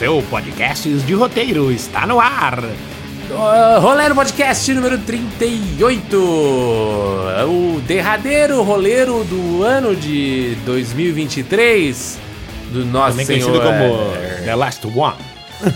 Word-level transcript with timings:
seu 0.00 0.22
podcast 0.30 0.88
de 0.88 1.12
roteiro 1.12 1.70
está 1.70 2.06
no 2.06 2.18
ar. 2.18 2.58
Uh, 2.64 3.80
Rolero 3.80 4.14
Podcast 4.14 4.72
número 4.72 4.96
38. 4.96 6.16
O 7.46 7.82
derradeiro 7.86 8.62
roleiro 8.62 9.22
do 9.24 9.62
ano 9.62 9.94
de 9.94 10.56
2023 10.64 12.18
do 12.72 12.86
nosso 12.86 13.10
Também 13.10 13.26
senhor 13.26 13.50
conhecido 13.50 13.62
como 13.62 14.42
The 14.42 14.54
Last 14.54 14.86
One. 14.86 15.16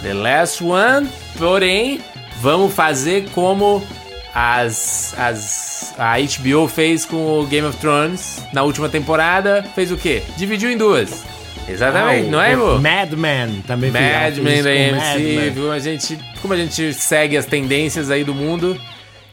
The 0.03 0.14
Last 0.14 0.64
One. 0.64 1.07
Porém, 1.36 2.00
vamos 2.41 2.72
fazer 2.72 3.29
como 3.35 3.86
as, 4.35 5.14
as 5.18 5.93
a 5.99 6.14
HBO 6.17 6.67
fez 6.67 7.04
com 7.04 7.41
o 7.41 7.46
Game 7.46 7.67
of 7.67 7.77
Thrones 7.77 8.43
na 8.54 8.63
última 8.63 8.89
temporada. 8.89 9.63
Fez 9.75 9.93
o 9.93 9.99
quê? 9.99 10.22
Dividiu 10.39 10.71
em 10.71 10.79
duas. 10.79 11.35
Exatamente, 11.68 12.29
Ah, 12.29 12.31
não 12.31 12.41
é, 12.41 12.57
o 12.57 12.61
vô? 12.75 12.79
Mad 12.79 13.13
Men 13.13 13.63
também 13.67 13.91
fez- 13.91 14.04
ela 14.04 14.21
Mad 14.25 14.35
fez 14.35 14.45
Men 14.45 14.54
isso 14.54 14.64
da 14.99 15.13
AMC, 15.13 15.50
viu? 15.50 15.73
A 15.73 15.79
gente, 15.79 16.18
como 16.43 16.54
a 16.54 16.57
gente 16.57 16.93
segue 16.93 17.37
as 17.37 17.46
tendências 17.46 18.11
aí 18.11 18.23
do 18.23 18.35
mundo, 18.35 18.79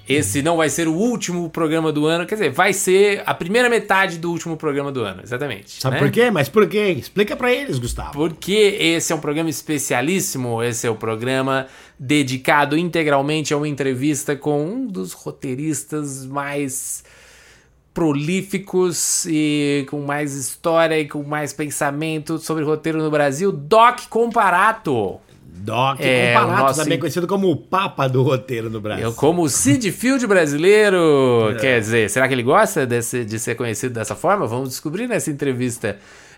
esse 0.08 0.42
não 0.42 0.58
vai 0.58 0.70
ser 0.70 0.88
o 0.88 0.94
último 0.94 1.50
programa 1.50 1.92
do 1.92 2.06
ano, 2.06 2.26
quer 2.26 2.36
dizer, 2.36 2.50
vai 2.52 2.74
ser 2.74 3.22
a 3.26 3.34
primeira 3.34 3.70
metade 3.70 4.18
do 4.18 4.32
último 4.32 4.56
programa 4.58 4.92
do 4.92 5.02
ano, 5.04 5.22
exatamente. 5.24 5.82
Sabe 5.82 5.96
né? 5.96 6.00
por 6.02 6.12
quê? 6.12 6.32
Mas 6.32 6.48
por 6.50 6.68
quê? 6.68 6.96
Explica 6.98 7.36
pra 7.36 7.52
eles, 7.52 7.78
Gustavo. 7.78 8.12
Porque 8.14 8.78
esse 8.80 9.12
é 9.12 9.16
um 9.16 9.20
programa 9.20 9.50
especialíssimo, 9.50 10.64
esse 10.64 10.88
é 10.88 10.90
o 10.90 10.96
programa 10.96 11.68
dedicado 12.00 12.78
integralmente 12.78 13.54
a 13.54 13.58
uma 13.58 13.68
entrevista 13.68 14.36
com 14.36 14.66
um 14.66 14.88
dos 14.88 15.14
roteiristas 15.14 16.26
mais 16.26 17.04
prolíficos 17.94 19.26
e 19.28 19.86
com 19.90 20.02
mais 20.02 20.34
história 20.36 21.00
e 21.00 21.08
com 21.08 21.24
mais 21.24 21.54
pensamento 21.54 22.38
sobre 22.38 22.64
roteiro 22.64 23.00
no 23.02 23.10
Brasil, 23.12 23.52
Doc 23.52 24.02
Comparato. 24.10 25.20
Doc 25.64 26.00
É, 26.00 26.34
Comparato, 26.34 26.62
nosso- 26.64 26.84
também 26.84 26.98
conhecido 27.00 27.28
como 27.28 27.52
o 27.52 27.56
Papa 27.56 28.08
do 28.08 28.24
roteiro 28.24 28.70
no 28.70 28.82
Brasil. 28.82 29.06
Eu 29.06 29.14
como 29.14 29.44
o 29.44 29.50
Sid 29.50 29.92
Field 29.92 30.26
brasileiro. 30.26 31.56
Quer 31.62 31.80
dizer, 31.80 32.10
será 32.10 32.28
que 32.28 32.34
ele 32.34 32.44
gosta 32.44 32.86
desse- 32.86 33.24
de 33.26 33.38
ser 33.40 33.56
conhecido 33.56 33.94
dessa 33.94 34.16
forma? 34.16 34.48
Vamos 34.48 34.70
descobrir 34.70 35.08
nessa 35.08 35.30
entrevista. 35.30 35.98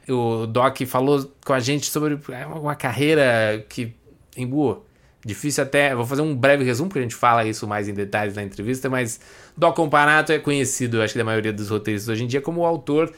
O 0.09 0.45
Doc 0.45 0.81
falou 0.85 1.31
com 1.45 1.53
a 1.53 1.59
gente 1.59 1.85
sobre 1.89 2.19
uma 2.59 2.75
carreira 2.75 3.63
que, 3.69 3.93
em 4.35 4.45
boa, 4.45 4.83
difícil 5.25 5.63
até. 5.63 5.93
Vou 5.95 6.05
fazer 6.05 6.21
um 6.21 6.35
breve 6.35 6.63
resumo, 6.63 6.89
porque 6.89 6.99
a 6.99 7.03
gente 7.03 7.15
fala 7.15 7.45
isso 7.45 7.67
mais 7.67 7.87
em 7.87 7.93
detalhes 7.93 8.35
na 8.35 8.43
entrevista, 8.43 8.89
mas 8.89 9.19
Doc 9.57 9.75
Comparato 9.75 10.31
é 10.31 10.39
conhecido, 10.39 11.01
acho 11.01 11.13
que 11.13 11.19
da 11.19 11.25
maioria 11.25 11.53
dos 11.53 11.69
roteiristas 11.69 12.09
hoje 12.09 12.23
em 12.23 12.27
dia, 12.27 12.41
como 12.41 12.61
o 12.61 12.65
autor 12.65 13.11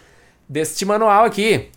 deste 0.47 0.85
manual 0.85 1.25
aqui. 1.25 1.69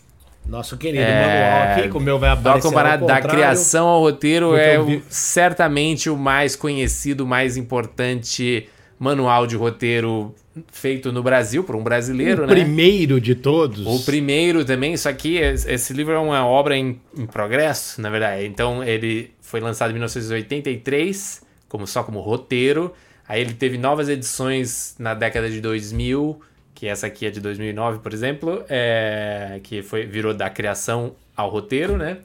Nosso 0.47 0.79
querido 0.79 1.03
É, 1.03 1.21
manual 1.27 1.73
aqui, 1.73 1.89
como 1.89 2.01
o 2.01 2.05
meu 2.05 2.19
vai 2.19 2.31
Doc 2.31 2.39
aparecer 2.41 2.67
ao 2.67 2.73
Comparado 2.73 3.07
da 3.07 3.21
criação 3.21 3.87
ao 3.87 4.01
roteiro 4.01 4.57
é 4.57 4.79
o- 4.81 5.03
certamente 5.11 6.09
o 6.09 6.17
mais 6.17 6.57
conhecido, 6.57 7.27
mais 7.27 7.57
importante 7.59 8.67
manual 8.99 9.47
de 9.47 9.57
roteiro 9.57 10.35
feito 10.71 11.13
no 11.13 11.23
Brasil 11.23 11.65
por 11.65 11.77
um 11.77 11.83
brasileiro, 11.83 12.45
o 12.45 12.47
né? 12.47 12.55
primeiro 12.55 13.21
de 13.21 13.35
todos. 13.35 13.87
O 13.87 14.05
primeiro 14.05 14.65
também, 14.65 14.95
isso 14.95 15.09
aqui, 15.09 15.37
esse 15.37 15.93
livro 15.93 16.15
é 16.15 16.19
uma 16.19 16.47
obra 16.47 16.77
em, 16.77 17.01
em 17.17 17.27
progresso, 17.27 18.01
na 18.01 18.11
verdade. 18.11 18.47
Então 18.47 18.83
ele 18.83 19.31
foi 19.41 19.61
lançado 19.61 19.91
em 19.91 19.95
1983, 19.95 21.43
como 21.69 21.87
só 21.87 22.03
como 22.03 22.21
roteiro. 22.21 22.93
Aí 23.29 23.41
ele 23.41 23.55
teve 23.55 23.77
novas 23.77 24.09
edições 24.09 24.95
na 24.99 25.15
década 25.15 25.51
de 25.51 25.61
2000, 25.61 26.41
que 26.75 26.87
essa 26.87 27.07
aqui 27.07 27.27
é 27.27 27.31
de 27.31 27.41
2009, 27.41 27.99
por 27.99 28.13
exemplo, 28.13 28.65
é, 28.69 29.61
que 29.63 29.83
foi 29.83 30.07
virou 30.07 30.33
da 30.33 30.49
criação 30.49 31.13
ao 31.37 31.51
roteiro, 31.51 31.97
né? 31.97 32.19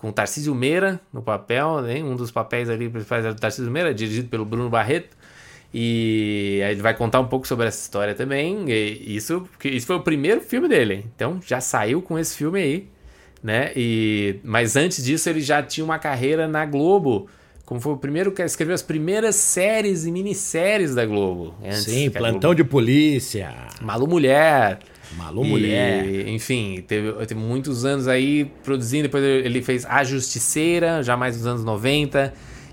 com 0.01 0.11
Tarcísio 0.11 0.55
Meira 0.55 0.99
no 1.13 1.21
papel, 1.23 1.83
né? 1.83 2.03
um 2.03 2.17
dos 2.17 2.31
papéis 2.31 2.71
ali 2.71 2.89
principais 2.89 3.25
é 3.27 3.29
do 3.33 3.39
Tarcísio 3.39 3.71
Meira, 3.71 3.93
dirigido 3.93 4.29
pelo 4.29 4.45
Bruno 4.45 4.71
Barreto. 4.71 5.15
E 5.73 6.61
aí 6.65 6.73
ele 6.73 6.83
vai 6.83 6.95
contar 6.97 7.21
um 7.21 7.27
pouco 7.27 7.47
sobre 7.47 7.67
essa 7.69 7.81
história 7.81 8.15
também. 8.15 8.65
E 8.71 9.15
isso, 9.15 9.47
isso 9.65 9.87
foi 9.87 9.97
o 9.97 10.01
primeiro 10.01 10.41
filme 10.41 10.69
dele. 10.69 11.07
Então 11.15 11.39
já 11.47 11.61
saiu 11.61 12.03
com 12.03 12.19
esse 12.19 12.37
filme 12.37 12.61
aí, 12.61 12.89
né? 13.43 13.71
E 13.77 14.41
mas 14.43 14.75
antes 14.75 15.05
disso 15.05 15.29
ele 15.31 15.41
já 15.41 15.63
tinha 15.63 15.85
uma 15.85 15.99
carreira 15.99 16.49
na 16.49 16.65
Globo. 16.67 17.29
Como 17.65 17.81
foi 17.81 17.93
o 17.93 17.97
primeiro 17.97 18.33
que 18.33 18.43
escreveu 18.43 18.75
as 18.75 18.83
primeiras 18.83 19.37
séries 19.37 20.05
e 20.05 20.11
minisséries 20.11 20.93
da 20.93 21.07
Globo. 21.07 21.55
Sim, 21.71 22.11
plantão 22.11 22.53
de 22.53 22.65
polícia. 22.65 23.55
Globo- 23.79 23.85
Malu 23.87 24.07
Mulher. 24.09 24.81
Malu 25.17 25.45
Mulher. 25.45 26.29
Enfim, 26.29 26.83
teve, 26.87 27.13
teve 27.27 27.41
muitos 27.41 27.85
anos 27.85 28.07
aí 28.09 28.45
produzindo. 28.65 29.05
Depois 29.05 29.23
ele 29.25 29.61
fez 29.63 29.85
A 29.87 30.03
Justiceira, 30.05 31.03
já 31.03 31.17
mais 31.17 31.37
nos 31.37 31.47
anos 31.47 31.65
90. 31.65 32.33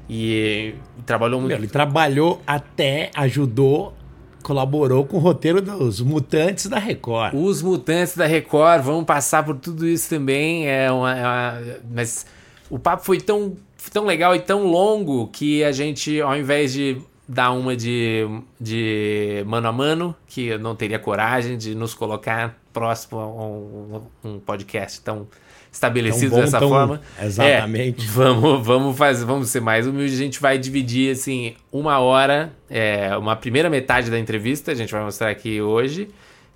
E 0.10 0.74
trabalhou 1.06 1.42
muito. 1.42 1.54
Ele 1.54 1.68
trabalhou 1.68 2.42
até, 2.48 3.12
ajudou, 3.16 3.94
colaborou 4.42 5.06
com 5.06 5.18
o 5.18 5.20
roteiro 5.20 5.62
dos 5.62 6.00
Mutantes 6.00 6.68
da 6.68 6.80
Record. 6.80 7.34
Os 7.36 7.62
Mutantes 7.62 8.16
da 8.16 8.26
Record 8.26 8.84
vão 8.84 9.04
passar 9.04 9.44
por 9.44 9.58
tudo 9.58 9.86
isso 9.86 10.10
também. 10.10 10.68
É 10.68 10.90
uma, 10.92 11.14
é 11.18 11.22
uma- 11.24 11.62
mas 11.94 12.26
o 12.70 12.80
papo 12.80 13.04
foi 13.04 13.20
tão, 13.20 13.58
tão 13.92 14.06
legal 14.06 14.34
e 14.36 14.40
tão 14.40 14.66
longo 14.66 15.28
que 15.28 15.64
a 15.64 15.72
gente, 15.74 16.22
ao 16.22 16.38
invés 16.38 16.72
de 16.72 16.98
dar 17.28 17.52
uma 17.52 17.76
de, 17.76 18.26
de 18.60 19.44
mano 19.46 19.68
a 19.68 19.72
mano, 19.72 20.16
que 20.28 20.48
eu 20.48 20.60
não 20.60 20.76
teria 20.76 20.98
coragem 21.00 21.58
de 21.58 21.76
nos 21.76 21.94
colocar 21.94 22.58
próximo 22.72 23.20
a 23.20 23.28
um, 23.28 24.02
um 24.24 24.40
podcast 24.40 25.02
tão 25.02 25.28
estabelecido 25.72 26.30
Tão 26.32 26.40
bom, 26.40 26.46
dessa 26.46 26.60
tão- 26.60 26.70
forma. 26.70 27.02
Exatamente. 27.22 28.06
É, 28.06 28.10
vamos, 28.10 28.66
vamos 28.66 28.98
fazer, 28.98 29.26
vamos 29.26 29.50
ser 29.50 29.60
mais 29.60 29.86
humildes. 29.86 30.16
A 30.16 30.24
gente 30.24 30.40
vai 30.40 30.58
dividir 30.58 31.12
assim 31.12 31.56
uma 31.72 32.00
hora, 32.00 32.54
é, 32.70 33.16
uma 33.18 33.36
primeira 33.36 33.70
metade 33.70 34.10
da 34.10 34.18
entrevista. 34.18 34.72
A 34.72 34.76
gente 34.76 34.92
vai 34.92 35.04
mostrar 35.04 35.30
aqui 35.30 35.62
hoje 35.62 36.08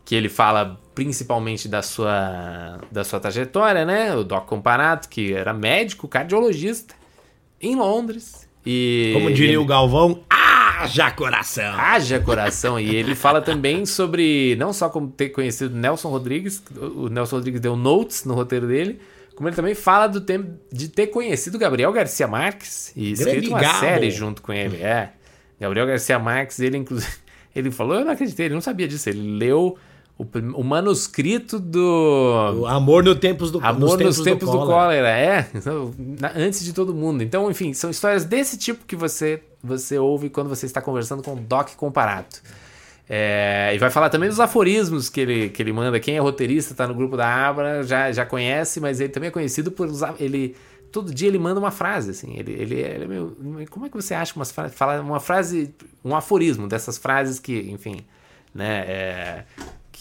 que 0.05 0.15
ele 0.15 0.29
fala 0.29 0.79
principalmente 0.95 1.67
da 1.67 1.81
sua 1.81 2.79
da 2.91 3.03
sua 3.03 3.19
trajetória, 3.19 3.85
né? 3.85 4.15
O 4.15 4.23
Doc 4.23 4.45
Comparato, 4.47 5.07
que 5.09 5.33
era 5.33 5.53
médico, 5.53 6.07
cardiologista 6.07 6.95
em 7.59 7.75
Londres. 7.75 8.40
E 8.65 9.11
Como 9.13 9.31
diria 9.31 9.49
ele- 9.49 9.57
o 9.57 9.65
Galvão, 9.65 10.23
haja 10.29 11.09
coração. 11.11 11.73
Haja 11.79 12.19
coração. 12.19 12.79
E 12.79 12.95
ele 12.95 13.15
fala 13.15 13.41
também 13.41 13.85
sobre, 13.85 14.55
não 14.57 14.71
só 14.73 14.89
como 14.89 15.07
ter 15.09 15.29
conhecido 15.29 15.75
Nelson 15.75 16.09
Rodrigues, 16.09 16.63
o 16.79 17.07
Nelson 17.09 17.37
Rodrigues 17.37 17.59
deu 17.61 17.75
notes 17.75 18.23
no 18.25 18.33
roteiro 18.33 18.67
dele, 18.67 18.99
como 19.35 19.49
ele 19.49 19.55
também 19.55 19.73
fala 19.73 20.07
do 20.07 20.21
tempo 20.21 20.51
de 20.71 20.87
ter 20.89 21.07
conhecido 21.07 21.57
Gabriel 21.57 21.91
Garcia 21.91 22.27
Marques 22.27 22.91
e 22.95 23.11
escrito 23.13 23.49
uma 23.49 23.59
Gabo. 23.59 23.79
série 23.79 24.11
junto 24.11 24.41
com 24.41 24.53
ele. 24.53 24.77
É. 24.77 25.09
Gabriel 25.59 25.87
Garcia 25.87 26.19
Marques, 26.19 26.59
ele 26.59 26.77
inclusive, 26.77 27.11
ele 27.55 27.71
falou, 27.71 27.95
eu 27.97 28.05
não 28.05 28.11
acreditei, 28.11 28.45
ele 28.47 28.53
não 28.55 28.61
sabia 28.61 28.87
disso, 28.87 29.09
ele 29.09 29.37
leu 29.37 29.77
o, 30.17 30.25
o 30.55 30.63
manuscrito 30.63 31.59
do 31.59 32.61
O 32.61 32.67
amor 32.67 33.03
no 33.03 33.15
tempos 33.15 33.51
do, 33.51 33.59
Amor 33.59 33.99
nos 33.99 34.19
tempos, 34.21 34.49
do, 34.49 34.57
cólera. 34.57 34.71
cólera, 34.71 35.09
é. 35.09 35.47
Antes 36.35 36.63
de 36.63 36.73
todo 36.73 36.93
mundo. 36.93 37.23
Então, 37.23 37.49
enfim, 37.49 37.73
são 37.73 37.89
histórias 37.89 38.25
desse 38.25 38.57
tipo 38.57 38.85
que 38.85 38.95
você, 38.95 39.41
você 39.63 39.97
ouve 39.97 40.29
quando 40.29 40.49
você 40.49 40.65
está 40.65 40.81
conversando 40.81 41.23
com 41.23 41.33
o 41.33 41.39
Doc 41.39 41.75
Comparato. 41.75 42.41
É, 43.09 43.71
e 43.75 43.77
vai 43.77 43.89
falar 43.89 44.09
também 44.09 44.29
dos 44.29 44.39
aforismos 44.39 45.09
que 45.09 45.19
ele, 45.19 45.49
que 45.49 45.61
ele 45.61 45.73
manda. 45.73 45.99
Quem 45.99 46.15
é 46.15 46.19
roteirista, 46.19 46.73
tá 46.73 46.87
no 46.87 46.93
grupo 46.93 47.17
da 47.17 47.27
Abra, 47.27 47.83
já, 47.83 48.11
já 48.11 48.25
conhece, 48.25 48.79
mas 48.79 49.01
ele 49.01 49.09
também 49.09 49.27
é 49.27 49.31
conhecido 49.31 49.71
por 49.71 49.87
usar. 49.87 50.15
Ele 50.19 50.55
todo 50.91 51.13
dia 51.13 51.27
ele 51.27 51.39
manda 51.39 51.59
uma 51.59 51.71
frase, 51.71 52.11
assim. 52.11 52.37
Ele, 52.37 52.51
ele, 52.51 52.75
ele 52.75 53.03
é 53.03 53.07
meio. 53.07 53.35
Como 53.69 53.85
é 53.85 53.89
que 53.89 53.95
você 53.95 54.13
acha 54.13 54.35
uma 54.35 54.45
fala 54.45 55.01
uma 55.01 55.19
frase, 55.19 55.73
um 56.03 56.15
aforismo 56.15 56.67
dessas 56.67 56.97
frases 56.97 57.39
que, 57.39 57.71
enfim, 57.71 58.01
né? 58.53 58.85
É, 58.87 59.43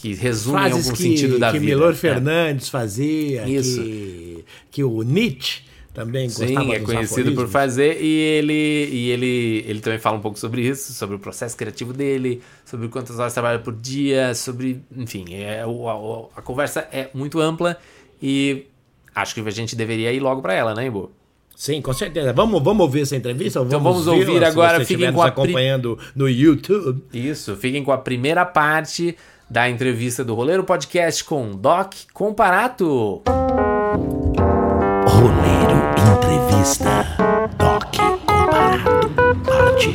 que 0.01 0.15
resumem 0.15 0.63
algum 0.63 0.91
que, 0.91 0.97
sentido 0.97 1.37
da 1.37 1.51
que 1.51 1.59
vida. 1.59 1.71
Que 1.71 1.75
Milor 1.75 1.91
é. 1.91 1.95
Fernandes 1.95 2.69
fazia, 2.69 3.47
Isso. 3.47 3.83
Que, 3.83 4.45
que 4.71 4.83
o 4.83 5.03
Nietzsche 5.03 5.61
também 5.93 6.27
Sim, 6.27 6.45
gostava 6.45 6.73
é 6.73 6.79
dos 6.79 6.87
conhecido 6.87 7.35
por 7.35 7.47
fazer 7.47 8.01
e 8.01 8.07
ele 8.07 8.89
e 8.91 9.09
ele 9.11 9.65
ele 9.67 9.79
também 9.79 9.99
fala 9.99 10.17
um 10.17 10.21
pouco 10.21 10.39
sobre 10.39 10.61
isso, 10.65 10.93
sobre 10.93 11.17
o 11.17 11.19
processo 11.19 11.55
criativo 11.55 11.93
dele, 11.93 12.41
sobre 12.65 12.87
quantas 12.87 13.19
horas 13.19 13.33
trabalha 13.33 13.59
por 13.59 13.75
dia, 13.75 14.33
sobre, 14.33 14.81
enfim, 14.95 15.25
é, 15.33 15.61
a, 15.61 16.39
a 16.39 16.41
conversa 16.41 16.87
é 16.91 17.09
muito 17.13 17.39
ampla 17.39 17.77
e 18.23 18.65
acho 19.13 19.35
que 19.35 19.41
a 19.41 19.51
gente 19.51 19.75
deveria 19.75 20.11
ir 20.13 20.21
logo 20.21 20.41
para 20.41 20.53
ela, 20.53 20.73
né, 20.73 20.87
Ibo? 20.87 21.11
Sim, 21.55 21.79
com 21.81 21.93
certeza. 21.93 22.33
Vamos, 22.33 22.63
vamos 22.63 22.81
ouvir 22.81 23.01
essa 23.01 23.15
entrevista? 23.15 23.59
ou 23.59 23.67
Então 23.67 23.79
vamos 23.79 24.07
ouvir 24.07 24.39
se 24.39 24.45
agora, 24.45 24.79
você 24.79 24.85
fiquem 24.85 25.13
com 25.13 25.21
a 25.21 25.27
acompanhando 25.27 25.99
no 26.15 26.27
YouTube. 26.27 27.03
Isso, 27.13 27.55
fiquem 27.55 27.83
com 27.83 27.91
a 27.91 27.99
primeira 27.99 28.43
parte 28.45 29.15
da 29.51 29.69
entrevista 29.69 30.23
do 30.23 30.33
Roleiro 30.33 30.63
Podcast 30.63 31.25
com 31.25 31.51
Doc 31.51 31.93
Comparato. 32.13 33.21
Roleiro 35.05 35.75
Entrevista 36.15 37.03
Doc 37.57 37.93
Comparado, 38.25 39.09
parte 39.45 39.89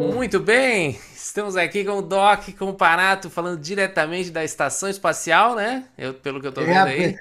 1. 0.00 0.14
Muito 0.14 0.40
bem, 0.40 0.98
estamos 1.14 1.56
aqui 1.56 1.84
com 1.84 1.98
o 1.98 2.02
Doc 2.02 2.48
Comparato 2.58 3.30
falando 3.30 3.60
diretamente 3.60 4.32
da 4.32 4.42
estação 4.42 4.88
espacial, 4.88 5.54
né? 5.54 5.84
Eu, 5.96 6.12
pelo 6.12 6.40
que 6.40 6.48
eu 6.48 6.52
tô 6.52 6.62
vendo 6.62 6.88
aí. 6.88 7.16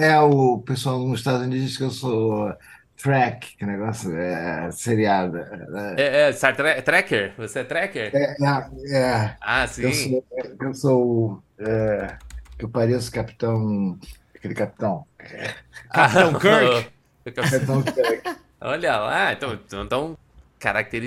É, 0.00 0.08
é 0.08 0.18
o 0.20 0.58
pessoal 0.58 0.98
nos 0.98 1.20
Estados 1.20 1.42
Unidos 1.42 1.68
diz 1.68 1.76
que 1.76 1.84
eu 1.84 1.90
sou 1.90 2.52
track, 3.02 3.56
que 3.56 3.66
negócio 3.66 4.16
é 4.16 4.70
seriado. 4.72 5.38
É, 5.38 5.96
É, 5.96 6.28
é 6.28 6.32
Star 6.32 6.54
Tracker? 6.56 7.34
Você 7.36 7.60
é 7.60 7.64
Tracker? 7.64 8.18
é, 8.18 8.96
é, 8.96 9.38
Ah, 9.40 9.66
eu 9.78 9.92
sim. 9.92 9.92
sou, 9.92 10.26
eu 10.60 10.74
sou 10.74 11.44
é, 11.58 12.18
eu 12.58 12.70
pareço 12.70 13.10
capitão, 13.12 13.98
aquele 14.34 14.54
capitão, 14.54 15.06
Capitão 15.92 16.36
Kirk. 16.36 16.90
capitão 17.34 17.82
Kirk. 17.84 18.24
Olha 18.60 18.96
lá, 18.98 19.32
então, 19.32 19.54
então, 19.54 19.84
então 19.84 20.18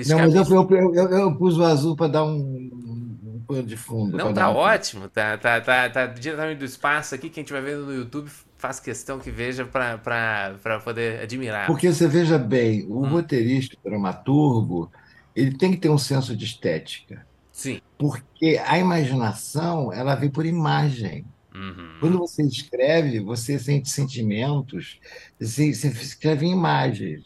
Não, 0.04 0.18
caracteristicamente. 0.22 0.34
mas 0.34 0.34
eu, 0.34 0.46
eu, 0.70 0.94
eu, 0.94 1.10
eu 1.10 1.38
pus 1.38 1.56
o 1.58 1.64
azul 1.64 1.96
para 1.96 2.08
dar 2.12 2.24
um, 2.24 2.36
um 2.38 3.44
pano 3.46 3.62
de 3.66 3.76
fundo. 3.76 4.18
Não, 4.18 4.30
tá 4.32 4.50
um- 4.50 4.54
ótimo, 4.54 5.08
tá, 5.08 5.36
tá, 5.38 5.60
tá, 5.60 5.90
tá 5.90 6.06
diretamente 6.06 6.58
do 6.58 6.64
espaço 6.64 7.14
aqui. 7.14 7.30
Quem 7.30 7.42
estiver 7.42 7.62
vendo 7.62 7.86
no 7.86 7.94
YouTube, 7.94 8.30
faz 8.64 8.80
questão 8.80 9.18
que 9.18 9.30
veja 9.30 9.66
pra 9.66 10.80
poder 10.82 11.20
admirar. 11.20 11.66
Porque 11.66 11.92
você 11.92 12.08
veja 12.08 12.38
bem, 12.38 12.86
o 12.86 13.04
Hum. 13.04 13.10
roteirista, 13.10 13.76
o 13.78 13.90
dramaturgo, 13.90 14.90
ele 15.36 15.58
tem 15.58 15.72
que 15.72 15.76
ter 15.76 15.90
um 15.90 15.98
senso 15.98 16.34
de 16.34 16.46
estética. 16.46 17.26
Sim. 17.52 17.78
Porque 17.98 18.58
a 18.66 18.78
imaginação, 18.78 19.92
ela 19.92 20.14
vem 20.14 20.30
por 20.30 20.46
imagem. 20.46 21.26
Uhum. 21.54 21.98
Quando 22.00 22.18
você 22.18 22.42
escreve, 22.42 23.20
você 23.20 23.58
sente 23.58 23.90
sentimentos, 23.90 24.98
você, 25.38 25.74
você 25.74 25.88
escreve 25.88 26.46
em 26.46 26.52
imagens, 26.52 27.22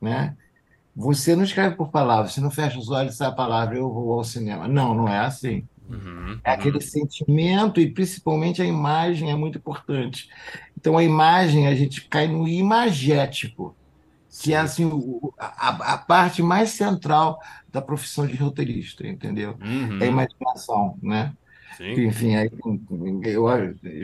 né? 0.00 0.34
Você 0.96 1.36
não 1.36 1.44
escreve 1.44 1.76
por 1.76 1.90
palavras, 1.90 2.32
você 2.32 2.40
não 2.40 2.50
fecha 2.50 2.78
os 2.78 2.90
olhos 2.90 3.14
e 3.14 3.16
sai 3.18 3.28
a 3.28 3.32
palavra, 3.32 3.76
eu 3.76 3.92
vou 3.92 4.14
ao 4.14 4.24
cinema. 4.24 4.66
Não, 4.68 4.94
não 4.94 5.08
é 5.08 5.18
assim. 5.18 5.66
Uhum. 5.88 6.40
É 6.44 6.50
aquele 6.52 6.80
sentimento 6.80 7.80
e 7.80 7.92
principalmente 7.92 8.60
a 8.62 8.64
imagem 8.64 9.30
é 9.30 9.34
muito 9.36 9.58
importante. 9.58 10.28
Então 10.76 10.98
a 10.98 11.04
imagem, 11.04 11.66
a 11.68 11.74
gente 11.74 12.08
cai 12.08 12.26
no 12.26 12.48
imagético, 12.48 13.76
que 14.40 14.52
é 14.54 14.58
assim, 14.58 14.86
o- 14.86 15.32
a, 15.38 15.94
a 15.94 15.98
parte 15.98 16.42
mais 16.42 16.70
central 16.70 17.38
da 17.68 17.80
profissão 17.82 18.26
de 18.26 18.34
roteirista, 18.36 19.06
entendeu? 19.06 19.56
Uhum. 19.60 20.00
É 20.00 20.06
a 20.06 20.08
imaginação, 20.08 20.98
né? 21.02 21.32
Sim. 21.76 21.92
Enfim, 22.06 22.36
aí 22.36 22.50
eu 23.24 23.46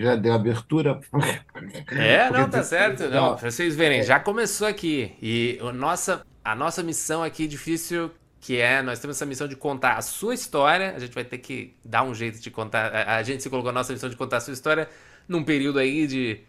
já 0.00 0.16
deu 0.16 0.32
abertura. 0.32 1.00
É, 1.90 2.30
não, 2.30 2.48
tá 2.48 2.62
certo. 2.62 3.08
Não, 3.08 3.36
pra 3.36 3.50
vocês 3.50 3.74
verem, 3.76 4.02
já 4.02 4.18
começou 4.20 4.66
aqui. 4.66 5.12
E 5.20 5.58
o 5.60 5.72
nossa, 5.72 6.22
a 6.44 6.54
nossa 6.54 6.82
missão 6.82 7.22
aqui 7.22 7.46
difícil, 7.46 8.10
que 8.40 8.58
é, 8.58 8.82
nós 8.82 8.98
temos 8.98 9.16
essa 9.16 9.26
missão 9.26 9.48
de 9.48 9.56
contar 9.56 9.96
a 9.96 10.02
sua 10.02 10.34
história. 10.34 10.94
A 10.94 10.98
gente 10.98 11.14
vai 11.14 11.24
ter 11.24 11.38
que 11.38 11.74
dar 11.84 12.02
um 12.02 12.14
jeito 12.14 12.40
de 12.40 12.50
contar. 12.50 12.94
A, 12.94 13.16
a 13.16 13.22
gente 13.22 13.42
se 13.42 13.50
colocou 13.50 13.70
a 13.70 13.72
nossa 13.72 13.92
missão 13.92 14.08
de 14.08 14.16
contar 14.16 14.38
a 14.38 14.40
sua 14.40 14.52
história 14.52 14.88
num 15.28 15.42
período 15.42 15.78
aí 15.78 16.06
de 16.06 16.40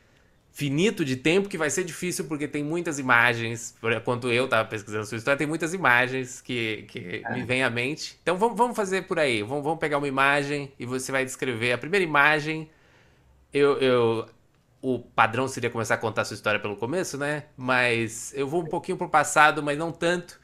finito 0.51 1.05
de 1.05 1.15
tempo 1.15 1.47
que 1.47 1.57
vai 1.57 1.69
ser 1.69 1.83
difícil 1.83 2.25
porque 2.25 2.47
tem 2.47 2.63
muitas 2.63 2.99
imagens. 2.99 3.75
Por 3.79 3.91
enquanto 3.91 4.31
eu 4.31 4.47
tava 4.47 4.67
pesquisando 4.67 5.03
a 5.03 5.05
sua 5.05 5.17
história, 5.17 5.37
tem 5.37 5.47
muitas 5.47 5.73
imagens 5.73 6.41
que, 6.41 6.85
que 6.89 7.23
me 7.31 7.43
vêm 7.43 7.63
à 7.63 7.69
mente. 7.69 8.17
Então 8.21 8.37
vamos, 8.37 8.57
vamos 8.57 8.75
fazer 8.75 9.03
por 9.03 9.19
aí. 9.19 9.41
Vamos, 9.41 9.63
vamos 9.63 9.79
pegar 9.79 9.97
uma 9.97 10.07
imagem 10.07 10.71
e 10.79 10.85
você 10.85 11.11
vai 11.11 11.25
descrever 11.25 11.73
a 11.73 11.77
primeira 11.77 12.03
imagem. 12.03 12.69
Eu, 13.53 13.77
eu, 13.79 14.29
o 14.81 14.99
padrão 14.99 15.47
seria 15.47 15.69
começar 15.69 15.95
a 15.95 15.97
contar 15.97 16.21
a 16.21 16.25
sua 16.25 16.35
história 16.35 16.59
pelo 16.59 16.75
começo, 16.75 17.17
né? 17.17 17.45
Mas 17.57 18.33
eu 18.35 18.47
vou 18.47 18.61
um 18.61 18.67
pouquinho 18.67 18.97
pro 18.97 19.09
passado, 19.09 19.63
mas 19.63 19.77
não 19.77 19.91
tanto. 19.91 20.38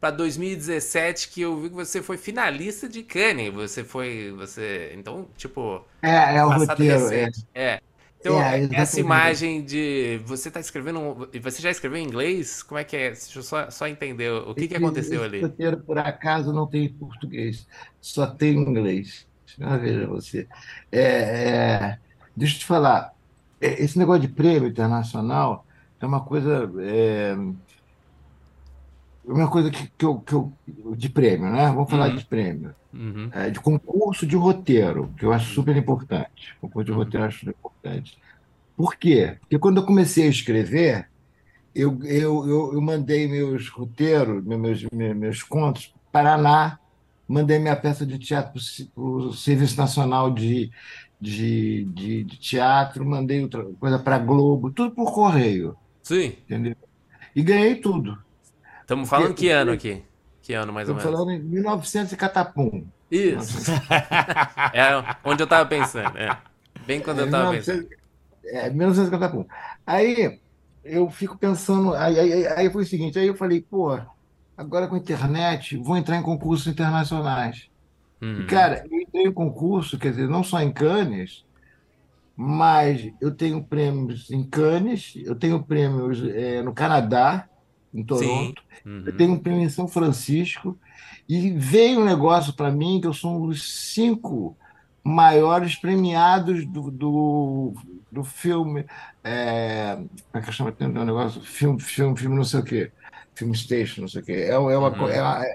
Pra 0.00 0.10
2017, 0.12 1.28
que 1.28 1.40
eu 1.40 1.60
vi 1.60 1.68
que 1.70 1.74
você 1.74 2.00
foi 2.02 2.16
finalista 2.16 2.88
de 2.88 3.02
Cannes. 3.02 3.52
Você 3.52 3.82
foi. 3.84 4.32
Você. 4.36 4.92
Então, 4.96 5.28
tipo. 5.36 5.84
É, 6.02 6.36
é 6.36 6.44
o 6.44 6.50
roteiro. 6.50 6.94
É. 7.12 7.24
recente. 7.26 7.46
É. 7.54 7.80
Então, 8.20 8.40
É, 8.40 8.68
essa 8.72 9.00
imagem 9.00 9.64
de. 9.64 10.18
Você 10.24 10.50
tá 10.50 10.60
escrevendo. 10.60 11.28
Você 11.42 11.62
já 11.62 11.70
escreveu 11.70 11.98
em 11.98 12.04
inglês? 12.04 12.62
Como 12.62 12.78
é 12.78 12.84
que 12.84 12.96
é? 12.96 13.10
Deixa 13.10 13.38
eu 13.38 13.42
só, 13.42 13.70
só 13.70 13.86
entender 13.88 14.30
o 14.32 14.54
que, 14.54 14.68
que 14.68 14.74
Esse- 14.74 14.76
aconteceu 14.76 15.24
esse 15.24 15.24
ali. 15.24 15.40
roteiro, 15.40 15.78
por 15.82 15.98
acaso, 15.98 16.52
não 16.52 16.66
tem 16.66 16.84
em 16.86 16.92
português, 16.92 17.66
só 18.00 18.26
tem 18.26 18.54
em 18.56 18.60
inglês. 18.62 19.26
Veja 19.80 20.06
você. 20.06 20.46
É, 20.92 21.00
é, 21.00 21.98
deixa 22.36 22.54
eu 22.56 22.58
te 22.60 22.66
falar, 22.66 23.12
é, 23.60 23.82
esse 23.82 23.98
negócio 23.98 24.22
de 24.22 24.28
prêmio 24.28 24.68
internacional 24.68 25.66
é 26.00 26.06
uma 26.06 26.24
coisa. 26.24 26.70
Uma 29.28 29.50
coisa 29.50 29.70
que, 29.70 29.88
que, 29.96 30.04
eu, 30.04 30.18
que 30.20 30.32
eu. 30.32 30.52
de 30.96 31.08
prêmio, 31.10 31.50
né? 31.50 31.66
Vamos 31.68 31.90
falar 31.90 32.08
Uhum. 32.10 32.16
de 32.16 32.24
prêmio. 32.24 32.74
Uhum. 32.92 33.28
É, 33.32 33.50
de 33.50 33.60
concurso 33.60 34.26
de 34.26 34.36
roteiro, 34.36 35.12
que 35.18 35.24
eu 35.24 35.32
acho 35.32 35.52
super 35.52 35.76
importante. 35.76 36.56
Concurso 36.60 36.86
de 36.86 36.92
roteiro 36.92 37.24
eu 37.24 37.28
acho 37.28 37.40
super 37.40 37.54
importante. 37.58 38.18
Por 38.76 38.96
quê? 38.96 39.36
Porque 39.40 39.58
quando 39.58 39.78
eu 39.78 39.86
comecei 39.86 40.26
a 40.26 40.30
escrever, 40.30 41.08
eu, 41.74 41.98
eu, 42.04 42.48
eu, 42.48 42.72
eu 42.74 42.80
mandei 42.80 43.28
meus 43.28 43.68
roteiros, 43.68 44.44
meus, 44.44 44.84
meus, 44.92 45.14
meus 45.16 45.42
contos 45.42 45.94
para 46.10 46.22
Paraná, 46.36 46.78
mandei 47.28 47.58
minha 47.58 47.76
peça 47.76 48.06
de 48.06 48.18
teatro 48.18 48.52
para 48.94 49.02
o 49.02 49.32
Serviço 49.32 49.76
Nacional 49.76 50.30
de, 50.32 50.70
de, 51.20 51.84
de, 51.84 52.24
de 52.24 52.38
Teatro, 52.38 53.04
mandei 53.04 53.42
outra 53.42 53.64
coisa 53.78 53.98
para 53.98 54.16
a 54.16 54.18
Globo, 54.18 54.70
tudo 54.70 54.94
por 54.94 55.12
correio, 55.12 55.76
Sim. 56.02 56.32
entendeu? 56.46 56.74
E 57.36 57.42
ganhei 57.42 57.76
tudo. 57.76 58.18
Estamos 58.88 59.06
falando 59.06 59.34
que 59.34 59.50
ano 59.50 59.72
aqui? 59.72 60.02
Que 60.40 60.54
ano, 60.54 60.72
mais 60.72 60.88
ou 60.88 60.94
menos? 60.94 61.10
falando 61.10 61.30
em 61.30 61.38
1900 61.42 62.10
e 62.10 62.16
catapum. 62.16 62.86
Isso. 63.10 63.70
É 64.72 65.18
onde 65.22 65.42
eu 65.42 65.46
tava 65.46 65.66
pensando. 65.68 66.16
É. 66.16 66.38
Bem 66.86 66.98
quando 66.98 67.18
eu 67.20 67.30
tava 67.30 67.50
pensando. 67.50 67.86
É, 68.46 68.70
1951. 68.70 69.44
Aí 69.86 70.40
eu 70.82 71.10
fico 71.10 71.36
pensando, 71.36 71.92
aí, 71.94 72.18
aí, 72.18 72.46
aí 72.46 72.70
foi 72.72 72.82
o 72.82 72.86
seguinte, 72.86 73.18
aí 73.18 73.26
eu 73.26 73.36
falei, 73.36 73.60
pô, 73.60 74.00
agora 74.56 74.86
com 74.88 74.94
a 74.94 74.98
internet, 74.98 75.76
vou 75.76 75.94
entrar 75.98 76.16
em 76.16 76.22
concursos 76.22 76.66
internacionais. 76.66 77.68
E, 78.22 78.24
Uhum. 78.24 78.46
cara, 78.46 78.86
eu 78.90 79.00
entrei 79.02 79.24
em 79.26 79.32
concurso, 79.32 79.98
quer 79.98 80.12
dizer, 80.12 80.28
não 80.28 80.42
só 80.42 80.62
em 80.62 80.72
Cannes, 80.72 81.44
mas 82.34 83.12
eu 83.20 83.34
tenho 83.34 83.62
prêmios 83.62 84.30
em 84.30 84.42
Cannes, 84.48 85.12
eu 85.26 85.34
tenho 85.34 85.62
prêmios 85.62 86.22
é, 86.24 86.62
no 86.62 86.72
Canadá, 86.72 87.47
em 87.92 88.04
Toronto, 88.04 88.62
Uhum. 88.84 89.04
eu 89.04 89.14
tenho 89.16 89.32
um 89.32 89.40
prêmio 89.42 89.62
em 89.62 89.70
São 89.70 89.88
Francisco, 89.88 90.78
e 91.28 91.50
veio 91.52 92.00
um 92.00 92.04
negócio 92.04 92.54
para 92.54 92.70
mim 92.70 93.00
que 93.00 93.06
eu 93.06 93.12
sou 93.14 93.36
um 93.36 93.46
dos 93.48 93.92
cinco 93.94 94.56
maiores 95.04 95.76
premiados 95.80 96.66
do, 96.70 96.90
do, 96.90 97.74
do 98.10 98.24
filme. 98.24 98.84
É, 99.24 99.96
como 99.96 100.08
é 100.34 100.40
que 100.42 100.52
chama? 100.52 100.72
Tem 100.72 100.88
um 100.88 101.04
negócio? 101.04 101.40
Filme, 101.42 101.80
filme, 101.80 102.16
filme, 102.18 102.36
não 102.36 102.44
sei 102.44 102.60
o 102.60 102.64
quê. 102.64 102.92
Film 103.36 103.52
Station, 103.54 104.02
não 104.02 104.08
sei 104.08 104.22
o 104.22 104.24
quê. 104.24 104.32
É, 104.32 104.48
é, 104.50 104.58
uma, 104.58 104.88
Uhum. 104.96 105.08
é, 105.10 105.22
uma- 105.22 105.44
é 105.44 105.50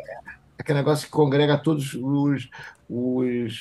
aquele 0.59 0.79
negócio 0.79 1.05
que 1.05 1.11
congrega 1.11 1.61
todos 1.61 1.93
os, 1.95 2.47
os, 2.89 3.53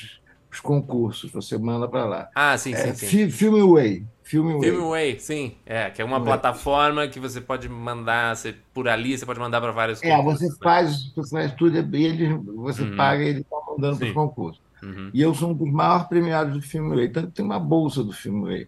os 0.51 0.59
concursos, 0.61 1.31
você 1.31 1.57
manda 1.57 1.89
para 1.89 2.05
lá. 2.05 2.29
Ah, 2.35 2.57
sim, 2.57 2.75
sim, 2.75 2.89
É, 2.89 2.93
sim. 2.93 3.29
Filmway. 3.29 4.07
Filmway. 4.23 4.61
Filmway, 4.71 5.19
sim. 5.19 5.55
É, 5.65 5.89
que 5.89 6.01
é 6.01 6.05
uma 6.05 6.17
Filmway. 6.17 6.33
plataforma 6.39 7.07
que 7.07 7.19
você 7.19 7.41
pode 7.41 7.67
mandar, 7.69 8.35
você, 8.35 8.53
por 8.73 8.87
ali 8.87 9.17
você 9.17 9.25
pode 9.25 9.39
mandar 9.39 9.59
para 9.61 9.71
vários 9.71 10.01
É, 10.01 10.15
concursos, 10.15 10.39
você 10.41 10.47
né? 10.49 10.55
faz, 10.63 11.13
você 11.13 11.35
faz 11.35 11.53
tudo, 11.55 11.75
e 11.95 12.05
eles, 12.05 12.39
você 12.55 12.83
Uhum. 12.83 12.95
paga 12.95 13.23
e 13.23 13.27
eles 13.27 13.41
estão 13.41 13.61
mandando 13.69 13.97
para 13.97 14.07
os 14.07 14.13
concursos. 14.13 14.61
Uhum. 14.81 15.11
E 15.13 15.21
eu 15.21 15.33
sou 15.33 15.51
um 15.51 15.53
dos 15.53 15.71
maiores 15.71 16.07
premiados 16.07 16.53
do 16.53 16.61
Filmway, 16.61 17.09
tanto 17.09 17.31
tem 17.31 17.43
uma 17.45 17.59
bolsa 17.59 18.03
do 18.03 18.11
Filmway. 18.13 18.67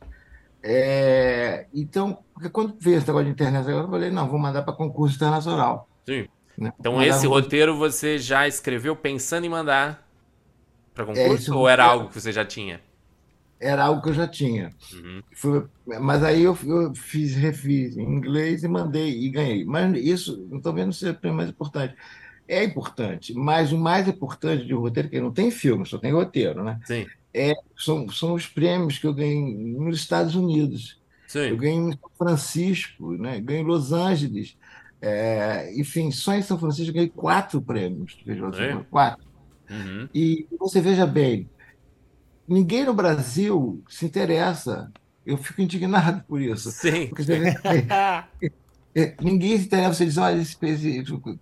É, 0.63 1.67
então, 1.73 2.17
porque 2.33 2.49
quando 2.49 2.75
veio 2.79 2.97
esse 2.97 3.05
negócio 3.07 3.25
de 3.27 3.31
internet, 3.33 3.69
eu 3.69 3.87
falei, 3.89 4.09
não, 4.09 4.27
vou 4.27 4.39
mandar 4.39 4.63
para 4.63 4.73
concurso 4.73 5.15
internacional. 5.15 5.87
Sim. 6.07 6.27
né? 6.57 6.71
Então 6.79 7.01
esse 7.03 7.27
roteiro 7.27 7.77
você 7.77 8.17
já 8.17 8.47
escreveu 8.47 8.95
pensando 8.95 9.45
em 9.45 9.49
mandar 9.49 10.03
para 10.93 11.03
É, 11.03 11.07
concurso 11.07 11.33
esse 11.43 11.51
ou 11.51 11.67
era 11.67 11.83
roteiro- 11.83 12.01
algo 12.01 12.13
que 12.13 12.19
você 12.19 12.31
já 12.31 12.43
tinha? 12.45 12.81
Era 13.59 13.83
algo 13.85 14.01
que 14.01 14.09
eu 14.09 14.13
já 14.13 14.27
tinha. 14.27 14.71
Uhum. 14.93 15.67
Mas 16.01 16.23
aí 16.23 16.43
eu, 16.43 16.57
eu 16.65 16.93
fiz, 16.93 17.35
refiz 17.35 17.97
em 17.97 18.03
inglês 18.03 18.63
e 18.63 18.67
mandei 18.67 19.19
e 19.23 19.29
ganhei. 19.29 19.63
Mas 19.65 19.95
isso, 19.97 20.45
não 20.49 20.57
estou 20.57 20.73
vendo 20.73 20.93
se 20.93 21.07
é 21.07 21.31
mais 21.31 21.49
importante. 21.49 21.95
É 22.47 22.63
importante, 22.63 23.33
mas 23.33 23.71
o 23.71 23.77
mais 23.77 24.07
importante 24.07 24.65
de 24.65 24.75
um 24.75 24.79
roteiro, 24.79 25.09
que 25.09 25.19
não 25.19 25.31
tem 25.31 25.49
filme, 25.49 25.83
só 25.85 25.97
tem 25.97 26.11
roteiro, 26.11 26.63
né? 26.63 26.79
Sim. 26.85 27.07
São, 27.75 28.07
são 28.09 28.33
os 28.33 28.45
prêmios 28.45 28.99
que 28.99 29.07
eu 29.07 29.13
ganhei 29.13 29.41
nos 29.41 29.97
Estados 29.97 30.35
Unidos. 30.35 31.01
Eu 31.33 31.49
Sim. 31.49 31.57
ganhei 31.57 31.77
em 31.77 31.91
São 31.91 32.11
Francisco, 32.17 33.13
né? 33.13 33.41
ganhei 33.41 33.61
em 33.61 33.65
Los 33.65 33.91
Angeles. 33.91 34.55
É, 35.01 35.73
enfim, 35.75 36.11
só 36.11 36.33
em 36.33 36.41
São 36.41 36.57
Francisco 36.57 36.91
eu 36.91 36.93
ganhei 36.93 37.09
quatro 37.09 37.61
prêmios. 37.61 38.17
Veja, 38.25 38.45
É? 38.63 38.85
Quatro. 38.89 39.25
Uhum. 39.69 40.07
E 40.13 40.47
você 40.59 40.79
veja 40.79 41.05
bem, 41.07 41.49
ninguém 42.47 42.83
no 42.85 42.93
Brasil 42.93 43.83
se 43.89 44.05
interessa. 44.05 44.91
Eu 45.25 45.37
fico 45.37 45.61
indignado 45.61 46.23
por 46.27 46.39
isso. 46.41 46.71
Sim. 46.71 47.07
Porque 47.07 47.23
vê, 47.23 47.55
é, 48.95 49.15
ninguém 49.21 49.57
se 49.57 49.65
interessa. 49.65 49.95
Você 49.95 50.05
diz, 50.05 50.17
olha, 50.17 50.39
esse, 50.41 50.55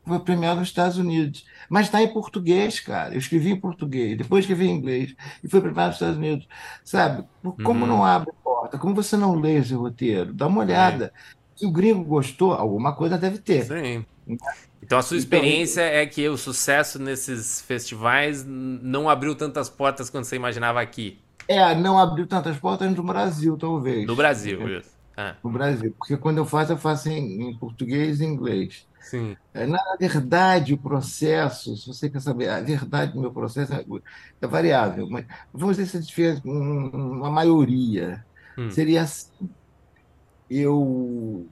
foi 0.05 0.19
premiado 0.19 0.59
nos 0.59 0.69
Estados 0.69 0.97
Unidos. 0.97 1.45
Mas 1.69 1.87
está 1.87 2.01
em 2.01 2.11
português, 2.13 2.79
cara. 2.79 3.13
Eu 3.13 3.19
escrevi 3.19 3.51
em 3.51 3.59
português, 3.59 4.17
depois 4.17 4.43
escrevi 4.45 4.67
em 4.67 4.75
inglês, 4.77 5.15
e 5.43 5.49
foi 5.49 5.61
premiado 5.61 5.87
nos 5.89 5.95
Estados 5.95 6.17
Unidos. 6.17 6.47
Sabe? 6.83 7.25
Como 7.63 7.81
Uhum. 7.81 7.87
não 7.87 8.05
abre 8.05 8.31
porta? 8.43 8.77
Como 8.77 8.95
você 8.95 9.17
não 9.17 9.35
lê 9.35 9.57
esse 9.57 9.73
roteiro? 9.73 10.33
Dá 10.33 10.47
uma 10.47 10.61
olhada. 10.61 11.13
Se 11.55 11.65
o 11.65 11.71
gringo 11.71 12.03
gostou, 12.03 12.53
alguma 12.53 12.95
coisa 12.95 13.17
deve 13.17 13.37
ter. 13.37 13.65
Sim. 13.65 14.05
Então 14.85 14.97
a 14.99 15.01
sua 15.01 15.15
Então, 15.15 15.17
experiência 15.17 15.81
é 15.81 16.05
que 16.05 16.27
o 16.29 16.37
sucesso 16.37 16.99
nesses 16.99 17.61
festivais 17.61 18.43
não 18.45 19.09
abriu 19.09 19.35
tantas 19.35 19.69
portas 19.69 20.09
quanto 20.09 20.25
você 20.27 20.35
imaginava 20.35 20.81
aqui. 20.81 21.23
É, 21.47 21.75
não 21.75 21.99
abriu 21.99 22.27
tantas 22.27 22.57
portas 22.59 22.93
no 22.95 23.03
Brasil, 23.03 23.57
talvez. 23.57 24.09
No 24.09 24.15
Brasil, 24.15 24.67
isso. 24.69 24.97
Ah, 25.17 25.37
No 25.43 25.51
Brasil. 25.51 25.95
Porque 25.97 26.17
quando 26.17 26.37
eu 26.39 26.45
faço, 26.45 26.73
eu 26.73 26.77
faço 26.77 27.09
em, 27.09 27.49
em 27.51 27.59
português 27.59 28.21
e 28.21 28.25
inglês. 28.25 28.87
sim. 28.99 29.37
É, 29.53 29.67
Na 29.67 29.79
verdade, 29.99 30.73
o 30.73 30.81
processo, 30.81 31.75
se 31.77 31.87
você 31.87 32.09
quer 32.11 32.21
saber, 32.21 32.49
a 32.49 32.61
verdade 32.61 33.13
do 33.13 33.21
meu 33.21 33.33
processo 33.33 33.73
é, 33.73 33.85
é 34.41 34.47
variável, 34.47 35.09
mas 35.09 35.25
vamos 35.53 35.77
dizer 35.77 35.89
se 35.91 35.97
a 35.97 36.01
gente 36.01 36.13
tiver 36.13 36.41
um- 36.45 37.17
uma 37.19 37.31
maioria, 37.31 38.25
Hum. 38.57 38.77
seria 38.77 39.03
assim. 39.03 39.53
Eu 40.49 41.49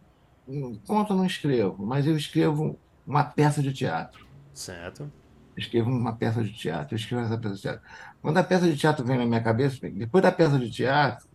conto 0.87 1.13
não 1.15 1.25
escrevo, 1.25 1.85
mas 1.85 2.07
eu 2.07 2.15
escrevo 2.17 2.80
uma 3.05 3.23
peça 3.23 3.61
de 3.61 3.73
teatro. 3.73 4.25
Certo. 4.53 5.11
Escrevo 5.57 5.89
uma 5.89 6.15
peça 6.15 6.43
de 6.43 6.53
teatro, 6.53 6.95
escrevo 6.95 7.23
essa 7.23 7.37
peça 7.37 7.55
de 7.55 7.61
teatro. 7.61 7.81
Quando 8.21 8.37
a 8.37 8.43
peça 8.43 8.67
de 8.67 8.77
teatro 8.77 9.05
vem 9.05 9.17
na 9.17 9.25
minha 9.25 9.41
cabeça, 9.41 9.77
depois 9.89 10.21
da 10.21 10.31
peça 10.31 10.57
de 10.57 10.71
teatro, 10.71 11.27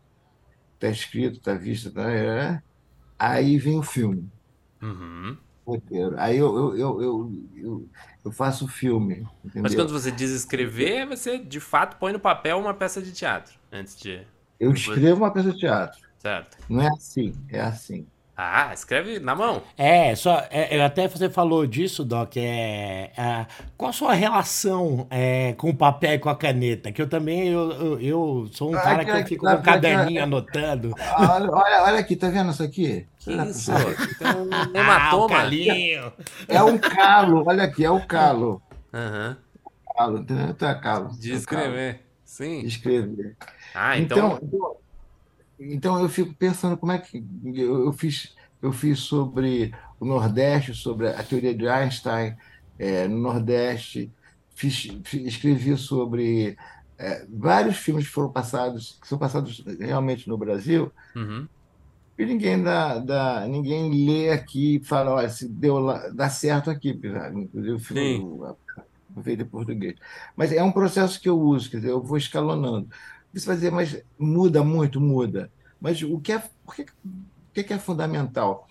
está 0.75 0.89
escrito, 0.89 1.39
está 1.39 1.55
visto, 1.55 1.91
tá, 1.91 2.11
é, 2.11 2.63
aí 3.19 3.59
vem 3.59 3.79
o 3.79 3.83
filme. 3.83 4.31
Uhum. 4.81 5.37
roteiro. 5.67 6.15
Aí 6.19 6.37
eu, 6.37 6.77
eu, 6.77 7.03
eu, 7.03 7.89
eu, 8.25 8.33
faço 8.33 8.67
o 8.67 8.69
filme, 8.69 9.27
Mas 9.55 9.75
quando 9.75 9.93
você 9.93 10.13
diz 10.13 10.31
escrever, 10.31 11.07
você 11.07 11.39
de 11.39 11.61
fato 11.61 11.97
põe 11.97 12.13
no 12.13 12.21
papel 12.21 12.59
uma 12.59 12.75
peça 12.75 13.01
de 13.03 13.13
teatro 13.13 13.59
antes 13.73 13.97
de. 13.97 14.27
Eu 14.61 14.73
escrevo 14.73 15.23
uma 15.23 15.33
peça 15.33 15.53
de 15.53 15.59
teatro. 15.59 16.07
Certo. 16.19 16.59
Não 16.69 16.83
é 16.83 16.89
assim, 16.89 17.35
é 17.49 17.61
assim. 17.61 18.07
Ah, 18.39 18.71
escreve 18.75 19.19
na 19.19 19.35
mão. 19.35 19.63
É, 19.79 20.15
só, 20.15 20.45
é, 20.51 20.77
é, 20.77 20.85
até 20.85 21.09
você 21.09 21.31
falou 21.31 21.67
disso, 21.67 22.05
Doc. 22.05 22.37
É, 22.37 23.11
é, 23.17 23.47
qual 23.79 23.89
a 23.89 23.93
sua 23.95 24.13
relação 24.13 25.07
é, 25.11 25.55
com 25.55 25.71
o 25.71 25.75
papel 25.75 26.13
e 26.15 26.19
com 26.19 26.29
a 26.29 26.37
caneta? 26.37 26.93
Que 26.93 27.01
eu 27.01 27.09
também 27.09 27.49
eu, 27.49 27.73
eu, 27.73 28.01
eu 28.01 28.49
sou 28.53 28.73
um 28.73 28.77
Ah, 28.77 28.83
cara 28.83 29.05
que 29.07 29.11
que- 29.11 29.11
eu 29.11 29.27
fico 29.27 29.47
que- 29.47 29.53
com 29.55 29.59
um 29.59 29.63
caderninho 29.63 30.09
que- 30.09 30.19
anotando. 30.19 30.95
Ah, 30.99 31.37
Olha, 31.37 31.51
olha, 31.51 31.83
olha 31.85 31.99
aqui, 31.99 32.15
tá 32.15 32.29
vendo 32.29 32.51
isso 32.51 32.63
aqui? 32.63 33.07
Que 33.21 33.33
isso? 33.33 33.73
Tem 34.19 34.29
um 34.37 34.51
Ah, 34.53 34.69
o 34.73 34.77
hematoma. 34.77 35.29
calinho. 35.29 36.13
É 36.47 36.63
um 36.63 36.77
calo, 36.77 37.43
olha 37.47 37.65
aqui, 37.65 37.85
é 37.87 37.91
o 37.91 38.05
calo. 38.07 38.61
Aham. 38.93 39.37
Calo, 39.97 40.19
entendeu? 40.19 40.49
Então 40.51 40.69
é 40.69 40.75
calo. 40.75 41.09
De 41.19 41.29
é 41.29 41.31
calo. 41.31 41.39
escrever. 41.39 42.01
Sim. 42.23 42.61
De 42.61 42.67
escrever. 42.69 43.37
Ah, 43.75 43.99
então. 43.99 44.39
Então, 44.43 44.77
então, 45.59 45.75
então 45.75 46.01
eu 46.03 46.09
fico 46.09 46.35
pensando 46.37 46.77
como 46.79 46.93
é 46.93 46.99
que 46.99 47.19
eu, 47.55 47.87
eu 47.87 47.93
fiz, 47.93 48.35
eu 48.63 48.73
fiz 48.73 49.01
sobre 49.01 49.71
o 49.99 50.05
Nordeste, 50.07 50.75
sobre 50.75 51.09
a 51.09 51.23
teoria 51.25 51.55
de 51.57 51.69
Einstein 51.69 52.37
eh, 52.79 53.09
no 53.09 53.19
Nordeste, 53.19 54.13
fiz, 54.57 54.83
fi- 55.07 55.27
escrevi 55.27 55.77
sobre 55.77 56.57
eh, 56.99 57.27
vários 57.31 57.77
filmes 57.79 58.07
que 58.07 58.13
foram 58.13 58.33
passados, 58.33 58.99
que 59.01 59.09
são 59.09 59.19
passados 59.19 59.63
realmente 59.81 60.29
no 60.29 60.39
Brasil, 60.39 60.93
Uhum. 61.17 61.49
e 62.19 62.25
ninguém 62.25 62.63
dá, 62.63 62.99
dá, 62.99 63.47
ninguém 63.47 64.07
lê 64.07 64.31
aqui 64.31 64.77
e 64.77 64.85
fala, 64.85 65.13
olha, 65.13 65.29
se 65.29 65.49
deu 65.49 65.79
lá, 65.79 66.09
dá 66.11 66.31
certo 66.31 66.71
aqui, 66.71 66.91
inclusive 66.91 67.73
o 67.75 67.79
filme 67.79 68.23
feito 69.25 69.43
em 69.43 69.49
português. 69.49 69.95
Mas 70.37 70.53
é 70.53 70.63
um 70.63 70.73
processo 70.73 71.21
que 71.21 71.29
eu 71.29 71.39
uso, 71.39 71.71
quer 71.71 71.79
dizer, 71.79 71.91
eu 71.91 72.03
vou 72.03 72.17
escalonando. 72.19 72.89
Você 73.41 73.47
vai 73.47 73.57
dizer, 73.57 73.71
mas 73.71 74.03
muda 74.19 74.65
muito, 74.65 75.01
muda. 75.01 75.51
Mas 75.81 76.03
o 76.03 76.19
que 76.19 76.33
é, 76.33 76.43
por 76.65 76.75
que, 76.75 76.83
o 76.83 77.53
que 77.53 77.65
que 77.65 77.73
é 77.75 77.79
fundamental? 77.79 78.67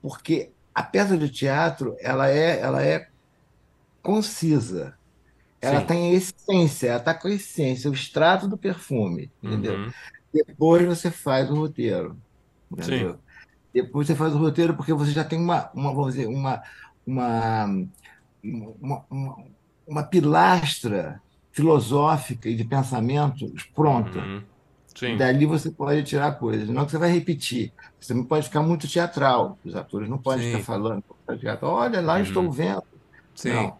Porque 0.00 0.50
a 0.74 0.82
peça 0.82 1.16
de 1.16 1.28
teatro, 1.28 1.96
ela 2.00 2.28
é, 2.28 2.60
ela 2.60 2.84
é 2.84 3.08
concisa. 4.02 4.94
Ela 5.60 5.80
Sim. 5.80 5.86
tem 5.86 6.12
essência, 6.14 6.88
ela 6.88 6.98
está 6.98 7.14
com 7.14 7.28
essência, 7.28 7.88
o 7.88 7.94
extrato 7.94 8.48
do 8.48 8.58
perfume, 8.58 9.30
entendeu? 9.40 9.76
Uhum. 9.76 9.92
Depois 10.34 10.84
você 10.84 11.08
faz 11.08 11.48
o 11.48 11.54
roteiro, 11.54 12.16
entendeu? 12.70 13.20
Depois 13.72 14.08
você 14.08 14.16
faz 14.16 14.34
o 14.34 14.38
roteiro 14.38 14.74
porque 14.74 14.92
você 14.92 15.12
já 15.12 15.22
tem 15.22 15.38
uma, 15.38 15.70
uma 15.72 15.94
vamos 15.94 16.14
dizer, 16.14 16.26
uma, 16.26 16.60
uma, 17.06 17.66
uma, 18.42 19.04
uma, 19.08 19.36
uma 19.86 20.02
pilastra 20.02 21.22
filosófica 21.52 22.48
e 22.48 22.56
de 22.56 22.64
pensamentos 22.64 23.50
pronta. 23.74 24.18
Uhum. 24.18 24.42
Sim. 24.96 25.16
Dali 25.18 25.46
você 25.46 25.70
pode 25.70 26.02
tirar 26.04 26.38
coisas, 26.38 26.68
não 26.68 26.84
que 26.84 26.92
você 26.92 26.98
vai 26.98 27.10
repetir. 27.10 27.72
Você 28.00 28.14
não 28.14 28.24
pode 28.26 28.46
ficar 28.46 28.62
muito 28.62 28.88
teatral. 28.88 29.58
Os 29.64 29.74
atores 29.74 30.08
não 30.08 30.18
podem 30.20 30.42
Sim. 30.42 30.52
ficar 30.52 30.60
falando. 30.60 31.04
Olha 31.62 32.00
lá, 32.00 32.18
Uhum. 32.18 32.22
estou 32.22 32.50
vendo. 32.52 32.82
Sim. 33.34 33.50
Não. 33.52 33.78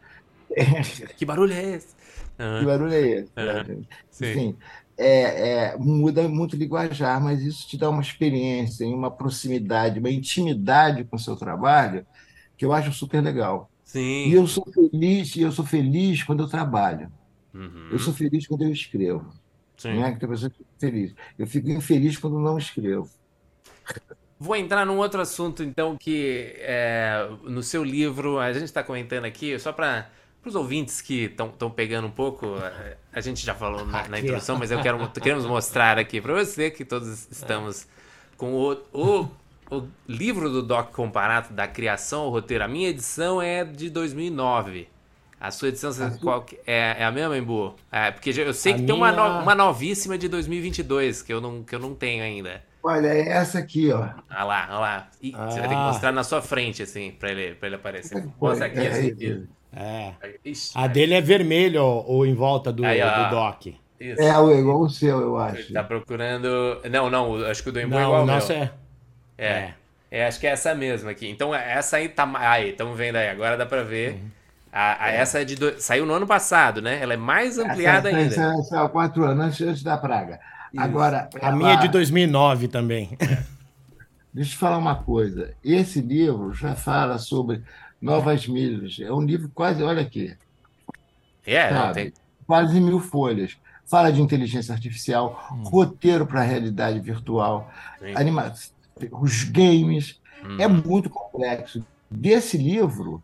Que 1.17 1.25
barulho 1.25 1.53
é 1.55 1.63
esse? 1.77 1.95
Que 2.37 2.43
Aham. 2.43 2.67
barulho 2.67 2.93
é 2.95 3.01
esse? 3.01 3.33
Uhum. 3.39 3.87
Sim. 4.11 4.27
Enfim, 4.27 4.59
é, 4.99 5.73
é, 5.73 5.77
muda 5.79 6.29
muito 6.29 6.55
o 6.55 6.59
linguajar, 6.59 7.21
mas 7.23 7.43
isso 7.43 7.67
te 7.69 7.79
dá 7.79 7.89
uma 7.91 8.03
experiência, 8.03 8.87
uma 8.87 9.11
proximidade, 9.17 9.99
uma 9.99 10.11
intimidade 10.11 11.05
com 11.05 11.17
o 11.17 11.19
seu 11.19 11.37
trabalho 11.37 12.07
que 12.57 12.65
eu 12.65 12.73
acho 12.73 12.93
super 12.93 13.23
legal. 13.23 13.71
Sim. 13.85 14.03
E 14.25 14.33
eu 14.35 14.47
sou 14.47 14.65
feliz, 14.73 15.37
e 15.37 15.43
eu 15.43 15.53
sou 15.53 15.65
feliz 15.67 16.23
quando 16.25 16.43
eu 16.45 16.49
trabalho. 16.49 17.13
Uhum. 17.55 17.89
Eu 17.91 17.99
sou 17.99 18.13
feliz 18.13 18.47
quando 18.47 18.63
eu 18.63 18.71
escrevo. 18.71 19.33
Sim. 19.77 19.95
Não 19.95 20.07
é 20.07 20.13
que 20.13 20.21
tem 20.21 20.29
pessoa 20.29 20.53
feliz. 20.79 21.15
Eu 21.39 21.47
fico 21.47 21.69
infeliz 21.71 22.17
quando 22.17 22.39
não 22.39 22.57
escrevo. 22.57 23.09
Vou 24.39 24.57
entrar 24.57 24.85
num 24.85 24.99
outro 24.99 25.21
assunto, 25.21 25.63
então, 25.63 25.97
que 25.97 26.55
é, 26.59 27.29
no 27.45 27.63
seu 27.63 27.85
livro, 27.85 28.39
a 28.39 28.53
gente 28.53 28.65
está 28.65 28.83
comentando 28.83 29.25
aqui, 29.25 29.57
só 29.59 29.73
para 29.73 30.09
os 30.45 30.57
ouvintes 30.57 31.01
que 31.01 31.25
estão 31.25 31.71
pegando 31.71 32.09
um 32.09 32.11
pouco, 32.11 32.47
a 33.13 33.21
gente 33.21 33.45
já 33.47 33.55
falou 33.55 33.87
na, 33.87 34.09
na 34.09 34.19
introdução, 34.19 34.59
mas 34.59 34.73
eu 34.73 34.83
quero 34.83 35.09
queremos 35.11 35.47
mostrar 35.47 35.97
aqui 35.97 36.21
para 36.21 36.35
você 36.35 36.71
que 36.71 36.85
todos 36.85 37.31
estamos 37.31 37.87
com 38.37 38.53
o, 38.53 38.73
o, 38.93 39.29
o 39.71 39.89
livro 40.09 40.51
do 40.51 40.61
Doc 40.61 40.91
Comparato, 40.91 41.53
da 41.53 41.69
criação 41.69 42.23
ao 42.23 42.31
roteiro. 42.31 42.65
A 42.65 42.69
minha 42.69 42.89
edição 42.89 43.41
é 43.41 43.65
de 43.65 43.89
2009. 43.91 44.89
A 45.43 45.51
sua 45.51 45.69
edição 45.71 45.91
qual 46.23 46.47
é, 46.65 46.95
é 47.01 47.05
a 47.05 47.11
mesma, 47.11 47.37
Embu? 47.37 47.75
É, 47.91 48.13
porque 48.13 48.31
eu 48.31 48.55
sei 48.55 48.75
A 48.75 48.77
que 48.77 48.83
tem 48.85 48.95
uma, 48.95 49.11
minha- 49.11 49.29
no- 49.29 49.41
uma 49.43 49.55
novíssima 49.57 50.17
de 50.17 50.29
2022 50.29 51.21
que 51.21 51.33
eu 51.33 51.41
não, 51.41 51.65
que 51.65 51.75
eu 51.75 51.81
não 51.81 51.97
tenho 51.97 52.23
ainda. 52.23 52.63
Olha, 52.81 53.09
é 53.09 53.29
essa 53.29 53.59
aqui, 53.59 53.91
ó. 53.93 54.09
Ah 54.31 54.45
lá, 54.45 54.67
ah 54.71 54.79
lá. 54.79 55.09
Ih, 55.21 55.33
Você 55.33 55.59
vai 55.59 55.69
ter 55.69 55.75
que 55.75 55.75
Ah. 55.75 55.87
mostrar 55.87 56.13
na 56.13 56.23
sua 56.23 56.41
frente, 56.41 56.81
assim, 56.85 57.11
pra 57.11 57.31
ele, 57.33 57.57
pra 57.57 57.67
ele 57.67 57.75
aparecer. 57.75 58.25
Mostra 58.41 58.67
aqui, 58.67 58.79
É, 58.79 58.87
assim. 58.89 59.47
é, 59.75 60.13
É. 60.23 60.35
Ixi, 60.45 60.73
A 60.77 60.87
dele 60.87 61.15
é 61.15 61.21
vermelho 61.21 61.83
ou 61.85 62.25
em 62.25 62.35
volta 62.35 62.73
do, 62.73 62.85
Aí, 62.85 63.01
do 63.01 63.31
Doc. 63.31 63.67
isso. 63.99 64.23
é 64.23 64.39
o- 64.39 64.53
igual 64.57 64.81
o 64.83 64.89
seu, 64.91 65.21
eu 65.21 65.37
acho. 65.39 65.59
Ele 65.63 65.73
tá 65.73 65.83
procurando. 65.83 66.81
Não, 66.89 67.11
não, 67.11 67.45
acho 67.47 67.63
que 67.65 67.69
o 67.69 67.73
do 67.73 67.81
Embu 67.81 67.95
é 67.95 67.99
Não, 67.99 68.05
igual 68.05 68.13
o 68.13 68.21
ao 68.21 68.27
meu. 68.27 68.35
nosso 68.37 68.53
é. 68.53 68.71
É. 69.37 69.73
É, 70.09 70.27
acho 70.27 70.39
que 70.39 70.47
é 70.47 70.51
essa 70.51 70.73
mesma 70.75 71.11
aqui. 71.11 71.29
Então, 71.29 71.53
essa 71.55 71.97
aí 71.97 72.09
tá. 72.09 72.31
Aí, 72.35 72.71
estamos 72.71 72.97
vendo 72.97 73.17
aí, 73.17 73.29
agora 73.29 73.57
dá 73.57 73.67
pra 73.67 73.83
ver. 73.83 74.13
Uhum. 74.13 74.31
A, 74.73 75.05
a- 75.05 75.11
essa 75.11 75.41
é 75.41 75.45
de. 75.45 75.55
do- 75.55 75.81
Saiu 75.81 76.07
no 76.07 76.15
ano 76.15 76.27
passado, 76.27 76.81
né? 76.81 76.99
Ela 77.01 77.15
é 77.15 77.17
mais 77.17 77.59
ampliada 77.59 78.09
essa, 78.09 78.19
ainda. 78.19 78.35
Essa, 78.35 78.55
essa, 78.61 78.83
há 78.85 78.89
quatro 78.89 79.25
anos 79.25 79.45
antes, 79.45 79.61
antes 79.61 79.83
da 79.83 79.97
praga. 79.99 80.41
Agora, 80.77 81.29
A 81.43 81.53
minha 81.53 81.75
é 81.75 81.77
de 81.77 81.89
2009 81.89 82.69
também. 82.69 83.11
Deixa 84.33 84.51
eu 84.51 84.55
te 84.55 84.57
falar 84.57 84.79
uma 84.79 84.95
coisa. 84.95 85.55
Esse 85.63 86.01
livro 86.01 86.55
já 86.55 86.75
fala 86.75 87.19
sobre 87.19 87.63
novas 88.01 88.49
mídias. 88.49 88.97
É 88.99 89.13
um 89.13 89.21
livro 89.21 89.51
quase, 89.55 89.83
olha 89.83 90.01
aqui, 90.01 90.35
É, 91.47 91.69
sabe? 91.69 91.93
tem. 91.95 92.13
Quase 92.47 92.81
mil 92.81 92.99
folhas. 93.01 93.57
Fala 93.85 94.11
de 94.11 94.23
inteligência 94.23 94.73
artificial, 94.73 95.47
roteiro 95.65 96.27
para 96.27 96.41
a 96.41 96.45
realidade 96.45 96.99
virtual, 97.01 97.71
anima... 98.15 98.55
os 99.11 99.45
games. 99.45 100.19
Hum. 100.43 100.57
É 100.59 100.67
muito 100.67 101.11
complexo. 101.11 101.85
Desse 102.11 102.57
livro, 102.57 103.23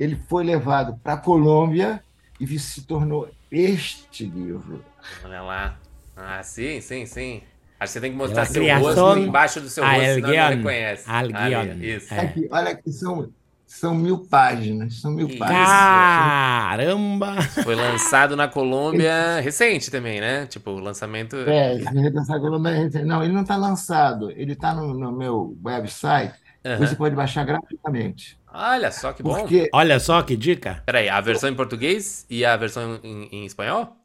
ele 0.00 0.16
foi 0.16 0.42
levado 0.42 0.98
para 1.04 1.12
a 1.12 1.16
Colômbia 1.18 2.02
e 2.40 2.58
se 2.58 2.82
tornou 2.86 3.28
este 3.52 4.24
livro. 4.24 4.82
Olha 5.22 5.42
lá. 5.42 5.76
Ah, 6.16 6.42
sim, 6.42 6.80
sim, 6.80 7.04
sim. 7.04 7.42
Acho 7.78 7.92
que 7.92 7.92
você 7.92 8.00
tem 8.00 8.10
que 8.12 8.16
mostrar 8.16 8.46
seu 8.46 8.62
rosto 8.78 9.18
embaixo 9.18 9.60
do 9.60 9.68
seu 9.68 9.84
rosto, 9.84 9.98
senão 10.00 10.20
não 10.20 10.28
alguien. 10.40 10.56
reconhece. 10.56 11.04
Ali, 11.06 11.94
isso. 11.94 12.14
É. 12.14 12.20
Aqui, 12.20 12.48
olha 12.50 12.70
aqui, 12.70 12.92
são, 12.92 13.28
são 13.66 13.94
mil 13.94 14.26
páginas. 14.26 15.00
São 15.00 15.10
mil 15.12 15.28
Que 15.28 15.36
páginas. 15.36 15.68
Caramba! 15.68 17.42
Foi 17.62 17.74
lançado 17.74 18.36
na 18.36 18.48
Colômbia 18.48 19.40
recente 19.44 19.90
também, 19.90 20.20
né? 20.20 20.46
Tipo, 20.46 20.70
o 20.72 20.78
lançamento. 20.78 21.36
É, 21.36 21.78
que 21.78 21.84
nome 21.94 22.70
é- 22.70 23.04
não, 23.04 23.22
ele 23.22 23.32
não 23.32 23.42
está 23.42 23.56
lançado, 23.56 24.30
ele 24.30 24.52
está 24.52 24.74
no, 24.74 24.94
no 24.94 25.12
meu 25.12 25.56
website. 25.62 26.34
Aham. 26.64 26.86
Você 26.86 26.96
pode 26.96 27.14
baixar 27.14 27.44
gratuitamente. 27.44 28.39
Olha 28.52 28.90
só 28.92 29.12
que 29.12 29.22
bom. 29.22 29.36
Porque 29.36 29.70
Olha 29.72 29.98
só 30.00 30.22
que 30.22 30.36
dica. 30.36 30.82
Peraí, 30.86 31.08
a 31.08 31.20
versão 31.20 31.48
em 31.50 31.54
português 31.56 32.26
e 32.28 32.44
a 32.44 32.56
versão 32.56 33.00
em, 33.02 33.24
em 33.32 33.44
espanhol? 33.46 33.96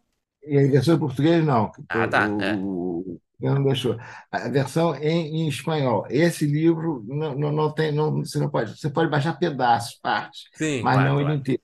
e 0.44 0.58
a 0.58 0.62
versão 0.72 0.96
em 0.96 1.00
português 1.00 1.44
não. 1.46 1.72
Ah, 1.90 2.08
tá, 2.08 2.24
O, 2.24 2.40
é. 2.40 2.64
o- 3.04 3.22
eu 3.42 3.54
não 3.56 3.64
deixou. 3.64 3.98
A 4.32 4.48
versão 4.50 4.96
em, 4.96 5.44
em 5.44 5.48
espanhol. 5.50 6.06
Esse 6.10 6.46
livro 6.46 7.04
não, 7.08 7.36
não, 7.38 7.52
não 7.52 7.74
tem, 7.74 7.92
não, 7.92 8.12
você 8.24 8.40
não 8.40 8.50
pode. 8.50 8.78
Você 8.80 8.90
pode 8.90 9.10
baixar 9.10 9.34
pedaços, 9.38 9.96
partes, 10.02 10.44
Sim, 10.54 10.82
mas 10.82 11.02
claro, 11.02 11.04
não 11.04 11.20
claro. 11.20 11.34
ele 11.34 11.34
inteiro. 11.36 11.62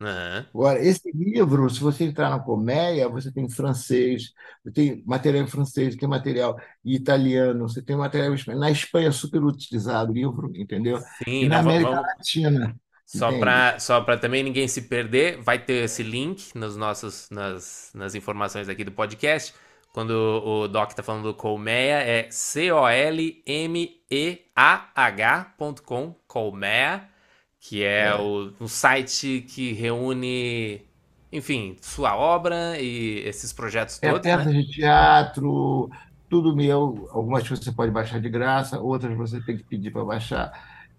Aham. 0.00 0.46
Agora, 0.54 0.82
esse 0.82 1.10
livro, 1.12 1.68
se 1.68 1.78
você 1.80 2.04
entrar 2.04 2.30
na 2.30 2.38
Colmeia, 2.40 3.06
você 3.08 3.30
tem 3.30 3.48
francês, 3.50 4.32
você 4.64 4.72
tem 4.72 5.02
material 5.06 5.44
em 5.44 5.46
francês, 5.46 5.94
tem 5.94 6.08
material 6.08 6.58
em 6.84 6.92
italiano, 6.94 7.68
você 7.68 7.82
tem 7.82 7.96
material 7.96 8.32
em 8.32 8.34
espanhol. 8.36 8.60
Na 8.60 8.70
Espanha 8.70 9.08
é 9.08 9.12
super 9.12 9.42
utilizado 9.44 10.10
o 10.10 10.14
livro, 10.14 10.50
entendeu? 10.56 10.98
Sim, 11.22 11.44
E 11.44 11.48
na 11.48 11.58
América 11.58 11.90
vamos- 11.90 12.06
Latina. 12.16 12.74
Só 13.04 13.36
para 13.40 13.76
só 13.80 14.00
pra 14.02 14.16
também 14.16 14.42
ninguém 14.44 14.68
se 14.68 14.82
perder, 14.82 15.42
vai 15.42 15.58
ter 15.58 15.82
esse 15.84 16.00
link 16.00 16.54
nos 16.54 16.76
nossos, 16.76 17.28
nas, 17.28 17.90
nas 17.92 18.14
informações 18.14 18.68
aqui 18.68 18.84
do 18.84 18.92
podcast. 18.92 19.52
Quando 19.92 20.10
o 20.12 20.68
Doc 20.68 20.92
tá 20.92 21.02
falando 21.02 21.24
do 21.24 21.34
Colmeia, 21.34 21.96
é 22.04 22.28
C-O-L-M-E-A-H.com, 24.70 26.14
Colmeia, 26.26 27.08
que 27.60 27.84
é, 27.84 28.08
É. 28.08 28.16
O, 28.16 28.52
um 28.60 28.68
site 28.68 29.42
que 29.48 29.72
reúne, 29.72 30.82
enfim, 31.32 31.76
sua 31.82 32.16
obra 32.16 32.80
e 32.80 33.20
esses 33.28 33.52
projetos 33.52 34.02
É 34.02 34.12
todos, 34.12 34.20
peça 34.20 34.50
né? 34.50 34.52
de 34.52 34.66
teatro, 34.70 35.90
tudo 36.28 36.54
meu. 36.56 37.08
Algumas 37.12 37.46
coisas 37.46 37.64
você 37.64 37.72
pode 37.72 37.92
baixar 37.92 38.20
de 38.20 38.28
graça, 38.30 38.80
outras 38.80 39.16
você 39.16 39.40
tem 39.42 39.56
que 39.56 39.64
pedir 39.64 39.90
para 39.90 40.04
baixar. 40.04 40.52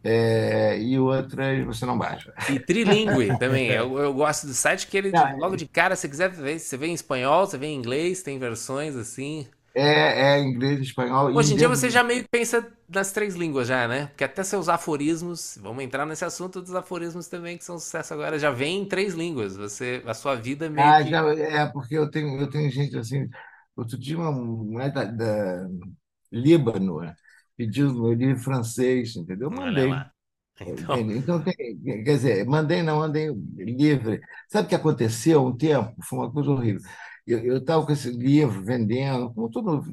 É, 0.04 0.80
e 0.80 0.98
outras 1.00 1.66
você 1.66 1.86
não 1.86 1.98
baixa. 1.98 2.34
E 2.48 2.60
trilingue 2.60 3.34
também. 3.38 3.70
Eu, 3.70 3.98
eu 3.98 4.14
gosto 4.14 4.48
do 4.48 4.54
site 4.54 4.88
que 4.88 4.98
ele, 4.98 5.14
Não, 5.14 5.38
logo 5.38 5.56
de 5.56 5.68
cara, 5.68 5.96
se 5.96 6.10
quiser 6.10 6.30
ver, 6.32 6.60
você 6.60 6.78
vê 6.78 6.88
em 6.88 6.94
espanhol, 6.94 7.46
você 7.46 7.58
vê 7.58 7.68
em 7.68 7.76
inglês, 7.78 8.22
tem 8.24 8.38
versões 8.40 8.96
assim. 8.96 9.48
É, 9.74 10.36
é 10.38 10.40
inglês, 10.42 10.80
espanhol. 10.82 11.32
e 11.32 11.34
Hoje 11.34 11.54
em 11.54 11.58
dia 11.58 11.70
você 11.70 11.90
já 11.90 12.04
meio 12.04 12.24
que 12.24 12.30
pensa 12.30 12.70
nas 12.90 13.12
três 13.14 13.36
línguas 13.36 13.68
já, 13.68 13.88
né? 13.88 14.08
Porque 14.08 14.24
até 14.24 14.44
seus 14.44 14.68
aforismos, 14.68 15.58
vamos 15.62 15.84
entrar 15.84 16.06
nesse 16.06 16.26
assunto 16.26 16.62
dos 16.62 16.76
aforismos 16.76 17.28
também, 17.28 17.58
que 17.58 17.64
são 17.64 17.80
sucesso 17.80 18.14
agora, 18.14 18.38
já 18.38 18.52
vem 18.52 18.82
em 18.82 18.86
três 18.86 19.14
línguas. 19.14 19.56
Você, 19.56 20.04
a 20.06 20.14
sua 20.14 20.36
vida 20.36 20.70
meio 20.70 20.94
Ah, 20.94 20.98
que... 20.98 21.10
já, 21.10 21.22
é, 21.36 21.66
porque 21.72 21.96
eu 21.98 22.10
tenho, 22.10 22.40
eu 22.40 22.50
tenho 22.50 22.70
gente 22.72 22.98
assim. 22.98 23.30
Outro 23.76 23.98
dia, 23.98 24.18
uma 24.18 24.32
mulher 24.32 24.92
da, 24.92 25.04
da 25.06 25.68
Líbano 26.32 27.02
né, 27.02 27.16
pediu 27.58 27.94
meu 27.94 28.14
livro 28.14 28.42
francês, 28.44 29.16
entendeu? 29.16 29.50
Eu 29.50 29.56
mandei. 29.58 29.88
lá. 29.88 30.12
Então? 30.60 31.12
Então, 31.16 31.44
quer 31.44 31.54
dizer, 32.04 32.46
mandei, 32.46 32.84
não 32.84 33.00
mandei 33.00 33.30
livre. 33.58 34.22
Sabe 34.50 34.66
o 34.66 34.70
que 34.70 34.76
aconteceu 34.76 35.46
um 35.46 35.56
tempo? 35.58 35.96
Foi 36.04 36.20
uma 36.20 36.32
coisa 36.32 36.50
horrível. 36.52 36.82
Eu 37.26 37.58
estava 37.58 37.86
com 37.86 37.92
esse 37.92 38.10
livro 38.12 38.64
vendendo, 38.64 39.34
como 39.34 39.50
todo, 39.50 39.84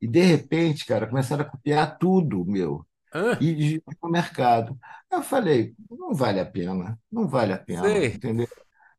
e 0.00 0.08
de 0.08 0.20
repente, 0.22 0.84
cara, 0.86 1.06
começaram 1.08 1.44
a 1.44 1.48
copiar 1.50 1.98
tudo 1.98 2.44
meu 2.44 2.86
ah, 3.12 3.40
e 3.40 3.82
no 4.02 4.10
mercado. 4.10 4.78
Eu 5.10 5.22
falei, 5.22 5.74
não 5.90 6.14
vale 6.14 6.40
a 6.40 6.46
pena, 6.46 6.98
não 7.10 7.28
vale 7.28 7.52
a 7.52 7.58
pena, 7.58 8.02
Sei. 8.02 8.06
entendeu? 8.12 8.48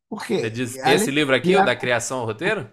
Porque 0.08 0.34
você 0.40 0.50
diz 0.50 0.78
esse 0.84 1.10
livro 1.10 1.34
aqui, 1.34 1.56
o 1.56 1.62
copiar, 1.62 1.64
da 1.64 1.74
criação 1.76 2.18
ao 2.20 2.26
roteiro? 2.26 2.70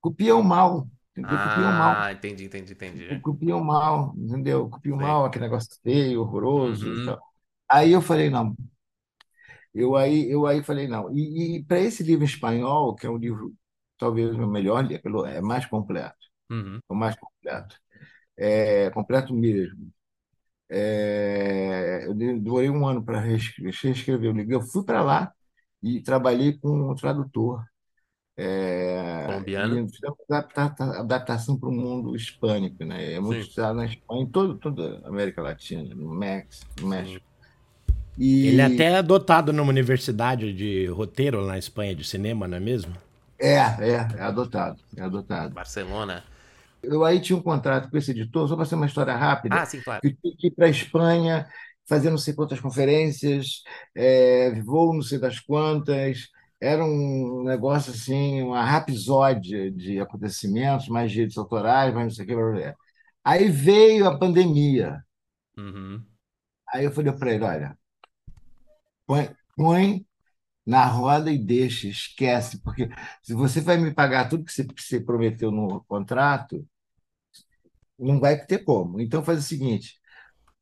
copiam 0.00 0.42
mal, 0.42 0.88
entendeu? 1.12 1.38
Copiam 1.40 1.72
mal. 1.72 1.96
Ah, 1.96 2.12
entendi, 2.12 2.44
entendi, 2.44 2.72
entendi. 2.72 3.22
Copiam 3.22 3.60
mal, 3.62 4.14
entendeu? 4.16 4.68
Copiam 4.68 4.98
Sim. 4.98 5.00
mal, 5.00 5.24
aquele 5.24 5.44
negócio 5.46 5.70
feio, 5.82 6.20
horroroso 6.22 6.94
e 6.94 7.00
Uhum. 7.00 7.00
tal. 7.00 7.20
Aí 7.70 7.92
eu 7.92 8.02
falei, 8.02 8.30
não. 8.30 8.56
Eu 9.74 9.96
aí, 9.96 10.30
eu 10.30 10.46
aí 10.46 10.62
falei, 10.62 10.88
não. 10.88 11.10
E, 11.16 11.56
e 11.58 11.64
para 11.64 11.80
esse 11.80 12.02
livro 12.02 12.24
em 12.24 12.28
espanhol, 12.28 12.94
que 12.94 13.06
é 13.06 13.10
um 13.10 13.16
livro 13.18 13.54
talvez 13.98 14.30
o 14.36 14.46
melhor, 14.46 14.84
li- 14.86 14.98
pelo- 15.00 15.26
é 15.26 15.40
mais 15.40 15.66
completo, 15.66 16.16
Uhum. 16.50 16.82
é 16.90 16.94
o 16.94 16.96
mais 16.96 17.16
completo. 17.16 17.76
É 18.36 18.90
completo 18.92 19.34
mesmo. 19.34 19.90
É, 20.70 22.06
eu 22.06 22.14
de- 22.14 22.40
demorei 22.40 22.70
um 22.70 22.86
ano 22.86 23.04
para 23.04 23.20
reescrever 23.20 24.32
o 24.32 24.36
livro. 24.36 24.52
Eu 24.54 24.62
fui 24.62 24.84
para 24.84 25.02
lá 25.02 25.32
e 25.82 26.02
trabalhei 26.02 26.58
com 26.58 26.90
um 26.92 26.94
tradutor. 26.94 27.64
É, 28.36 29.26
Colombiano? 29.26 29.80
adapta- 30.30 31.00
adaptação 31.00 31.58
para 31.58 31.68
o 31.68 31.72
mundo 31.72 32.14
hispânico, 32.16 32.84
né? 32.84 33.14
É 33.14 33.20
muito 33.20 33.42
Sim. 33.42 33.48
usado 33.48 33.76
na 33.76 33.86
Espanha, 33.86 34.22
em 34.22 34.30
todo, 34.30 34.58
toda 34.58 35.00
a 35.04 35.08
América 35.08 35.42
Latina, 35.42 35.94
no 35.94 36.10
México, 36.14 36.70
no 36.80 36.88
Sim. 36.88 36.88
México. 36.88 37.24
E 38.18 38.28
Ele 38.42 38.60
é 38.60 38.64
até 38.64 38.96
adotado 38.96 39.52
numa 39.52 39.70
universidade 39.70 40.52
de 40.52 40.86
roteiro 40.86 41.46
na 41.46 41.56
Espanha 41.56 41.94
de 41.94 42.02
cinema, 42.04 42.48
não 42.48 42.56
é 42.56 42.60
mesmo? 42.60 42.96
É, 43.38 43.56
é, 43.56 43.94
é 44.18 44.22
adotado, 44.22 44.82
é 44.96 45.02
adotado. 45.02 45.54
Barcelona. 45.54 46.24
Eu 46.82 47.04
aí 47.04 47.20
tinha 47.20 47.36
um 47.36 47.42
contrato 47.42 47.90
com 47.90 47.96
esse 47.96 48.12
editor, 48.12 48.48
só 48.48 48.54
para 48.56 48.64
ser 48.64 48.76
uma 48.76 48.86
história 48.86 49.14
rápida, 49.16 49.56
Ah, 49.56 49.66
sim, 49.66 49.80
claro. 49.80 50.02
eu 50.02 50.14
tinha 50.16 50.36
que 50.36 50.46
ir 50.48 50.50
para 50.52 50.66
a 50.66 50.70
Espanha, 50.70 51.48
fazer 51.88 52.10
não 52.10 52.18
sei 52.18 52.34
quantas 52.34 52.60
conferências, 52.60 53.62
é, 53.94 54.52
voo 54.62 54.94
não 54.94 55.02
sei 55.02 55.18
das 55.18 55.40
quantas. 55.40 56.28
Era 56.60 56.84
um 56.84 57.44
negócio 57.44 57.92
assim, 57.92 58.42
uma 58.42 58.64
rapsódia 58.64 59.70
de 59.70 60.00
acontecimentos, 60.00 60.88
mais 60.88 61.10
direitos 61.12 61.38
autorais, 61.38 61.94
mais 61.94 62.06
não 62.08 62.14
sei 62.14 62.24
o 62.24 62.28
que. 62.28 62.34
blá, 62.34 62.44
blá, 62.50 62.60
blá. 62.60 62.74
Aí 63.24 63.48
veio 63.48 64.06
a 64.08 64.18
pandemia. 64.18 65.04
Uhum. 65.56 66.06
Aí 66.72 66.84
eu 66.84 66.92
falei 66.92 67.12
para 67.12 67.32
ele: 67.34 67.44
olha, 67.44 67.78
põe, 69.06 69.30
põe 69.56 70.06
na 70.68 70.86
roda 70.86 71.32
e 71.32 71.38
deixa, 71.38 71.88
esquece, 71.88 72.60
porque 72.62 72.88
se 73.22 73.34
você 73.34 73.60
vai 73.62 73.78
me 73.78 73.94
pagar 73.94 74.28
tudo 74.28 74.44
que 74.44 74.52
você, 74.52 74.64
que 74.66 74.82
você 74.82 75.00
prometeu 75.00 75.50
no 75.52 75.84
contrato, 75.86 76.66
não 77.98 78.20
vai 78.20 78.44
ter 78.44 78.58
como. 78.64 79.00
Então 79.00 79.22
faz 79.24 79.38
o 79.40 79.42
seguinte: 79.42 79.98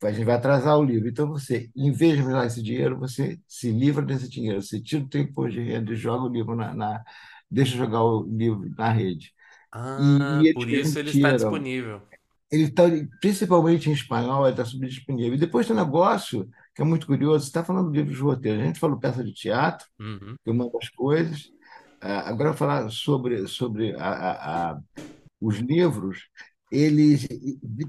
a 0.02 0.12
gente 0.12 0.24
vai 0.26 0.36
atrasar 0.36 0.78
o 0.78 0.84
livro. 0.84 1.08
Então 1.08 1.28
você, 1.28 1.70
em 1.76 1.92
vez 1.92 2.16
de 2.18 2.22
usar 2.24 2.46
esse 2.46 2.62
dinheiro, 2.62 2.98
você 2.98 3.40
se 3.48 3.70
livra 3.72 4.04
desse 4.04 4.28
dinheiro, 4.30 4.62
você 4.62 4.80
tira 4.82 5.04
o 5.04 5.08
teu 5.08 5.22
imposto 5.22 5.52
de 5.54 5.62
renda 5.62 5.92
e 5.92 5.96
joga 5.96 6.24
o 6.26 6.28
livro 6.32 6.56
na, 6.56 6.74
na- 6.74 7.04
deixa 7.50 7.76
jogar 7.76 8.02
o 8.04 8.24
livro 8.24 8.70
na 8.76 8.90
rede. 8.92 9.32
Ah, 9.72 10.42
E 10.42 10.48
eles 10.48 10.54
por 10.54 10.68
isso 10.70 10.98
ele 10.98 11.10
está 11.10 11.30
disponível. 11.32 12.02
Ele 12.50 12.64
está, 12.64 12.84
principalmente 13.20 13.88
em 13.90 13.92
espanhol, 13.92 14.44
ele 14.44 14.52
está 14.52 14.64
subdisponível. 14.64 15.34
E 15.34 15.38
depois 15.38 15.66
tem 15.66 15.74
um 15.76 15.78
negócio 15.84 16.48
que 16.76 16.82
é 16.82 16.84
muito 16.84 17.06
curioso. 17.06 17.40
Você 17.44 17.48
está 17.48 17.64
falando 17.64 17.90
de 17.90 17.98
livros 17.98 18.16
de 18.18 18.22
roteiro. 18.22 18.60
A 18.62 18.64
gente 18.66 18.78
falou 18.80 18.98
peça 19.00 19.24
de 19.24 19.32
teatro, 19.32 19.86
Uhum. 19.98 20.36
que 20.44 20.50
é 20.50 20.52
uma 20.52 20.70
das 20.70 20.88
coisas. 20.90 21.50
Ah, 22.00 22.28
Agora, 22.28 22.50
eu 22.50 22.52
vou 22.52 22.58
falar 22.58 22.90
sobre, 22.90 23.48
sobre 23.48 23.94
a- 23.96 24.04
a- 24.10 24.70
a- 24.72 24.80
os 25.40 25.56
livros. 25.56 26.28
Eles, 26.70 27.26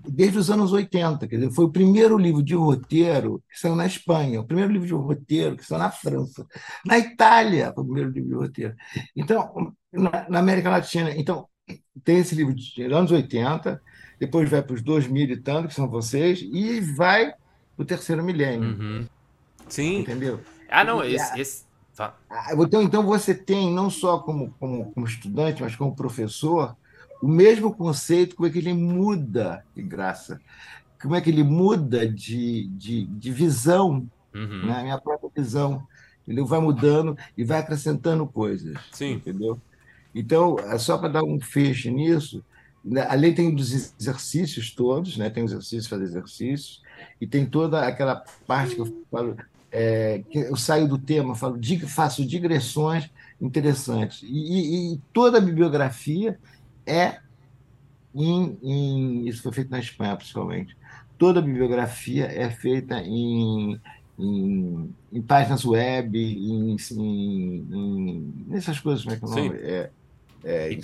desde 0.08 0.38
os 0.38 0.52
anos 0.52 0.71
80, 0.71 1.28
quer 1.28 1.38
dizer, 1.38 1.52
foi 1.52 1.65
o 1.65 1.71
primeiro 1.71 2.15
livro 2.17 2.43
de 2.43 2.54
roteiro 2.56 3.43
que 3.52 3.60
saiu 3.60 3.76
na 3.76 3.88
Espanha, 3.88 4.39
o 4.39 4.45
primeiro 4.45 4.71
livro 4.71 4.88
de 4.88 4.93
roteiro 4.93 5.58
que 5.58 5.65
saiu 5.65 5.80
na 5.80 5.89
França, 5.91 6.45
na 6.86 6.97
Itália, 7.00 7.73
foi 7.73 7.84
o 7.84 7.88
primeiro 7.88 8.12
livro 8.12 8.30
de 8.30 8.36
roteiro. 8.36 8.76
Então, 9.15 9.73
na, 9.91 10.30
na 10.30 10.39
América 10.39 10.69
Latina. 10.69 11.12
Então, 11.15 11.47
tem 12.04 12.19
esse 12.19 12.36
livro 12.36 12.54
de 12.54 12.84
anos 12.84 13.12
80, 13.12 13.82
depois 14.19 14.47
vai 14.50 14.62
para 14.62 14.76
os 14.76 14.82
2000 14.84 15.26
e 15.32 15.38
tanto, 15.41 15.67
que 15.69 15.73
são 15.73 15.89
vocês, 15.89 16.39
e 16.41 16.80
vai 16.80 17.34
para 17.78 17.84
o 17.84 17.86
terceiro 17.88 18.24
milênio, 18.24 18.72
Uhum. 18.80 19.08
Sim. 19.70 20.02
entendeu? 20.02 20.42
Ah, 20.70 20.84
não, 20.84 21.04
E 21.06 21.13
esse, 21.16 21.40
esse- 21.40 21.66
tá. 21.96 22.16
Então, 22.60 22.82
então 22.82 23.04
você 23.06 23.34
tem, 23.34 23.74
não 23.74 23.90
só 23.90 24.20
como, 24.20 24.54
como, 24.60 24.92
como 24.94 25.08
estudante, 25.08 25.62
mas 25.62 25.76
como 25.76 25.96
professor, 25.96 26.76
o 27.24 27.28
mesmo 27.28 27.74
conceito, 27.76 28.36
como 28.36 28.48
é 28.48 28.52
que 28.52 28.58
ele 28.60 28.74
muda, 28.74 29.63
que 29.74 29.82
graça, 29.82 30.40
como 31.02 31.16
é 31.16 31.22
que 31.22 31.30
ele 31.30 31.44
muda 31.44 32.08
de, 32.08 32.68
de, 32.70 33.06
de 33.08 33.32
visão, 33.32 34.08
Uhum. 34.36 34.68
né? 34.68 34.80
a 34.80 34.84
minha 34.84 35.02
própria 35.02 35.32
visão. 35.36 35.82
Ele 36.28 36.44
vai 36.44 36.60
mudando 36.60 37.16
e 37.38 37.44
vai 37.46 37.60
acrescentando 37.60 38.28
coisas, 38.28 38.76
Sim. 38.92 39.13
entendeu? 39.13 39.62
Então, 40.13 40.58
é 40.60 40.78
só 40.80 40.98
para 40.98 41.10
dar 41.10 41.24
um 41.24 41.40
fecho 41.40 41.90
nisso, 41.92 42.44
além 43.10 43.34
tem 43.34 43.54
dos 43.54 43.72
exercícios 44.00 44.74
todos, 44.74 45.18
né? 45.18 45.30
tem 45.30 45.44
os 45.44 45.52
exercícios, 45.52 45.88
fazer 45.88 46.04
exercícios, 46.06 46.82
e 47.20 47.28
tem 47.28 47.46
toda 47.46 47.86
aquela 47.86 48.24
parte 48.46 48.76
que 48.76 48.82
eu 48.82 49.04
falo, 49.12 49.36
é, 49.72 50.24
que 50.30 50.40
eu 50.40 50.56
saio 50.56 50.88
do 50.88 50.98
tema, 50.98 51.36
falo, 51.36 51.60
faço 51.88 52.26
digressões 52.26 53.10
interessantes. 53.42 54.22
E, 54.24 54.28
e- 54.28 54.94
e 54.94 55.02
toda 55.13 55.38
a 55.38 55.42
bibliografia 55.42 56.40
é 56.86 57.20
em, 58.16 58.58
em- 58.63 59.28
Isso 59.28 59.44
foi 59.44 59.52
feito 59.52 59.70
na 59.70 59.80
Espanha, 59.80 60.16
principalmente. 60.16 60.76
Toda 61.18 61.40
a 61.40 61.44
bibliografia 61.44 62.26
é 62.26 62.50
feita 62.50 63.00
em, 63.02 63.80
em, 64.18 64.90
em 65.13 65.22
páginas 65.22 65.66
web, 65.66 66.18
em, 66.18 66.76
em, 66.76 67.68
em- 67.72 68.34
nessas 68.48 68.80
coisas, 68.80 69.04
como 69.04 69.16
é 69.16 69.20
que 69.20 69.26
é 69.26 69.28
o 69.28 69.32
nome? 69.32 69.50
Sim. 69.50 69.56
É, 69.66 69.90
é, 70.44 70.72
em 70.74 70.78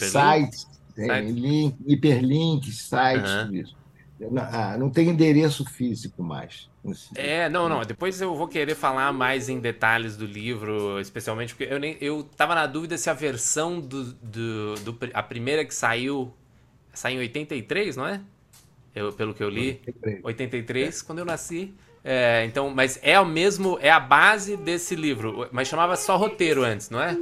sites, 0.43 0.67
tem 0.95 1.31
link, 1.31 1.75
hiperlinks, 1.87 2.87
sites, 2.87 3.31
Aham. 3.31 3.45
tudo 3.45 3.55
isso. 3.57 3.75
Não, 4.19 4.43
ah, 4.43 4.77
não 4.77 4.89
tem 4.89 5.09
endereço 5.09 5.65
físico 5.65 6.23
mais. 6.23 6.69
É, 7.15 7.49
não, 7.49 7.67
não. 7.67 7.81
Depois 7.81 8.19
eu 8.21 8.35
vou 8.35 8.47
querer 8.47 8.75
falar 8.75 9.11
mais 9.11 9.49
em 9.49 9.59
detalhes 9.59 10.15
do 10.15 10.25
livro, 10.25 10.99
especialmente 10.99 11.55
porque 11.55 11.71
eu 11.71 11.79
nem 11.79 11.97
eu 11.99 12.23
tava 12.23 12.55
na 12.55 12.65
dúvida 12.65 12.97
se 12.97 13.09
a 13.09 13.13
versão 13.13 13.79
do, 13.79 14.13
do, 14.13 14.75
do 14.75 14.97
a 15.13 15.23
primeira 15.23 15.65
que 15.65 15.73
saiu 15.73 16.33
saiu 16.93 17.17
em 17.17 17.21
83, 17.21 17.97
não 17.97 18.07
é? 18.07 18.21
Eu, 18.95 19.11
pelo 19.11 19.33
que 19.33 19.43
eu 19.43 19.49
li, 19.49 19.81
83, 20.23 21.01
quando 21.01 21.19
eu 21.19 21.25
nasci. 21.25 21.73
É, 22.03 22.43
então, 22.45 22.69
mas 22.69 22.99
é 23.01 23.19
o 23.19 23.25
mesmo, 23.25 23.77
é 23.81 23.89
a 23.89 23.99
base 23.99 24.57
desse 24.57 24.95
livro, 24.95 25.47
mas 25.51 25.67
chamava 25.67 25.95
só 25.95 26.17
roteiro 26.17 26.63
antes, 26.63 26.89
não 26.89 27.01
é? 27.01 27.17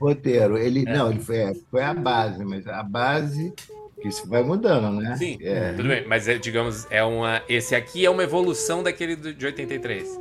Roteiro, 0.00 0.58
ele 0.58 0.84
não, 0.84 1.10
ele 1.10 1.20
foi, 1.20 1.38
é, 1.38 1.54
foi 1.70 1.82
a 1.82 1.94
base, 1.94 2.44
mas 2.44 2.66
a 2.66 2.82
base 2.82 3.52
que 4.00 4.08
isso 4.08 4.28
vai 4.28 4.42
mudando, 4.42 5.00
né? 5.00 5.16
Sim, 5.16 5.38
É, 5.40 5.72
tudo 5.72 5.88
bem, 5.88 6.06
mas 6.06 6.28
é, 6.28 6.36
digamos, 6.38 6.86
é 6.90 7.02
uma 7.02 7.42
esse 7.48 7.74
aqui 7.74 8.04
é 8.04 8.10
uma 8.10 8.22
evolução 8.22 8.82
daquele 8.82 9.16
de 9.16 9.46
83. 9.46 10.20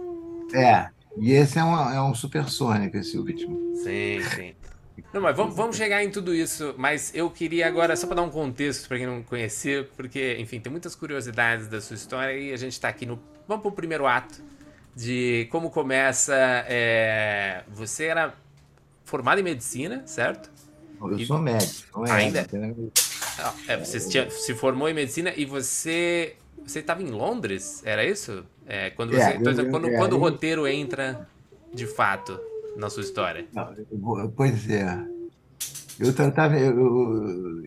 é. 0.54 0.90
E 1.18 1.32
esse 1.32 1.58
é, 1.58 1.64
uma, 1.64 1.96
é 1.96 2.02
um 2.02 2.14
supersônico, 2.14 2.98
esse 2.98 3.18
último. 3.18 3.58
Sim, 3.74 4.20
sim. 4.36 4.54
Não, 5.14 5.22
mas 5.22 5.36
vamos, 5.36 5.56
vamos 5.56 5.78
chegar 5.78 6.04
em 6.04 6.12
tudo 6.12 6.36
isso, 6.36 6.76
mas 6.78 7.14
eu 7.16 7.30
queria 7.30 7.68
agora, 7.68 7.96
só 7.96 8.06
para 8.06 8.18
dar 8.18 8.24
um 8.24 8.30
contexto 8.30 8.88
para 8.88 8.98
quem 8.98 9.08
não 9.08 9.24
conhecia, 9.24 9.88
porque, 9.96 10.36
enfim, 10.40 10.60
tem 10.60 10.70
muitas 10.70 10.94
curiosidades 10.94 11.68
da 11.68 11.80
sua 11.80 11.96
história 11.96 12.34
e 12.38 12.52
a 12.52 12.58
gente 12.58 12.74
está 12.74 12.90
aqui 12.90 13.06
no. 13.06 13.18
Vamos 13.48 13.62
para 13.62 13.70
o 13.70 13.74
primeiro 13.74 14.06
ato 14.06 14.44
de 14.96 15.48
como 15.52 15.70
começa. 15.70 16.34
é, 16.68 17.64
Você 17.70 18.06
era 18.06 18.34
formado 19.06 19.40
em 19.40 19.44
medicina, 19.44 20.04
certo? 20.06 20.50
Eu 21.02 21.18
E- 21.18 21.26
sou 21.26 21.40
médico, 21.40 22.06
é? 22.06 22.12
Ainda? 22.12 22.42
entendeu? 22.42 22.92
Ah, 23.38 23.54
É, 23.68 23.78
você 23.78 24.00
tinha- 24.10 24.30
se 24.30 24.54
formou 24.54 24.88
em 24.90 24.94
medicina 24.94 25.34
e 25.36 25.46
você. 25.46 26.36
Você 26.66 26.80
estava 26.80 27.04
em 27.04 27.12
Londres? 27.12 27.82
Era 27.86 28.04
isso? 28.04 28.44
É, 28.66 28.90
quando 28.90 29.12
você, 29.12 29.22
É, 29.22 29.36
então, 29.36 29.54
eu- 29.54 29.66
eu- 29.66 29.70
quando, 29.72 29.88
é, 29.90 29.98
quando 29.98 30.14
o 30.14 30.16
eu- 30.16 30.20
roteiro 30.20 30.68
entra 30.68 31.28
de 31.74 31.86
fato 31.86 32.40
na 32.76 32.90
sua 32.90 33.04
história. 33.04 33.46
Não, 33.54 33.74
eu 34.20 34.30
pois 34.36 34.68
é. 34.70 35.06
Eu 36.00 36.14
tratava, 36.14 36.58
eu, 36.58 36.76
eu, 36.76 37.66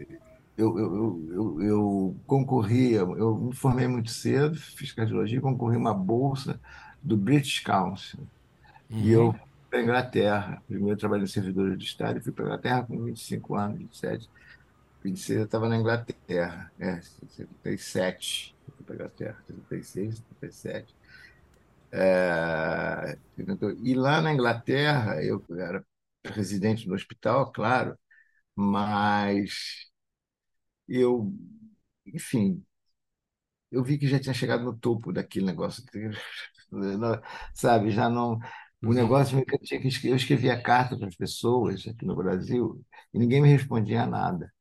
eu, 0.56 0.78
eu, 0.78 1.28
eu, 1.30 1.62
eu 1.62 2.16
concorria, 2.26 2.98
eu 2.98 3.36
me 3.36 3.54
formei 3.54 3.86
muito 3.86 4.10
cedo, 4.10 4.56
fiz 4.56 4.90
cardiologia, 4.92 5.40
concorri 5.40 5.76
uma 5.76 5.94
bolsa 5.94 6.58
do 7.02 7.16
British 7.16 7.60
Council. 7.60 8.18
E 8.90 9.10
eu 9.12 9.32
fui 9.32 9.40
para 9.70 9.78
a 9.80 9.82
Inglaterra. 9.82 10.62
Primeiro 10.66 10.98
trabalhei 10.98 11.22
no 11.22 11.28
servidor 11.28 11.76
do 11.76 11.82
Estado 11.82 12.18
e 12.18 12.22
fui 12.22 12.32
para 12.32 12.44
a 12.44 12.48
Inglaterra 12.48 12.84
com 12.86 13.04
25 13.04 13.54
anos, 13.56 13.78
27. 13.78 14.28
26 15.02 15.38
eu 15.40 15.44
estava 15.44 15.68
na 15.68 15.76
Inglaterra, 15.76 16.72
é, 16.78 17.00
77. 17.00 18.54
Eu 18.68 18.74
fui 18.74 18.84
para 18.84 18.94
a 18.94 18.96
Inglaterra, 18.96 19.38
76, 19.46 20.16
77. 20.18 20.94
É, 21.92 23.18
e 23.84 23.94
lá 23.94 24.20
na 24.22 24.32
Inglaterra, 24.32 25.22
eu 25.24 25.44
era 25.58 25.84
residente 26.24 26.88
no 26.88 26.94
hospital, 26.94 27.50
claro, 27.52 27.98
mas 28.56 29.90
eu, 30.88 31.32
enfim, 32.06 32.64
eu 33.70 33.82
vi 33.84 33.98
que 33.98 34.06
já 34.08 34.18
tinha 34.18 34.34
chegado 34.34 34.64
no 34.64 34.76
topo 34.78 35.12
daquele 35.12 35.46
negócio, 35.46 35.84
sabe, 37.54 37.90
já 37.90 38.08
não. 38.08 38.38
O 38.84 38.92
Uhum. 38.92 38.94
negócio 38.94 39.44
que 39.44 39.54
eu 39.54 39.58
tinha 39.60 39.80
que 39.80 39.88
escrever, 39.88 40.12
eu 40.14 40.16
escrevia 40.16 40.62
carta 40.62 40.96
para 40.98 41.08
as 41.08 41.16
pessoas 41.16 41.86
aqui 41.86 42.04
no 42.06 42.16
Brasil 42.16 42.80
e 43.12 43.18
ninguém 43.18 43.42
me 43.42 43.48
respondia 43.48 44.06
nada. 44.06 44.52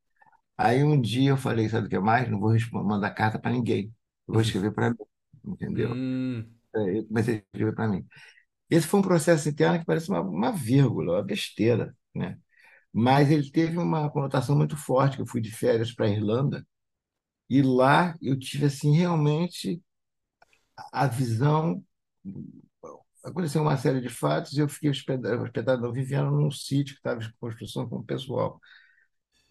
Aí 0.58 0.84
um 0.84 1.00
dia 1.02 1.32
eu 1.32 1.38
falei, 1.38 1.70
sabe 1.70 1.88
o 1.88 1.90
que 1.90 2.00
mais? 2.00 2.30
Não 2.30 2.40
vou 2.40 2.54
mandar 2.86 3.12
carta 3.12 3.40
para 3.40 3.52
ninguém. 3.52 3.94
Eu 4.28 4.34
vou 4.36 4.42
escrever 4.44 4.74
para 4.74 4.92
mim, 4.92 4.98
entendeu? 5.46 6.00
Hum, 6.00 6.58
É, 6.76 7.00
Eu 7.00 7.08
comecei 7.08 7.36
a 7.36 7.38
escrever 7.40 7.76
para 7.76 7.88
mim. 7.88 8.06
Esse 8.70 8.88
foi 8.88 9.00
um 9.02 9.04
processo 9.04 9.50
interno 9.50 9.80
que 9.80 9.86
parece 9.86 10.10
uma, 10.10 10.22
uma 10.22 10.52
vírgula, 10.52 11.16
uma 11.16 11.24
besteira, 11.24 11.96
né? 12.16 12.38
Mas 12.94 13.32
ele 13.32 13.52
teve 13.52 13.78
uma 13.80 14.10
conotação 14.12 14.56
muito 14.58 14.78
forte, 14.78 15.18
que 15.18 15.24
eu 15.24 15.28
fui 15.28 15.42
de 15.42 15.52
férias 15.52 15.94
para 15.94 16.08
a 16.08 16.10
Irlanda, 16.10 16.66
e 17.50 17.62
lá 17.64 18.16
eu 18.22 18.38
tive, 18.40 18.66
assim, 18.68 18.96
realmente 18.98 19.82
a 20.92 21.08
visão... 21.08 21.84
Aconteceu 23.28 23.62
uma 23.62 23.78
série 23.78 24.02
de 24.02 24.10
fatos 24.10 24.54
e 24.54 24.62
eu 24.62 24.70
fiquei 24.70 24.90
hospedado, 24.90 25.44
hospedado 25.44 25.92
vivendo 25.94 26.32
num 26.32 26.52
sítio 26.52 26.96
que 26.96 27.00
estava 27.02 27.22
em 27.24 27.32
construção 27.40 27.88
com 27.90 27.98
o 27.98 28.04
pessoal. 28.06 28.60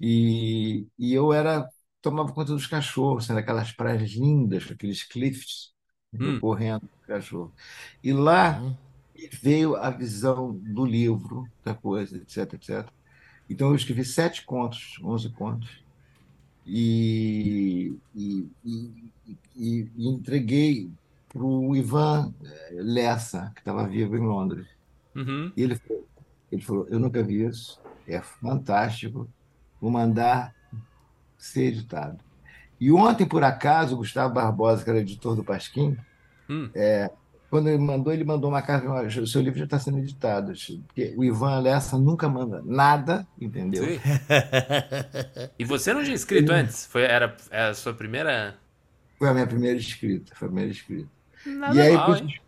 E, 0.00 0.86
e 0.98 1.14
eu 1.14 1.32
era 1.32 1.68
tomava 2.02 2.32
conta 2.32 2.52
dos 2.52 2.66
cachorros, 2.66 3.26
sendo 3.26 3.38
aquelas 3.40 3.72
praias 3.72 4.10
lindas, 4.12 4.70
aqueles 4.70 5.02
cliffs, 5.04 5.72
Hum. 6.18 6.40
correndo 6.40 6.80
com 6.82 6.88
cachorro. 7.14 7.54
E 8.02 8.12
lá 8.12 8.64
Uhum. 8.64 8.76
veio 9.42 9.76
a 9.76 9.90
visão 9.90 10.54
do 10.62 10.84
livro, 10.84 11.50
da 11.64 11.74
coisa, 11.74 12.16
etc, 12.18 12.54
etc. 12.54 12.92
Então 13.48 13.68
eu 13.70 13.76
escrevi 13.76 14.04
sete 14.04 14.44
contos, 14.44 14.98
onze 15.04 15.32
contos, 15.32 15.70
e, 16.64 17.98
e, 18.14 18.50
e- 18.64 19.12
e 19.54 19.92
entreguei 20.08 20.92
para 21.32 21.42
o 21.42 21.74
Ivan 21.76 22.32
eh, 22.44 22.74
Lessa, 22.78 23.50
que 23.54 23.60
estava 23.60 23.86
vivo 23.86 24.16
em 24.16 24.20
Londres. 24.20 24.66
uhum. 25.14 25.52
E 25.56 25.62
ele 25.62 25.76
falou, 25.76 26.08
ele 26.52 26.62
falou, 26.62 26.86
eu 26.88 26.98
nunca 26.98 27.22
vi 27.22 27.44
isso, 27.44 27.80
é 28.06 28.20
fantástico, 28.20 29.28
vou 29.80 29.90
mandar 29.90 30.54
ser 31.36 31.64
editado. 31.64 32.18
E 32.80 32.92
ontem, 32.92 33.26
por 33.26 33.42
acaso, 33.42 33.94
o 33.94 33.98
Gustavo 33.98 34.32
Barbosa, 34.34 34.84
que 34.84 34.90
era 34.90 35.00
editor 35.00 35.34
do 35.36 35.44
Pasquim, 35.44 35.96
Hum. 36.48 36.70
quando 37.50 37.68
ele 37.68 37.78
mandou, 37.78 38.12
ele 38.12 38.22
mandou 38.22 38.48
uma 38.50 38.62
carta, 38.62 38.88
"Olha, 38.88 39.08
o 39.08 39.26
seu 39.26 39.42
livro 39.42 39.58
já 39.58 39.64
está 39.64 39.78
sendo 39.80 39.98
editado. 39.98 40.52
Porque 40.86 41.12
o 41.16 41.24
Ivan 41.24 41.58
Lessa 41.60 41.98
nunca 41.98 42.28
manda 42.28 42.62
nada, 42.64 43.26
entendeu? 43.40 43.84
Sim. 43.84 43.98
E 45.58 45.64
você 45.64 45.92
não 45.92 46.04
tinha 46.04 46.14
escrito 46.14 46.52
antes? 46.52 46.86
Foi, 46.86 47.02
era, 47.02 47.36
era 47.50 47.70
a 47.70 47.74
sua 47.74 47.92
primeira. 47.94 48.56
Foi 49.18 49.28
a 49.28 49.34
minha 49.34 49.46
primeira 49.46 49.76
escrita, 49.78 50.34
foi 50.36 50.46
a 50.46 50.50
primeira 50.50 50.70
escrita. 50.70 51.08
Nada 51.46 51.74
e 51.74 51.80
aí, 51.80 51.94
mal, 51.94 52.06
com 52.06 52.12
esses, 52.14 52.40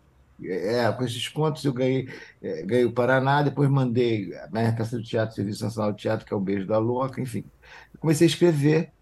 é, 0.45 0.93
com 0.93 1.05
esses 1.05 1.29
contos, 1.29 1.65
eu 1.65 1.73
ganhei, 1.73 2.09
é, 2.43 2.63
ganhei 2.63 2.85
o 2.85 2.93
Paraná, 2.93 3.43
depois 3.43 3.69
mandei 3.69 4.35
a 4.37 4.73
peça 4.73 4.97
do 4.97 5.03
teatro, 5.03 5.35
Serviço 5.35 5.65
Nacional 5.65 5.93
de 5.93 6.03
Teatro, 6.03 6.27
que 6.27 6.33
é 6.33 6.37
o 6.37 6.41
Beijo 6.41 6.67
da 6.67 6.79
Louca, 6.79 7.21
enfim. 7.21 7.45
Comecei 8.01 8.27
a 8.27 8.31
escrever, 8.31 8.93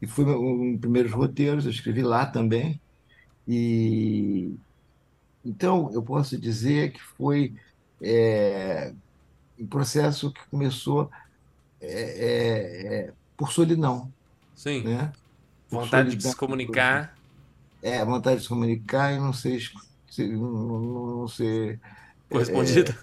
e 0.00 0.06
fui 0.06 0.24
um, 0.24 0.72
um 0.72 0.78
primeiros 0.78 1.12
roteiros, 1.12 1.64
eu 1.64 1.70
escrevi 1.70 2.02
lá 2.02 2.26
também. 2.26 2.80
E 3.46 4.54
então 5.44 5.90
eu 5.92 6.02
posso 6.02 6.38
dizer 6.38 6.92
que 6.92 7.00
foi 7.00 7.54
é, 8.02 8.92
um 9.58 9.66
processo 9.66 10.32
que 10.32 10.40
começou 10.50 11.10
é, 11.80 11.86
é, 11.90 12.94
é, 12.94 13.12
por 13.36 13.52
solidão, 13.52 14.12
Sim. 14.54 14.82
né? 14.82 15.12
Por 15.68 15.82
Vontade 15.82 16.08
de 16.08 16.22
solidão. 16.22 16.30
se 16.30 16.36
comunicar. 16.36 17.17
É, 17.82 18.04
vontade 18.04 18.38
de 18.38 18.42
se 18.44 18.48
comunicar 18.48 19.12
e 19.12 19.18
não 19.18 19.32
ser, 19.32 19.60
não, 20.18 20.80
não- 21.20 21.28
ser 21.28 21.80
Correspondido. 22.30 22.94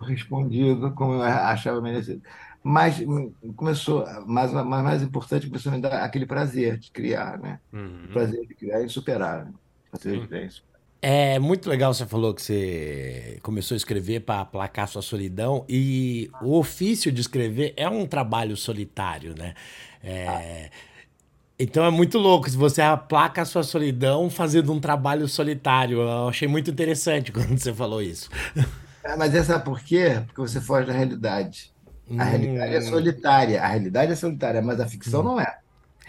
respondido 0.00 0.94
como 0.94 1.14
eu 1.14 1.22
achava 1.22 1.80
merecido. 1.80 2.22
Mas 2.62 3.00
hum, 3.00 3.34
começou, 3.56 4.04
mas 4.26 4.52
mas 4.52 4.82
mais 4.84 5.02
importante, 5.02 5.46
começou 5.48 5.72
a 5.72 5.76
me 5.76 5.82
dar 5.82 6.02
aquele 6.04 6.26
prazer 6.26 6.78
de 6.78 6.90
criar, 6.90 7.38
né? 7.38 7.60
Uhum. 7.72 8.08
O 8.08 8.10
prazer 8.10 8.46
de 8.46 8.54
criar 8.54 8.80
é 8.80 8.84
insuperável. 8.84 9.52
O 9.54 9.90
prazer 9.90 10.20
Sim. 10.20 10.20
de 10.20 10.28
criar 10.28 10.42
é 10.42 10.46
insuperável. 10.46 10.84
É 11.02 11.38
muito 11.38 11.68
legal 11.68 11.94
você 11.94 12.06
falou 12.06 12.34
que 12.34 12.42
você 12.42 13.38
começou 13.42 13.74
a 13.74 13.78
escrever 13.78 14.20
para 14.20 14.40
aplacar 14.40 14.88
sua 14.88 15.02
solidão 15.02 15.64
e 15.68 16.30
o 16.40 16.58
ofício 16.58 17.12
de 17.12 17.20
escrever 17.20 17.74
é 17.76 17.88
um 17.88 18.06
trabalho 18.06 18.56
solitário, 18.56 19.34
né? 19.36 19.54
É, 20.02 20.70
Então 21.58 21.84
é 21.84 21.90
muito 21.90 22.18
louco 22.18 22.50
se 22.50 22.56
você 22.56 22.82
aplaca 22.82 23.42
a 23.42 23.44
sua 23.44 23.62
solidão 23.62 24.28
fazendo 24.28 24.72
um 24.72 24.80
trabalho 24.80 25.28
solitário. 25.28 26.00
Eu 26.00 26.28
achei 26.28 26.48
muito 26.48 26.70
interessante 26.70 27.30
quando 27.32 27.56
você 27.58 27.72
falou 27.72 28.02
isso. 28.02 28.28
É, 29.04 29.16
mas 29.16 29.34
é 29.34 29.42
sabe 29.44 29.64
por 29.64 29.80
quê? 29.82 30.22
Porque 30.26 30.40
você 30.40 30.60
foge 30.60 30.86
da 30.86 30.92
realidade. 30.92 31.72
A 32.16 32.24
realidade 32.24 32.74
é 32.74 32.80
Hum, 32.80 32.80
solitária. 32.80 33.62
A 33.62 33.68
realidade 33.68 34.12
é 34.12 34.16
solitária, 34.16 34.62
mas 34.62 34.80
a 34.80 34.88
ficção 34.88 35.22
não 35.22 35.40
é. 35.40 35.46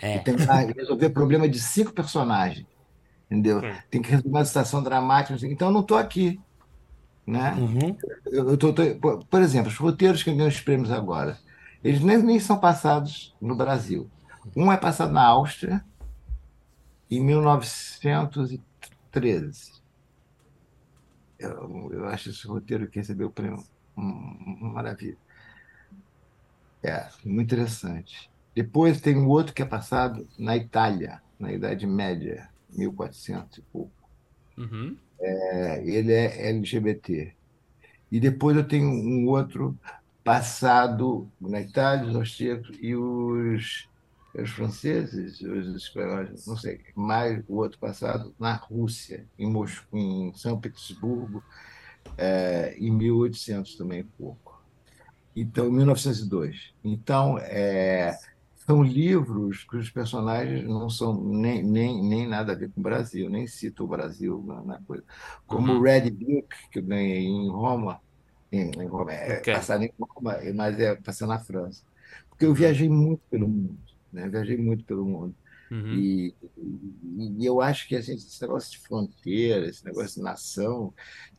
É. 0.01 0.23
tenho 0.23 0.37
que 0.37 0.73
resolver 0.79 1.09
problema 1.11 1.49
de 1.49 1.59
cinco 1.61 1.93
personagens, 1.93 2.67
entendeu? 3.29 3.61
Hum. 3.61 3.83
Tem 3.89 4.01
que 4.01 4.09
resolver 4.09 4.29
uma 4.29 4.45
situação 4.45 4.83
dramática. 4.83 5.37
Então 5.47 5.69
eu 5.69 5.73
não 5.73 5.81
estou 5.81 5.97
aqui, 5.97 6.43
né? 7.27 7.63
Uhum. 7.63 7.97
Eu, 8.25 8.49
eu 8.51 8.57
tô, 8.59 8.73
tô- 8.73 8.99
por, 8.99 9.25
por 9.27 9.41
exemplo, 9.41 9.69
os 9.71 9.77
roteiros 9.77 10.23
que 10.23 10.33
ganham 10.33 10.49
os 10.49 10.61
prêmios 10.61 10.91
agora, 10.91 11.39
eles 11.83 12.01
nem, 12.01 12.17
nem 12.23 12.39
são 12.39 12.59
passados 12.59 13.35
no 13.41 13.55
Brasil. 13.57 14.11
Um 14.55 14.71
é 14.71 14.77
passado 14.77 15.11
na 15.11 15.25
Áustria 15.25 15.83
em 17.09 17.19
1913. 17.23 19.73
Eu, 21.37 21.91
eu 21.91 22.05
acho 22.07 22.29
esse 22.29 22.47
roteiro 22.47 22.87
que 22.89 22.99
recebeu 22.99 23.27
o 23.27 23.31
prêmio 23.31 23.63
um- 23.97 24.57
uma 24.61 24.73
maravilha. 24.73 25.17
É, 26.83 27.07
muito 27.25 27.53
interessante. 27.53 28.29
Depois 28.53 29.01
tem 29.01 29.17
um 29.17 29.27
outro 29.27 29.53
que 29.53 29.61
é 29.61 29.65
passado 29.65 30.27
na 30.37 30.55
Itália, 30.55 31.21
na 31.39 31.51
Idade 31.51 31.85
Média, 31.85 32.49
1400 32.69 33.57
e 33.57 33.61
pouco. 33.61 33.91
Uhum. 34.57 34.95
É, 35.19 35.83
ele 35.85 36.13
é 36.13 36.49
LGBT. 36.49 37.33
E 38.11 38.19
depois 38.19 38.55
eu 38.55 38.67
tenho 38.67 38.87
um 38.87 39.27
outro 39.27 39.77
passado 40.23 41.29
na 41.39 41.59
Itália, 41.59 42.09
os 42.09 42.15
austríacos 42.15 42.77
e 42.81 42.95
os, 42.95 43.89
os 44.43 44.51
franceses, 44.51 45.41
os 45.41 45.75
espanhóis, 45.75 46.31
não 46.45 46.57
sei, 46.57 46.81
mais 46.95 47.43
o 47.47 47.55
outro 47.57 47.79
passado 47.79 48.35
na 48.39 48.53
Rússia, 48.55 49.29
em 49.37 49.49
Moscou, 49.51 49.99
em 49.99 50.33
São 50.35 50.59
Petersburgo, 50.59 51.45
é, 52.17 52.75
em 52.77 52.91
1800 52.91 53.75
também 53.77 54.03
pouco. 54.17 54.63
Então, 55.35 55.71
1902. 55.71 56.73
Então, 56.83 57.37
é, 57.39 58.19
são 58.55 58.81
livros 58.83 59.63
cujos 59.65 59.91
personagens 59.91 60.63
não 60.65 60.89
são 60.89 61.21
nem, 61.23 61.63
nem, 61.63 62.01
nem 62.03 62.27
nada 62.27 62.53
a 62.53 62.55
ver 62.55 62.71
com 62.71 62.79
o 62.79 62.83
Brasil, 62.83 63.29
nem 63.29 63.45
citam 63.47 63.85
o 63.85 63.89
Brasil 63.89 64.43
na, 64.47 64.63
na 64.63 64.81
coisa. 64.83 65.03
Como 65.45 65.73
o 65.73 65.81
Uhum. 65.81 65.83
Red 65.83 66.09
Book, 66.11 66.47
que 66.71 66.79
eu 66.79 66.83
ganhei 66.85 67.23
em 67.25 67.49
Roma, 67.49 68.01
em, 68.51 68.69
em 68.81 68.87
Roma, 68.87 69.13
é 69.13 69.41
passado 69.45 69.83
em 69.83 69.93
Roma, 69.99 70.37
mas 70.55 70.79
é 70.79 70.95
passado 70.95 71.29
na 71.29 71.39
França. 71.39 71.83
Porque 72.29 72.45
eu 72.45 72.53
Uhum. 72.53 72.55
viajei 72.55 72.89
muito 72.89 73.23
pelo 73.29 73.47
mundo, 73.47 73.79
né? 74.15 74.27
Viajei 74.29 74.57
muito 74.57 74.83
pelo 74.83 75.05
mundo. 75.05 75.35
Uhum. 75.71 75.93
E, 75.93 76.35
e, 76.57 77.35
e 77.39 77.45
eu 77.45 77.61
acho 77.61 77.87
que 77.87 77.95
a 77.95 78.01
gente, 78.01 78.19
esse 78.19 78.41
negócio 78.41 78.71
de 78.71 78.79
fronteira, 78.79 79.67
esse 79.67 79.83
negócio 79.83 80.15
de 80.15 80.21
nação, 80.21 80.93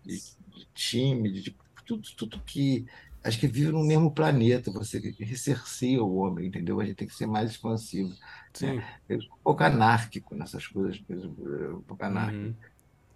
de, 0.04 0.16
de 0.16 0.68
time, 0.74 1.30
de, 1.30 1.42
de 1.42 1.56
tudo, 1.84 2.08
tudo 2.16 2.40
que. 2.44 2.86
Acho 3.24 3.40
que 3.40 3.48
vive 3.48 3.72
no 3.72 3.82
mesmo 3.82 4.08
planeta, 4.12 4.70
você 4.70 5.00
resserceia 5.18 6.00
o 6.00 6.14
homem, 6.16 6.46
entendeu? 6.46 6.80
A 6.80 6.84
gente 6.84 6.96
tem 6.96 7.08
que 7.08 7.14
ser 7.14 7.26
mais 7.26 7.50
expansivo. 7.50 8.10
Né? 8.10 8.16
Sim. 8.52 8.80
Eu 9.08 9.20
sou 9.20 9.34
um 9.34 9.42
pouco 9.42 9.64
anárquico 9.64 10.36
nessas 10.36 10.64
coisas, 10.68 11.02
um 11.10 11.82
pouco 11.82 12.04
anárquico. 12.04 12.44
Uhum. 12.44 12.54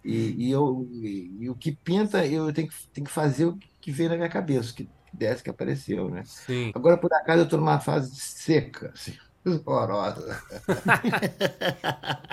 E, 0.03 0.47
e 0.47 0.51
eu, 0.51 0.85
e, 0.91 1.37
e 1.39 1.49
o 1.49 1.55
que 1.55 1.71
pinta, 1.71 2.25
eu 2.25 2.51
tenho 2.51 2.67
que, 2.67 2.75
tenho 2.89 3.07
que 3.07 3.13
fazer 3.13 3.45
o 3.45 3.57
que 3.79 3.91
veio 3.91 4.09
na 4.09 4.17
minha 4.17 4.29
cabeça, 4.29 4.71
o 4.71 4.75
que 4.75 4.89
desce, 5.13 5.43
que 5.43 5.49
apareceu, 5.49 6.09
né? 6.09 6.23
Sim. 6.25 6.71
Agora, 6.73 6.97
por 6.97 7.13
acaso, 7.13 7.39
eu 7.39 7.45
estou 7.45 7.59
numa 7.59 7.79
fase 7.79 8.13
seca, 8.15 8.91
assim, 8.93 9.13
horrorosa. 9.45 10.41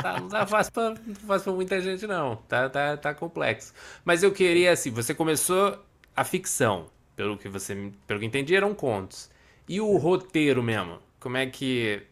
Tá, 0.00 0.20
não 0.20 0.28
tá 0.28 0.46
fácil 0.46 0.72
pra, 0.72 0.90
não 0.90 0.96
tá 0.96 1.20
fácil 1.26 1.44
pra 1.44 1.52
muita 1.52 1.80
gente, 1.80 2.06
não. 2.06 2.36
Tá, 2.48 2.68
tá, 2.68 2.96
tá 2.96 3.14
complexo. 3.14 3.72
Mas 4.04 4.22
eu 4.22 4.32
queria, 4.32 4.72
assim, 4.72 4.90
você 4.90 5.14
começou 5.14 5.84
a 6.14 6.24
ficção. 6.24 6.86
Pelo 7.16 7.36
que 7.36 7.48
você, 7.48 7.92
pelo 8.06 8.20
que 8.20 8.26
entendi, 8.26 8.54
eram 8.54 8.74
contos. 8.74 9.30
E 9.68 9.80
o 9.80 9.96
roteiro 9.96 10.62
mesmo? 10.62 10.98
Como 11.18 11.36
é 11.36 11.46
que 11.46 12.06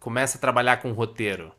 começa 0.00 0.36
a 0.36 0.40
trabalhar 0.40 0.78
com 0.78 0.92
roteiro? 0.92 1.52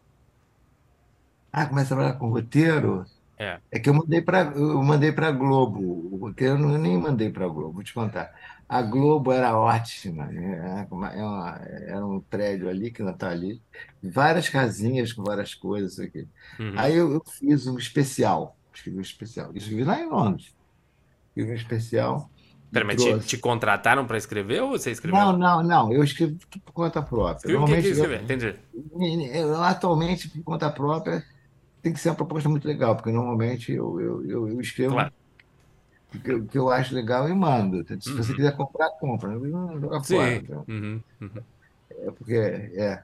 Ah, 1.51 1.65
começa 1.65 1.93
a 1.93 1.97
trabalhar 1.97 2.19
com 2.19 2.29
roteiro. 2.29 3.05
É. 3.37 3.59
É 3.71 3.79
que 3.79 3.89
eu 3.89 3.93
mandei 3.93 4.21
para 4.21 4.51
eu 4.55 4.83
mandei 4.83 5.11
para 5.11 5.31
Globo. 5.31 5.79
O 6.13 6.17
roteiro 6.17 6.59
eu 6.59 6.77
nem 6.77 6.97
mandei 6.97 7.31
para 7.31 7.47
Globo, 7.47 7.73
vou 7.73 7.83
te 7.83 7.93
contar. 7.93 8.33
A 8.69 8.83
Globo 8.83 9.31
era 9.33 9.57
ótima. 9.59 10.27
né? 10.27 10.87
É 10.89 10.95
uma- 10.95 11.11
é 11.13 11.91
Era 11.91 12.05
um 12.07 12.21
prédio 12.21 12.69
ali, 12.69 12.91
que 12.91 13.03
não 13.03 13.13
está 13.13 13.29
ali, 13.31 13.63
várias 14.03 14.49
casinhas 14.49 15.13
com 15.13 15.23
várias 15.23 15.55
coisas 15.55 15.99
aqui. 15.99 16.29
Uhum. 16.59 16.75
Aí 16.75 16.95
eu, 16.95 17.11
eu 17.13 17.23
fiz 17.39 17.67
um 17.67 17.77
especial, 17.79 18.59
escrevi 18.73 18.97
um 18.99 19.01
especial. 19.01 19.51
Isso 19.55 19.69
fiz 19.69 19.85
lá 19.87 19.99
em 20.01 20.07
Londres. 20.09 20.55
Fiz 21.35 21.45
um 21.47 21.53
especial 21.53 22.31
Pera, 22.71 22.85
mas 22.85 23.01
te, 23.01 23.19
te 23.25 23.37
contrataram 23.37 24.05
pra 24.07 24.17
escrever 24.17 24.61
ou 24.61 24.69
você 24.71 24.91
escreveu? 24.91 25.21
Não, 25.21 25.37
não, 25.37 25.63
não. 25.63 25.93
Eu 25.93 26.03
escrevi 26.03 26.37
tudo 26.37 26.61
por 26.63 26.73
conta 26.73 27.01
própria. 27.01 27.49
Escreveu 27.49 27.61
o 27.61 27.65
que 27.65 27.71
Normalmente, 27.71 27.89
escrever? 27.91 28.21
Entendi. 28.23 28.51
eu, 28.73 29.21
eu, 29.33 29.63
atualmente, 29.63 30.29
por 30.29 30.43
conta 30.43 30.71
própria, 30.71 31.23
tem 31.81 31.93
que 31.93 31.99
ser 31.99 32.09
uma 32.09 32.15
proposta 32.17 32.49
muito 32.49 32.67
legal, 32.67 32.95
porque 32.95 33.11
normalmente 33.11 33.71
eu, 33.73 33.99
eu, 34.01 34.25
eu, 34.29 34.49
eu 34.49 34.61
escrevo 34.61 34.95
Claro. 34.95 35.13
O 36.13 36.19
que, 36.21 36.31
eu- 36.31 36.39
o 36.39 36.47
que 36.47 36.57
eu 36.57 36.69
acho 36.69 36.93
legal 36.95 37.27
e 37.29 37.33
mando. 37.33 37.85
Se 38.01 38.11
você 38.13 38.31
Uhum. 38.31 38.35
quiser 38.35 38.55
comprar, 38.57 38.89
compra. 38.99 39.29
Não 39.37 39.79
joga 39.79 40.03
fora. 40.03 40.35
Sim. 40.35 40.35
Então, 40.37 40.65
Uhum. 40.67 41.03
Uhum. 41.21 41.43
é 41.91 42.11
porque 42.11 42.33
é, 42.35 43.03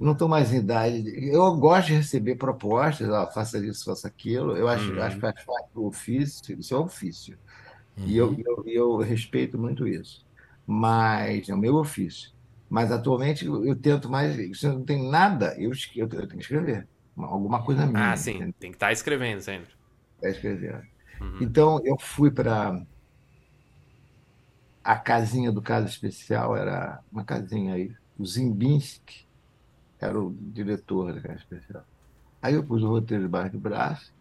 não 0.00 0.12
estou 0.12 0.28
mais 0.28 0.52
em 0.52 0.58
idade. 0.58 1.02
de- 1.02 1.28
Eu 1.30 1.54
gosto 1.56 1.88
de 1.88 1.94
receber 1.94 2.36
propostas, 2.36 3.08
ó, 3.08 3.30
faça 3.30 3.58
isso, 3.58 3.84
faça 3.84 4.08
aquilo. 4.08 4.56
Eu 4.56 4.68
acho, 4.68 4.98
acho 5.00 5.18
que 5.18 5.26
Uhum. 5.26 5.32
faz 5.32 5.44
parte 5.44 5.68
do 5.74 5.84
ofício, 5.86 6.58
isso 6.58 6.74
é 6.74 6.78
ofício. 6.78 7.38
E 8.04 8.16
eu, 8.16 8.28
Uhum. 8.28 8.42
eu, 8.46 8.64
eu 8.66 8.96
respeito 8.98 9.58
muito 9.58 9.86
isso. 9.86 10.24
Mas 10.66 11.48
é 11.48 11.54
o 11.54 11.58
meu 11.58 11.76
ofício. 11.76 12.30
Mas 12.68 12.90
atualmente 12.90 13.46
eu, 13.46 13.64
eu 13.64 13.76
tento 13.76 14.08
mais. 14.10 14.58
Se 14.58 14.66
não 14.68 14.84
tem 14.84 15.08
nada, 15.10 15.54
eu, 15.58 15.70
eu, 15.94 16.04
eu 16.04 16.08
tenho 16.08 16.28
que 16.28 16.36
escrever. 16.38 16.86
Uma- 17.16 17.28
Alguma 17.28 17.62
coisa 17.64 17.86
minha, 17.86 18.12
Ah, 18.12 18.16
sim. 18.16 18.36
entendeu? 18.36 18.54
Tem 18.58 18.70
que 18.70 18.76
estar 18.76 18.92
escrevendo 18.92 19.40
sempre. 19.40 19.70
Para 20.20 20.30
escrever. 20.30 20.82
Uhum. 21.20 21.38
Então 21.40 21.80
eu 21.84 21.96
fui 22.00 22.30
para 22.30 22.80
a 24.84 24.98
casinha 24.98 25.52
do 25.52 25.62
caso 25.62 25.86
especial, 25.88 26.56
era 26.56 27.02
uma 27.10 27.24
casinha 27.24 27.74
aí. 27.74 27.92
O 28.16 28.24
Zimbinski 28.26 29.26
era 30.00 30.20
o 30.20 30.34
diretor 30.40 31.14
da 31.14 31.22
casa 31.22 31.36
especial. 31.40 31.86
Aí 32.42 32.54
eu 32.54 32.66
pus 32.66 32.82
o 32.84 32.88
roteiro 32.88 33.24
debaixo 33.24 33.52
do 33.54 33.60
braço, 33.60 34.12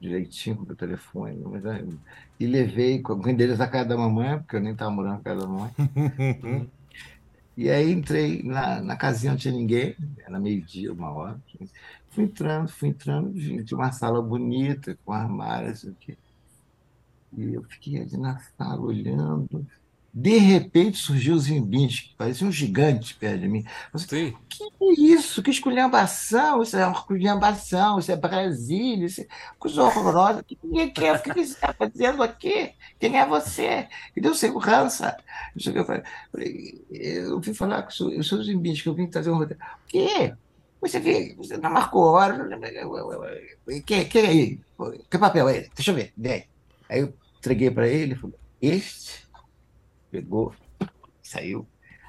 direitinho 0.00 0.56
com 0.56 0.72
o 0.72 0.76
telefone, 0.76 1.40
mas, 1.44 1.64
aí- 1.66 1.98
e 2.38 2.46
levei 2.46 3.00
com 3.02 3.14
o 3.14 3.28
endereço 3.28 3.58
da 3.58 3.68
casa 3.68 3.88
da 3.88 3.96
mamãe, 3.96 4.38
porque 4.38 4.56
eu 4.56 4.60
nem 4.60 4.72
estava 4.72 4.90
morando 4.90 5.16
na 5.18 5.22
casa 5.22 5.40
da 5.42 5.46
mamãe. 5.48 5.72
E 7.56 7.70
aí 7.70 7.90
entrei 7.92 8.42
na, 8.42 8.82
na 8.82 8.96
casinha, 8.96 9.32
não 9.32 9.38
tinha 9.38 9.54
ninguém, 9.54 9.96
era 10.26 10.40
meio-dia, 10.40 10.92
uma 10.92 11.12
hora. 11.12 11.40
Fui 12.14 12.24
entrando, 12.24 12.68
fui 12.68 12.88
entrando, 12.90 13.32
tinha 13.34 13.64
uma 13.76 13.90
sala 13.90 14.22
bonita, 14.22 14.96
com 15.04 15.12
armário, 15.12 15.68
não 15.70 15.74
sei 15.76 15.90
o 15.90 15.96
quê. 15.98 16.16
E 17.36 17.54
eu 17.54 17.62
fiquei 17.64 18.00
ali 18.00 18.16
na 18.16 18.38
sala 18.56 18.80
olhando. 18.80 19.66
De 20.16 20.38
repente 20.38 20.96
surgiu 20.96 21.34
o 21.34 21.38
Zimbinski, 21.40 22.14
parecia 22.16 22.46
um 22.46 22.52
gigante 22.52 23.16
perto 23.16 23.40
de 23.40 23.48
mim. 23.48 23.64
Falei, 23.90 24.30
Sim. 24.30 24.36
que 24.48 24.62
é 24.62 24.92
isso? 24.96 25.42
Que 25.42 25.50
esculhambação? 25.50 26.62
Isso 26.62 26.76
é 26.76 26.86
uma 26.86 26.96
esculhambação, 26.96 27.98
isso 27.98 28.12
é 28.12 28.16
Brasília, 28.16 29.06
isso 29.06 29.22
é 29.22 29.26
coisa 29.58 29.82
horrorosa. 29.82 30.38
O 30.38 30.44
que, 30.44 30.54
que, 30.54 30.90
que, 30.90 31.04
é? 31.04 31.14
o 31.14 31.20
que 31.20 31.34
que 31.34 31.44
você 31.44 31.54
está 31.54 31.72
fazendo 31.72 32.22
aqui? 32.22 32.74
Quem 33.00 33.18
é 33.18 33.26
você? 33.26 33.88
E 34.16 34.20
deu 34.20 34.36
segurança. 34.36 35.16
Que 35.58 35.70
Eu 35.70 35.84
falei, 35.84 36.04
eu 36.92 37.40
vim 37.40 37.52
falar 37.52 37.82
com 37.82 38.04
o 38.04 38.44
Zimbinski, 38.44 38.84
que 38.84 38.88
eu 38.88 38.94
vim 38.94 39.08
trazer 39.08 39.32
um 39.32 39.38
roteiro. 39.38 39.60
O 39.64 39.88
quê? 39.88 40.32
Você, 40.84 41.00
vê, 41.00 41.34
você 41.36 41.56
não 41.56 41.70
marcou 41.70 42.04
hora? 42.04 42.46
Quem, 43.86 44.04
quem 44.06 44.22
é 44.22 44.28
aí? 44.28 44.60
Que 45.10 45.18
papel 45.18 45.48
é? 45.48 45.66
Deixa 45.74 45.90
eu 45.90 45.94
ver. 45.94 46.12
Vem. 46.16 46.44
Aí 46.88 47.00
eu 47.00 47.14
entreguei 47.38 47.70
para 47.70 47.88
ele, 47.88 48.14
falou, 48.14 48.38
este 48.60 49.24
pegou, 50.10 50.54
saiu, 51.22 51.66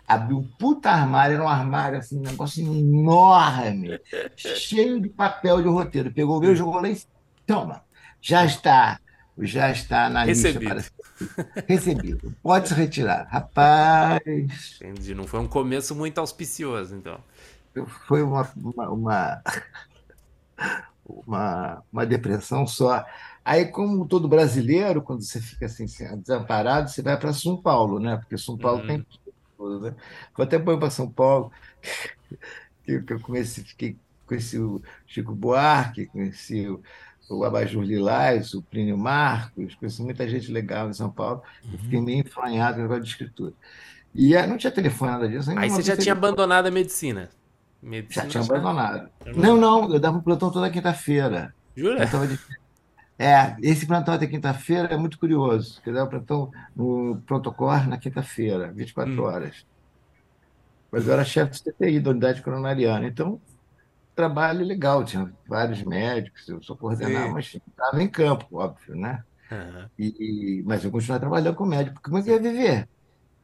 abriu 0.07 0.37
um 0.39 0.47
puta 0.59 0.91
armário, 0.91 1.35
era 1.35 1.43
um 1.43 1.47
armário 1.47 1.99
assim, 1.99 2.19
um 2.19 2.21
negócio 2.21 2.61
enorme, 2.61 3.99
cheio 4.35 4.99
de 4.99 5.09
papel 5.09 5.61
de 5.61 5.69
roteiro. 5.69 6.11
Pegou 6.11 6.37
o 6.37 6.41
meu 6.41 6.51
e 6.51 6.55
jogou 6.55 6.81
lá 6.81 6.89
em 6.89 6.95
cima. 6.95 7.11
Toma, 7.47 7.83
já 8.21 8.45
está, 8.45 8.99
já 9.39 9.71
está 9.71 10.09
na 10.09 10.25
lista 10.25 10.49
Recebido. 10.49 10.69
para 10.69 11.63
recebido. 11.67 12.35
Pode 12.43 12.67
se 12.67 12.73
retirar. 12.73 13.27
Rapaz, 13.29 14.21
Entendi. 14.81 15.15
Não 15.15 15.25
foi 15.25 15.39
um 15.39 15.47
começo 15.47 15.95
muito 15.95 16.19
auspicioso, 16.19 16.95
então. 16.95 17.19
Foi 18.07 18.23
uma, 18.23 18.41
uma, 18.55 18.89
uma, 18.89 19.41
uma, 21.05 21.83
uma 21.91 22.05
depressão 22.05 22.65
só. 22.67 23.05
Aí, 23.43 23.65
como 23.67 24.07
todo 24.07 24.27
brasileiro, 24.27 25.01
quando 25.03 25.21
você 25.23 25.39
fica 25.39 25.65
assim, 25.67 25.85
desamparado, 26.17 26.89
você 26.89 27.01
vai 27.01 27.17
para 27.19 27.33
São 27.33 27.61
Paulo, 27.61 27.99
né? 27.99 28.17
Porque 28.17 28.37
São 28.37 28.57
Paulo 28.57 28.81
Uhum. 28.81 28.87
tem 28.87 29.05
tudo, 29.57 29.81
né? 29.81 29.95
Vou 30.35 30.45
até 30.45 30.57
pôr 30.59 30.79
para 30.79 30.89
São 30.89 31.11
Paulo, 31.11 31.51
que 32.83 33.01
que 33.01 33.13
eu 33.13 33.19
comecei, 33.19 33.63
fiquei, 33.63 33.99
conheci 34.25 34.59
o 34.59 34.81
Chico 35.05 35.33
Buarque, 35.35 36.07
conheci 36.07 36.67
o, 36.67 36.81
o 37.29 37.43
Abajur 37.43 37.83
Lilás, 37.83 38.53
o 38.53 38.61
Plínio 38.63 38.97
Marcos, 38.97 39.75
conheci 39.75 40.03
muita 40.03 40.27
gente 40.27 40.51
legal 40.51 40.89
em 40.89 40.93
São 40.93 41.11
Paulo. 41.11 41.41
Eu 41.71 41.79
fiquei 41.79 42.01
meio 42.01 42.19
enfranhado 42.21 42.75
com 42.75 42.79
o 42.81 42.83
negócio 42.83 43.03
de 43.03 43.09
escritura. 43.09 43.53
E 44.13 44.35
aí, 44.35 44.47
não 44.47 44.57
tinha 44.57 44.71
telefone, 44.71 45.11
nada 45.11 45.27
disso. 45.27 45.51
Aí 45.55 45.69
você 45.69 45.81
já 45.81 45.97
tinha 45.97 46.13
abandonado 46.13 46.67
a 46.67 46.71
medicina. 46.71 47.29
Medicina 47.85 48.25
Já 48.25 48.27
tinha 48.27 48.43
abandonado. 48.43 49.09
Não, 49.35 49.57
não, 49.57 49.91
eu 49.93 49.99
dava 49.99 50.17
um 50.17 50.23
plantão 50.23 50.51
toda 50.51 50.71
quinta-feira. 50.71 51.53
Jura? 51.75 52.05
De- 52.05 52.39
É, 53.19 53.55
esse 53.61 53.87
plantão 53.87 54.13
até 54.13 54.27
quinta-feira 54.27 54.93
é 54.93 54.97
muito 54.97 55.17
curioso, 55.19 55.75
porque 55.75 55.89
eu 55.89 55.93
dava 55.93 56.09
plantão 56.09 56.49
no 56.75 57.21
protocolo 57.25 57.71
na 57.87 57.97
quinta-feira, 57.99 58.73
24 58.73 59.21
Hum. 59.21 59.25
horas. 59.25 59.65
Mas 60.91 61.07
eu 61.07 61.13
era 61.13 61.25
chefe 61.25 61.51
de 61.53 61.57
CTI 61.59 61.99
da 61.99 62.11
unidade 62.11 62.41
coronariana, 62.41 63.07
então 63.07 63.41
trabalho 64.15 64.65
legal, 64.65 65.05
tinha 65.05 65.31
vários 65.47 65.83
médicos, 65.83 66.47
eu 66.49 66.61
só 66.63 66.75
coordenava, 66.77 67.29
Sim. 67.29 67.33
mas 67.33 67.47
estava 67.55 68.01
em 68.03 68.09
campo, 68.09 68.47
óbvio, 68.57 68.95
né? 68.95 69.23
Aham. 69.51 69.89
E, 69.97 70.63
mas 70.65 70.83
eu 70.85 70.91
continuava 70.91 71.21
trabalhando 71.21 71.55
com 71.57 71.65
médico, 71.65 71.95
porque 71.95 72.09
como 72.09 72.19
é 72.19 72.23
que 72.23 72.29
eu 72.31 72.35
ia 72.35 72.41
viver? 72.41 72.89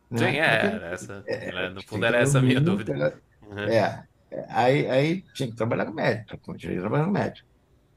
né? 0.10 0.20
Sim, 0.20 0.38
é, 0.38 0.58
que 0.58 0.66
eu- 0.66 0.72
era 0.76 0.88
essa, 0.88 1.24
era- 1.26 1.70
no 1.70 1.84
fundo 1.84 2.06
era 2.06 2.18
essa 2.18 2.40
a 2.40 2.42
minha 2.42 2.62
dúvida. 2.62 3.22
Uhum. 3.42 3.58
é, 3.68 3.78
é, 3.78 4.04
aí, 4.50 4.90
aí 4.90 5.24
tinha 5.34 5.50
que 5.50 5.56
trabalhar 5.56 5.86
com 5.86 5.94
médico, 5.94 6.38
continuei 6.40 6.80
trabalhando 6.80 7.08
com 7.08 7.14
médico. 7.14 7.48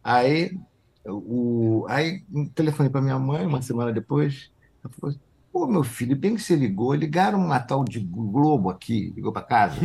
Aí, 0.03 0.59
o, 1.07 1.87
aí 1.89 2.23
um 2.33 2.47
telefonei 2.47 2.91
para 2.91 3.01
minha 3.01 3.19
mãe 3.19 3.47
uma 3.47 3.63
semana 3.63 3.93
depois, 3.93 4.51
ela 4.83 4.93
falou 4.93 5.11
assim, 5.11 5.21
pô, 5.53 5.67
meu 5.67 5.85
filho, 5.85 6.17
bem 6.17 6.35
que 6.35 6.43
você 6.43 6.57
ligou, 6.57 6.95
ligaram 6.95 7.39
uma 7.39 7.61
tal 7.61 7.85
de 7.85 8.01
Globo 8.01 8.71
aqui, 8.71 9.13
ligou 9.15 9.33
para 9.33 9.43
casa, 9.43 9.77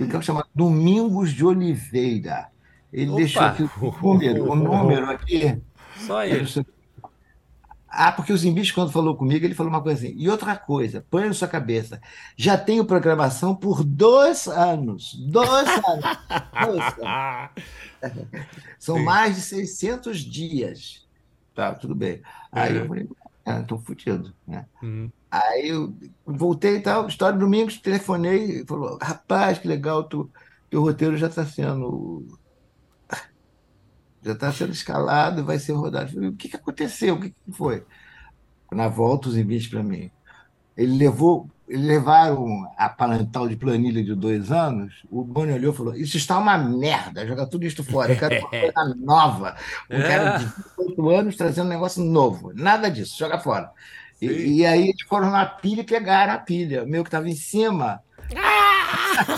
o 0.00 0.06
que 0.06 0.16
eu 0.16 0.22
chamo 0.22 0.44
Domingos 0.54 1.32
de 1.32 1.44
Oliveira. 1.44 2.48
Ele 2.92 3.10
Opa! 3.10 3.16
deixou 3.16 3.42
aqui 3.42 3.62
o 3.62 3.92
número, 4.02 4.50
o 4.50 4.54
número 4.56 5.10
aqui, 5.10 5.60
Só 5.96 6.24
ele. 6.24 6.46
Ah, 7.96 8.10
porque 8.12 8.32
o 8.32 8.36
Zimbis, 8.36 8.72
quando 8.72 8.90
falou 8.90 9.16
comigo, 9.16 9.44
ele 9.44 9.54
falou 9.54 9.72
uma 9.72 9.80
coisa 9.80 10.04
assim. 10.04 10.16
E 10.18 10.28
outra 10.28 10.56
coisa, 10.56 11.04
põe 11.08 11.26
na 11.26 11.32
sua 11.32 11.46
cabeça. 11.46 12.00
Já 12.36 12.58
tenho 12.58 12.84
programação 12.84 13.54
por 13.54 13.84
dois 13.84 14.48
anos. 14.48 15.14
Dois 15.28 15.68
anos. 15.68 16.04
Dois 16.66 16.84
anos. 16.98 17.50
São 18.78 18.96
Sim. 18.96 19.04
mais 19.04 19.36
de 19.36 19.42
600 19.42 20.18
dias. 20.18 21.06
Tá, 21.54 21.72
tudo 21.74 21.94
bem. 21.94 22.20
Aí 22.50 22.76
eu 22.76 22.86
falei, 22.88 23.08
ah, 23.46 23.60
estou 23.60 23.78
fodido. 23.78 24.34
Né? 24.46 24.66
Uhum. 24.82 25.10
Aí 25.30 25.68
eu 25.68 25.94
voltei 26.26 26.76
e 26.76 26.80
tal, 26.80 27.06
história 27.06 27.38
do 27.38 27.44
Domingos, 27.44 27.78
telefonei 27.78 28.60
e 28.60 28.66
falou, 28.66 28.98
rapaz, 29.00 29.58
que 29.58 29.68
legal, 29.68 30.04
tu, 30.04 30.30
teu 30.70 30.80
roteiro 30.80 31.16
já 31.16 31.28
está 31.28 31.44
sendo 31.44 32.38
já 34.24 34.32
está 34.32 34.50
sendo 34.50 34.72
escalado, 34.72 35.44
vai 35.44 35.58
ser 35.58 35.72
rodado. 35.72 36.12
Falei, 36.12 36.30
o 36.30 36.36
que, 36.36 36.48
que 36.48 36.56
aconteceu? 36.56 37.14
O 37.14 37.20
que, 37.20 37.30
que 37.30 37.52
foi? 37.52 37.84
Na 38.72 38.88
volta, 38.88 39.28
os 39.28 39.36
envites 39.36 39.68
para 39.68 39.82
mim. 39.82 40.10
Ele 40.76 40.96
levou, 40.96 41.48
eles 41.68 41.86
levaram 41.86 42.66
a 42.76 42.88
parental 42.88 43.46
de 43.46 43.54
planilha 43.54 44.02
de 44.02 44.14
dois 44.14 44.50
anos. 44.50 45.04
O 45.10 45.22
Boni 45.22 45.52
olhou 45.52 45.72
e 45.72 45.76
falou: 45.76 45.94
Isso 45.94 46.16
está 46.16 46.38
uma 46.38 46.56
merda, 46.56 47.26
joga 47.26 47.46
tudo 47.46 47.66
isso 47.66 47.84
fora. 47.84 48.12
Eu 48.12 48.18
quero 48.18 48.40
uma 48.40 48.48
coisa 48.50 48.94
nova. 48.96 49.56
Um 49.90 50.00
cara 50.00 50.38
de 50.38 50.46
18 50.78 51.10
anos 51.10 51.36
trazendo 51.36 51.66
um 51.66 51.70
negócio 51.70 52.02
novo. 52.02 52.52
Nada 52.54 52.90
disso, 52.90 53.16
joga 53.16 53.38
fora. 53.38 53.70
E, 54.20 54.26
e 54.60 54.66
aí 54.66 54.88
eles 54.88 55.02
foram 55.02 55.30
na 55.30 55.44
pilha 55.44 55.82
e 55.82 55.84
pegaram 55.84 56.32
a 56.32 56.38
pilha. 56.38 56.82
O 56.82 56.88
meu 56.88 57.04
que 57.04 57.08
estava 57.08 57.28
em 57.28 57.36
cima. 57.36 58.02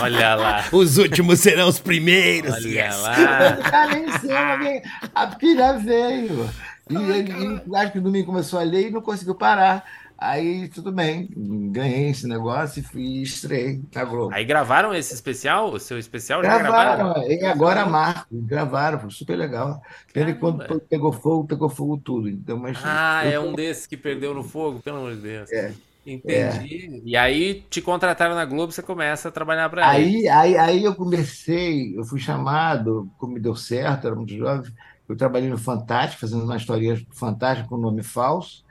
Olha 0.00 0.34
lá. 0.34 0.64
Os 0.72 0.98
últimos 0.98 1.40
serão 1.40 1.68
os 1.68 1.78
primeiros. 1.78 2.54
Olha 2.54 2.86
yes. 2.86 3.00
lá. 3.00 3.58
O 3.58 3.70
cara 3.70 3.98
em 3.98 4.10
cima, 4.18 4.56
veio, 4.58 4.82
a 5.14 5.26
pilha 5.28 5.72
veio. 5.78 6.50
E 6.88 6.94
ele, 6.94 7.62
e 7.66 7.76
acho 7.76 7.92
que 7.92 7.98
o 7.98 8.02
domingo 8.02 8.26
começou 8.26 8.58
a 8.58 8.62
ler 8.62 8.88
e 8.88 8.90
não 8.90 9.00
conseguiu 9.00 9.34
parar. 9.34 9.84
Aí, 10.18 10.68
tudo 10.68 10.90
bem, 10.90 11.28
ganhei 11.70 12.08
esse 12.08 12.26
negócio 12.26 12.80
e 12.80 12.82
fui 12.82 13.02
e 13.02 13.22
estrei 13.22 13.82
na 13.94 14.02
Globo. 14.02 14.34
Aí 14.34 14.46
gravaram 14.46 14.94
esse 14.94 15.12
especial? 15.12 15.70
O 15.70 15.78
seu 15.78 15.98
especial 15.98 16.42
já 16.42 16.56
Gravaram, 16.56 17.12
gravaram? 17.12 17.30
e 17.30 17.44
agora 17.44 17.84
Marco, 17.84 18.26
gravaram, 18.32 18.98
foi 18.98 19.10
super 19.10 19.36
legal. 19.36 19.82
Pena 20.14 20.32
quando 20.34 20.64
pegou 20.88 21.12
fogo, 21.12 21.46
pegou 21.46 21.68
fogo 21.68 21.98
tudo. 21.98 22.30
Então, 22.30 22.56
mas 22.56 22.78
Ah, 22.82 23.26
eu 23.26 23.32
é 23.32 23.40
um 23.40 23.52
desses 23.52 23.86
que 23.86 23.96
perdeu 23.96 24.32
no 24.32 24.42
fogo, 24.42 24.80
pelo 24.80 24.96
amor 24.98 25.14
de 25.16 25.20
Deus. 25.20 25.52
É, 25.52 25.74
Entendi. 26.06 27.02
E 27.04 27.16
aí 27.16 27.62
te 27.68 27.82
contrataram 27.82 28.34
na 28.34 28.44
Globo, 28.44 28.72
você 28.72 28.82
começa 28.82 29.28
a 29.28 29.32
trabalhar 29.32 29.68
para. 29.70 29.84
Aí, 29.84 30.26
aí, 30.28 30.56
aí 30.56 30.84
eu 30.84 30.94
comecei, 30.96 31.96
eu 31.96 32.04
fui 32.04 32.18
chamado, 32.18 33.12
como 33.18 33.34
me 33.34 33.40
deu 33.40 33.54
certo, 33.54 34.06
era 34.06 34.16
muito 34.16 34.34
jovem, 34.34 34.72
eu 35.08 35.16
trabalhei 35.16 35.48
no 35.50 35.58
Fantástico, 35.58 36.20
fazendo 36.22 36.44
uma 36.44 36.56
história 36.56 36.96
fantástica 37.14 37.68
com 37.68 37.76
nome 37.76 38.02
falso, 38.02 38.64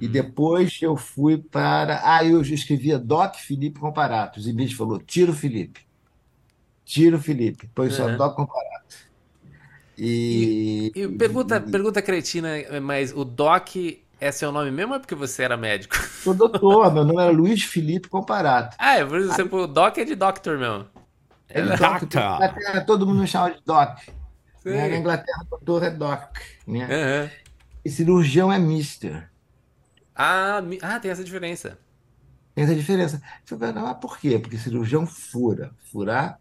e 0.00 0.08
Uhum. 0.08 0.08
depois 0.08 0.78
eu 0.82 0.96
fui 0.96 1.38
para... 1.42 2.00
Ah, 2.04 2.24
eu 2.24 2.42
escrevia 2.42 2.98
Doc 2.98 3.36
Felipe 3.36 3.80
Comparato, 3.80 4.40
o 4.40 4.42
Zibis 4.42 4.72
falou, 4.74 5.00
tira 5.00 5.30
o 5.32 5.34
Felipe, 5.34 5.82
tira 6.84 7.16
o 7.16 7.20
Felipe, 7.20 7.68
põe 7.74 7.90
só 7.90 8.08
Uhum. 8.08 8.18
Doc 8.18 8.36
Comparato. 8.36 8.96
E, 9.96 10.94
E 10.94 11.08
pergunta, 11.08 11.60
pergunta 11.60 12.00
cretina, 12.02 12.48
mas 12.80 13.12
o 13.12 13.24
Doc 13.24 13.74
é 14.26 14.32
seu 14.32 14.50
nome 14.50 14.70
mesmo 14.70 14.92
ou 14.92 14.96
é 14.96 15.00
porque 15.00 15.14
você 15.14 15.42
era 15.42 15.56
médico? 15.56 15.96
sou 16.22 16.34
doutor, 16.34 16.92
meu 16.92 17.04
nome 17.04 17.20
era 17.22 17.30
Luiz 17.30 17.62
Felipe 17.64 18.08
Comparato. 18.08 18.76
Ah, 18.78 18.96
é 18.98 19.04
por 19.04 19.18
isso 19.18 19.28
que 19.30 19.34
você 19.36 19.44
pôs 19.44 19.64
o 19.64 19.66
Doc 19.66 19.98
é 19.98 20.04
de 20.04 20.14
Doctor 20.14 20.58
mesmo. 20.58 20.86
É 21.48 21.62
Doctor. 21.62 21.78
Doc, 21.78 22.00
porque 22.00 22.16
na 22.18 22.46
Inglaterra 22.46 22.80
todo 22.86 23.06
mundo 23.06 23.20
me 23.20 23.26
chama 23.26 23.50
de 23.52 23.60
Doc. 23.64 23.98
Né? 24.64 24.88
Na 24.88 24.96
Inglaterra, 24.96 25.46
doutor 25.50 25.82
é 25.82 25.90
Doc. 25.90 26.38
Né? 26.66 26.84
Aham. 26.84 27.30
E 27.84 27.90
cirurgião 27.90 28.50
é 28.50 28.58
Mister. 28.58 29.30
Ah, 30.14 30.62
mi- 30.62 30.78
ah, 30.80 30.98
tem 30.98 31.10
essa 31.10 31.22
diferença. 31.22 31.78
Tem 32.54 32.64
essa 32.64 32.74
diferença. 32.74 33.20
Você 33.44 33.56
vai, 33.56 33.72
não, 33.72 33.82
mas 33.82 33.98
por 33.98 34.18
quê? 34.18 34.38
Porque 34.38 34.56
cirurgião 34.56 35.06
fura. 35.06 35.72
Furar, 35.92 36.38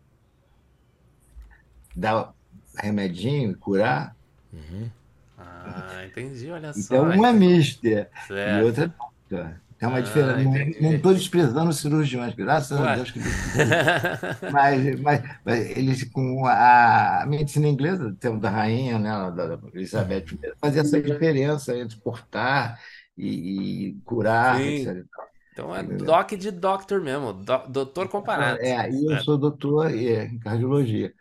dar 1.95 2.33
remedinho 2.77 3.51
e 3.51 3.55
curar. 3.55 4.15
Ah, 5.65 6.05
entendi, 6.05 6.49
olha 6.51 6.73
só. 6.73 6.79
Então, 6.79 7.05
um 7.05 7.25
é 7.25 7.33
mister 7.33 8.09
e 8.11 8.27
Certo. 8.27 8.65
outro 8.65 8.83
é 8.83 8.87
doctor. 8.87 9.61
Tem 9.77 9.89
uma 9.89 9.97
Ah, 9.97 10.01
diferença. 10.01 10.43
Não- 10.43 10.55
entendi. 10.55 10.81
Não 10.81 10.93
estou 10.93 11.13
desprezando 11.13 11.69
os 11.69 11.77
cirurgiões, 11.79 12.33
graças 12.35 12.79
Ué. 12.79 12.87
a 12.89 12.95
Deus 12.95 13.11
que 13.11 13.19
mas, 14.51 14.99
mas, 15.01 15.21
mas 15.45 15.77
eles 15.77 16.03
com 16.11 16.45
a 16.47 17.25
medicina 17.27 17.67
inglesa, 17.67 18.15
tem 18.19 18.37
da 18.39 18.49
rainha, 18.49 18.99
né, 18.99 19.09
da 19.31 19.59
Elizabeth 19.73 20.25
I, 20.33 20.39
fazia 20.59 20.81
essa 20.81 21.01
diferença 21.01 21.77
entre 21.77 21.97
cortar 21.99 22.79
e, 23.17 23.89
e 23.89 23.93
curar. 24.05 24.59
Então 25.51 25.75
é? 25.75 25.83
Doc 25.83 26.31
de 26.31 26.51
Doctor 26.51 27.01
mesmo, 27.01 27.33
do- 27.33 27.67
doutor 27.67 28.07
comparado. 28.09 28.59
É, 28.61 28.89
e 28.89 29.05
eu 29.05 29.09
Certo. 29.09 29.25
sou 29.25 29.37
doutor 29.37 29.91
é, 29.91 30.25
em 30.25 30.39
cardiologia. 30.39 31.13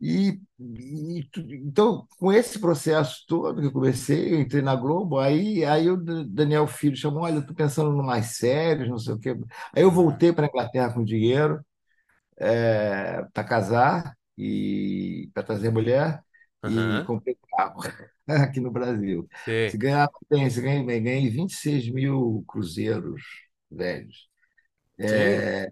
E, 0.00 0.40
e 0.60 1.28
então, 1.66 2.06
com 2.18 2.32
esse 2.32 2.58
processo 2.60 3.24
todo 3.26 3.60
que 3.60 3.66
eu 3.66 3.72
comecei, 3.72 4.32
eu 4.34 4.40
entrei 4.40 4.62
na 4.62 4.76
Globo, 4.76 5.18
aí, 5.18 5.64
aí 5.64 5.90
o 5.90 5.96
Daniel 5.96 6.66
Filho 6.68 6.96
chamou, 6.96 7.22
olha, 7.24 7.36
eu 7.36 7.40
estou 7.40 7.54
pensando 7.56 7.90
em 8.00 8.06
mais 8.06 8.36
séries, 8.36 8.88
não 8.88 8.98
sei 8.98 9.14
o 9.14 9.18
quê. 9.18 9.30
Aí 9.74 9.82
eu 9.82 9.90
voltei 9.90 10.32
para 10.32 10.46
a 10.46 10.48
Inglaterra 10.48 10.92
com 10.94 11.04
dinheiro 11.04 11.60
para 13.32 13.44
casar 13.44 14.16
e 14.36 15.30
para 15.34 15.42
trazer 15.42 15.70
mulher 15.70 16.22
e 16.64 17.00
Aham. 17.00 17.04
comprei 17.04 17.36
carro 17.50 17.80
aqui 18.26 18.60
no 18.60 18.70
Brasil. 18.70 19.28
Sei. 19.46 19.66
Se 19.66 19.76
ganhava 19.76 20.12
bem, 20.30 20.48
se 20.50 20.60
ganhei 20.60 20.84
bem, 20.84 21.02
ganhei 21.02 21.30
26 21.30 21.88
mil 21.90 22.44
cruzeiros 22.46 23.22
velhos. 23.70 24.28
É, 24.98 25.70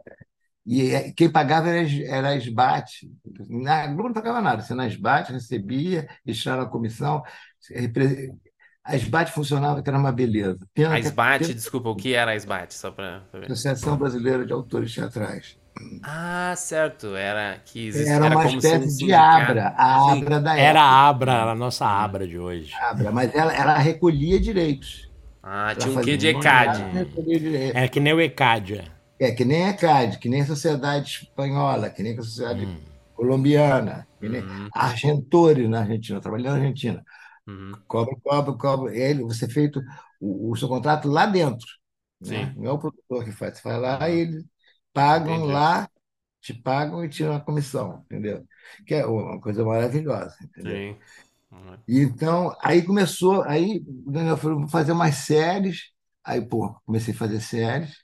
e 0.67 0.91
é, 0.93 1.13
quem 1.13 1.31
pagava 1.31 1.69
era, 1.69 1.89
era 2.07 2.29
a 2.31 2.37
SBAT. 2.37 3.09
Na 3.49 3.87
Globo 3.87 4.05
não 4.09 4.13
pagava 4.15 4.41
nada. 4.41 4.63
Você 4.63 4.75
na 4.75 4.87
SBAT 4.87 5.33
recebia, 5.33 6.09
tiraram 6.27 6.63
a 6.65 6.69
comissão. 6.69 7.23
A 8.85 8.95
SBAT 8.97 9.33
funcionava, 9.33 9.83
que 9.83 9.89
era 9.89 9.99
uma 9.99 10.13
beleza. 10.13 10.59
Pena 10.73 10.95
A 10.95 11.01
que 11.01 11.07
SBAT, 11.09 11.53
desculpa, 11.55 11.89
o 11.91 11.97
que 11.97 12.15
era 12.15 12.31
a 12.33 12.37
SBAT? 12.37 12.73
Só 12.75 12.91
ver. 13.33 13.47
Associação 13.47 13.97
Brasileira 13.97 14.45
de 14.47 14.53
Autores 14.53 14.95
Teatrais. 14.95 15.59
Ah, 16.03 16.55
certo, 16.57 17.15
era 17.17 17.59
que 17.59 17.87
existia, 17.89 18.15
Era 18.15 18.25
uma 18.29 18.43
como 18.43 18.61
se 18.61 18.75
um 18.75 18.85
espécie 18.87 19.05
de. 19.07 19.13
Abra, 19.13 19.75
a 19.77 19.99
Sim. 19.99 20.23
Abra 20.23 20.41
da 20.41 20.57
Era 20.57 20.81
época. 20.81 20.81
a 20.81 21.09
Abra, 21.09 21.43
a 21.51 21.55
nossa 21.55 21.87
Abra 21.87 22.27
de 22.27 22.39
hoje. 22.39 22.73
Abra, 22.73 23.11
mas 23.13 23.35
ela, 23.35 23.53
ela 23.55 23.79
recolhia 23.79 24.41
direitos. 24.41 25.11
Ah, 25.43 25.75
Ela 25.75 25.75
tinha 25.75 25.95
um 25.95 26.01
quê 26.01 26.17
de 26.17 26.29
ECAD. 26.29 26.83
É 27.73 27.89
que 27.89 28.01
nem 28.01 28.13
o 28.13 28.21
Ecádia. 28.21 28.96
É 29.19 29.33
que 29.33 29.45
nem 29.45 29.65
a 29.67 29.71
ECAD, 29.71 30.19
que 30.19 30.29
nem 30.29 30.43
a 30.43 30.47
Sociedade 30.47 31.09
Espanhola, 31.25 31.91
que 31.91 32.03
nem 32.03 32.19
a 32.19 32.23
Sociedade 32.23 32.69
Hum. 32.69 32.97
Colombiana. 33.15 34.09
Que 34.21 34.29
nem 34.29 34.47
Uhum, 34.47 34.71
Argentores 34.75 35.69
na 35.69 35.81
Argentina, 35.81 36.21
trabalhei 36.21 36.47
na 36.51 36.57
Argentina. 36.57 37.05
uhum. 37.47 37.83
Cobra, 37.87 38.17
cobra, 38.23 38.55
cobra. 38.59 38.97
Ele, 38.97 39.23
você 39.23 39.49
feito 39.49 39.81
o, 40.21 40.53
o 40.53 40.57
seu 40.57 40.69
contrato 40.69 41.09
lá 41.09 41.27
dentro, 41.27 41.67
né? 42.21 42.53
Não 42.57 42.67
é 42.67 42.73
o 42.73 42.79
produtor 42.79 43.25
que 43.25 43.33
faz. 43.33 43.59
Você 43.59 43.65
vai 43.69 43.79
lá 43.81 44.09
Uhum. 44.09 44.11
e 44.11 44.21
eles 44.21 44.45
pagam 44.93 45.45
Entendi. 45.45 45.47
lá, 45.47 45.89
te 46.41 46.55
pagam 46.55 47.05
e 47.05 47.09
tiram 47.11 47.35
a 47.35 47.41
comissão, 47.41 48.03
entendeu? 48.07 48.47
Que 48.87 48.95
é 48.97 49.07
uma 49.07 49.41
coisa 49.41 49.65
maravilhosa, 49.65 50.37
entendeu? 50.45 50.83
Uhum. 51.51 51.83
Então, 51.89 52.57
aí 52.63 52.83
começou, 52.85 53.43
aí 53.43 53.79
o 54.07 54.11
Daniel 54.11 54.37
falou, 54.37 54.61
vou 54.61 54.69
fazer 54.69 54.93
umas 54.93 55.15
séries. 55.17 55.93
Aí, 56.25 56.41
pô, 56.45 56.75
comecei 56.85 57.15
a 57.15 57.17
fazer 57.17 57.41
séries, 57.41 57.95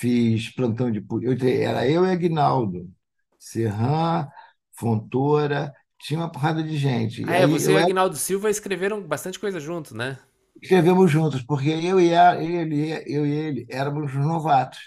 fiz 0.00 0.50
plantão 0.54 0.90
de 0.90 1.00
polícia. 1.00 1.48
Era 1.64 1.88
eu 1.88 2.06
e 2.06 2.10
Aguinaldo, 2.10 2.90
Serran, 3.38 4.28
Fontoura, 4.72 5.72
tinha 6.00 6.20
uma 6.20 6.30
porrada 6.32 6.62
de 6.62 6.76
gente. 6.76 7.22
E 7.22 7.26
Ah, 7.26 7.36
é, 7.36 7.46
aí 7.46 7.46
você 7.46 7.72
e 7.72 7.76
o 7.76 7.76
Agnaldo 7.76 8.16
Silva 8.16 8.50
escreveram 8.50 9.02
bastante 9.02 9.38
coisa 9.38 9.58
junto, 9.60 9.94
né? 9.96 10.18
escrevemos 10.62 11.10
juntos, 11.10 11.42
porque 11.42 11.68
eu 11.70 12.00
e 12.00 12.14
a- 12.14 12.42
ele, 12.42 12.90
eu 13.06 13.26
e 13.26 13.30
ele 13.32 13.66
éramos 13.70 14.10
os 14.14 14.24
novatos. 14.24 14.78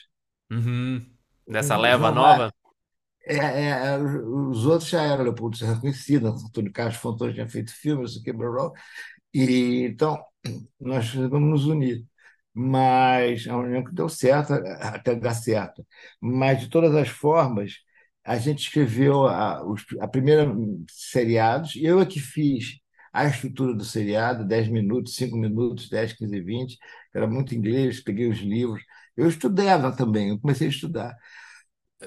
Uhum. 0.51 1.15
Dessa 1.47 1.77
leva 1.77 2.11
novatos. 2.11 2.11
nova? 2.11 2.51
É, 3.27 3.35
é, 3.37 3.69
é, 3.95 3.97
os 3.99 4.65
outros 4.65 4.89
já 4.89 5.01
eram, 5.03 5.23
Leopoldo 5.25 5.57
Serra 5.57 5.79
conhecido, 5.81 6.27
Antônio 6.29 6.71
Carlos 6.73 6.97
Fontoura 6.97 7.33
tinha 7.33 7.47
feito 7.49 7.71
filme, 7.73 8.01
não 8.03 8.07
sei 8.09 8.21
o 8.21 8.23
que, 8.25 8.33
blá, 8.33 8.49
blá. 8.51 8.71
E 9.33 9.83
então 9.87 10.17
nós 10.79 11.13
vamos 11.13 11.49
nos 11.49 11.65
unir. 11.67 12.05
Mas 12.55 13.45
é 13.47 13.53
uma 13.53 13.83
que 13.83 13.93
deu 13.93 14.09
certo, 14.09 14.53
até 14.53 15.15
dar 15.15 15.33
certo. 15.33 15.85
Mas, 16.21 16.61
de 16.61 16.69
todas 16.69 16.95
as 16.95 17.09
formas, 17.09 17.73
a 18.23 18.37
gente 18.37 18.59
escreveu 18.61 19.27
a, 19.27 19.61
a 20.01 20.07
primeira 20.07 20.47
seriados, 20.89 21.75
eu 21.75 21.99
é 21.99 22.05
que 22.05 22.19
fiz 22.19 22.79
a 23.13 23.25
estrutura 23.27 23.73
do 23.73 23.83
seriado, 23.85 24.45
10 24.45 24.67
minutos, 24.69 25.15
5 25.15 25.37
minutos, 25.37 25.89
10, 25.89 26.13
15, 26.13 26.41
20, 26.41 26.77
era 27.13 27.27
muito 27.27 27.55
inglês, 27.55 28.01
peguei 28.03 28.27
os 28.29 28.39
livros. 28.39 28.83
Eu 29.15 29.27
estudava 29.29 29.95
também, 29.95 30.29
eu 30.29 30.39
comecei 30.39 30.67
a 30.67 30.69
estudar. 30.69 31.15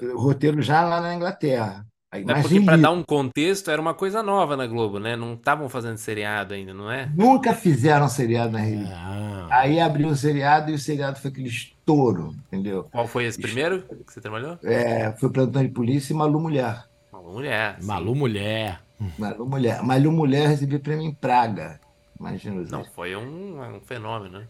O 0.01 0.19
roteiro 0.19 0.61
já 0.61 0.83
lá 0.83 1.01
na 1.01 1.15
Inglaterra. 1.15 1.85
Aí, 2.11 2.23
É 2.23 2.25
mas 2.25 2.41
porque 2.41 2.59
para 2.61 2.75
dar 2.77 2.91
um 2.91 3.03
contexto 3.03 3.69
era 3.69 3.79
uma 3.79 3.93
coisa 3.93 4.23
nova 4.23 4.57
na 4.57 4.65
Globo, 4.65 4.99
né? 4.99 5.15
Não 5.15 5.35
estavam 5.35 5.69
fazendo 5.69 5.97
seriado 5.97 6.53
ainda, 6.55 6.73
não 6.73 6.91
é? 6.91 7.07
Nunca 7.15 7.53
fizeram 7.53 8.07
seriado 8.09 8.53
na 8.53 8.59
rede. 8.59 8.89
Ah, 8.91 9.47
Aí 9.51 9.79
abriu 9.79 10.07
o 10.09 10.15
seriado 10.15 10.71
e 10.71 10.73
o 10.73 10.79
seriado 10.79 11.19
foi 11.19 11.29
aquele 11.29 11.47
estouro, 11.49 12.35
entendeu? 12.47 12.85
Qual 12.91 13.07
foi 13.07 13.25
esse 13.25 13.39
primeiro 13.39 13.83
que 13.83 14.11
você 14.13 14.19
trabalhou? 14.21 14.57
É, 14.63 15.11
foi 15.13 15.29
Plantão 15.29 15.61
de 15.61 15.69
Polícia 15.69 16.13
e 16.13 16.15
Malu 16.15 16.39
Mulher. 16.39 16.83
Uma 17.13 17.21
mulher. 17.21 17.77
sim. 17.79 17.87
Malu 17.87 18.15
Mulher. 18.15 18.81
Malu 19.17 19.45
Mulher. 19.45 19.83
Malu 19.83 20.11
Mulher 20.11 20.47
recebeu 20.49 20.79
prêmio 20.79 21.05
em 21.05 21.13
Praga. 21.13 21.79
Imagina 22.19 22.65
Não, 22.69 22.83
foi 22.83 23.15
um, 23.15 23.61
um 23.61 23.79
fenômeno, 23.81 24.39
né? 24.39 24.47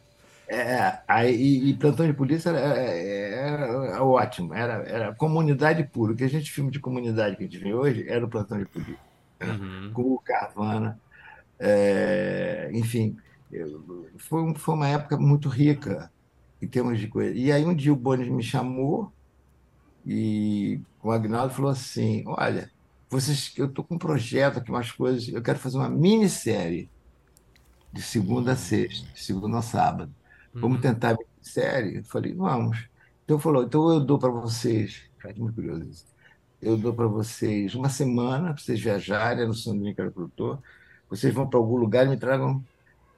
É, 0.51 1.03
aí, 1.07 1.69
e, 1.69 1.77
Plantão 1.77 2.07
de 2.07 2.13
Polícia 2.13 2.49
era, 2.49 2.59
era- 2.59 3.65
era 3.93 4.03
ótimo, 4.03 4.53
era, 4.53 4.73
era 4.89 5.15
comunidade 5.15 5.83
pura. 5.85 6.13
O 6.13 6.15
que 6.15 6.23
a 6.23 6.29
gente 6.29 6.51
filme 6.51 6.71
de 6.71 6.79
comunidade 6.79 7.35
que 7.37 7.43
a 7.43 7.47
gente 7.47 7.59
vê 7.59 7.73
hoje 7.73 8.07
era 8.09 8.25
o 8.25 8.29
Plantão 8.29 8.57
de 8.57 8.65
Polícia, 8.65 8.99
Uhum. 9.43 9.91
com 9.93 10.01
o 10.15 10.19
Carvana. 10.19 10.99
é, 11.59 12.69
enfim, 12.73 13.17
foi, 14.19 14.53
foi 14.55 14.75
uma 14.75 14.87
época 14.87 15.17
muito 15.17 15.49
rica 15.49 16.11
em 16.61 16.67
termos 16.67 16.99
de 16.99 17.07
coisa. 17.07 17.33
E 17.37 17.51
aí 17.51 17.65
um 17.65 17.75
dia 17.75 17.93
o 17.93 17.95
Bones 17.95 18.27
me 18.29 18.43
chamou 18.43 19.13
e 20.05 20.81
o 21.03 21.11
Agnaldo 21.11 21.53
falou 21.53 21.71
assim: 21.71 22.23
Olha, 22.27 22.71
vocês, 23.09 23.53
eu 23.57 23.67
estou 23.67 23.85
com 23.85 23.95
um 23.95 23.99
projeto 23.99 24.59
aqui, 24.59 24.71
umas 24.71 24.91
coisas, 24.91 25.27
eu 25.29 25.41
quero 25.43 25.59
fazer 25.59 25.77
uma 25.77 25.89
minissérie 25.89 26.91
de 27.91 28.01
segunda 28.01 28.53
a 28.53 28.55
sexta, 28.55 29.07
de 29.13 29.19
segunda 29.23 29.59
a 29.59 29.61
sábado. 29.61 30.13
Vamos 30.53 30.77
Uhum. 30.77 30.81
tentar 30.81 31.11
a 31.11 31.17
minissérie? 31.17 31.97
Eu 31.97 32.03
falei: 32.03 32.33
Vamos. 32.33 32.87
Então 33.25 33.39
falou: 33.39 33.63
Então 33.63 33.89
eu 33.93 33.99
dou 33.99 34.17
para 34.19 34.29
vocês, 34.29 35.03
cara, 35.19 35.33
muito 35.37 35.55
curioso 35.55 35.83
isso. 35.83 36.05
Eu 36.61 36.75
dou 36.77 36.93
para 36.93 37.07
vocês 37.07 37.73
uma 37.75 37.87
semana 37.89 38.53
para 38.53 38.61
vocês 38.61 38.81
viajarem 38.81 39.47
no 39.47 39.53
São 39.53 39.73
Domingo, 39.73 39.95
que 39.95 40.01
era 40.01 40.11
produtor. 40.11 40.59
Vocês 41.09 41.33
vão 41.33 41.47
para 41.47 41.57
algum 41.59 41.77
lugar 41.77 42.05
e 42.05 42.09
me 42.09 42.17
tragam 42.17 42.63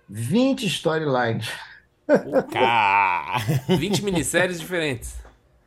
20 0.07 0.65
storylines. 0.67 1.49
Cá. 2.51 3.37
20 3.67 4.03
minisséries 4.03 4.59
diferentes. 4.59 5.17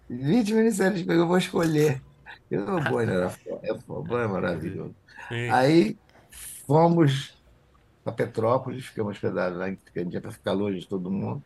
20 0.09 0.53
minisséries 0.55 1.03
que 1.03 1.11
eu 1.11 1.27
vou 1.27 1.39
escolher. 1.39 2.01
Eu, 2.51 2.77
o 2.77 2.81
Boi 2.85 3.05
era 3.05 3.31
fo- 3.31 3.59
é, 3.63 3.75
fo- 3.79 3.99
o 4.01 4.03
Boi 4.03 4.23
é 4.25 4.27
maravilhoso. 4.29 4.95
Sim. 5.29 5.49
Aí 5.51 5.97
fomos 6.67 7.35
para 8.05 8.13
Petrópolis, 8.13 8.85
ficamos 8.87 9.13
hospedados 9.17 9.59
lá, 9.59 9.71
que 9.71 9.99
a 9.99 10.03
gente 10.03 10.13
ia 10.15 10.21
para 10.21 10.31
ficar 10.31 10.53
longe 10.53 10.81
de 10.81 10.87
todo 10.87 11.11
mundo. 11.11 11.43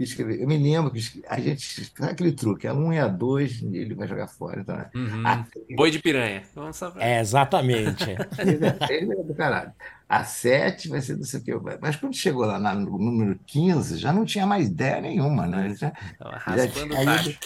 E 0.00 0.02
escrevi. 0.02 0.40
Eu 0.40 0.48
me 0.48 0.56
lembro 0.56 0.90
que 0.90 1.22
a 1.28 1.38
gente. 1.38 1.84
Sabe 1.94 2.12
aquele 2.12 2.32
truque? 2.32 2.66
A 2.66 2.72
um 2.72 2.90
e 2.90 2.98
a 2.98 3.06
dois, 3.06 3.62
ele 3.62 3.94
vai 3.94 4.08
jogar 4.08 4.28
fora. 4.28 4.62
Então, 4.62 4.74
né? 4.74 4.90
Uhum. 4.94 5.26
a, 5.26 5.46
Boi 5.76 5.90
de 5.90 5.98
piranha. 5.98 6.42
Pra... 6.54 6.70
É, 6.98 7.20
exatamente. 7.20 8.04
ele, 8.88 9.12
é 9.12 9.22
do 9.22 9.34
caralho. 9.34 9.70
A 10.08 10.24
sete 10.24 10.88
vai 10.88 11.02
ser 11.02 11.18
não 11.18 11.24
sei 11.24 11.40
o 11.40 11.42
que. 11.44 11.52
Mas 11.82 11.96
quando 11.96 12.16
chegou 12.16 12.46
lá 12.46 12.58
na- 12.58 12.74
no 12.74 12.96
número 12.98 13.38
15, 13.46 13.98
já 13.98 14.10
não 14.10 14.24
tinha 14.24 14.46
mais 14.46 14.68
ideia 14.68 15.02
nenhuma, 15.02 15.46
né? 15.46 15.74
Já, 15.74 15.90
Tava 16.18 16.30
já 16.32 16.38
raspando 16.38 16.94
o 16.94 16.96
tinha 16.96 17.04
tacho. 17.04 17.30
ido. 17.30 17.38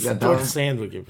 Já 0.00 0.14
tava 0.14 0.36
Torcendo 0.38 0.84
aqui. 0.84 1.04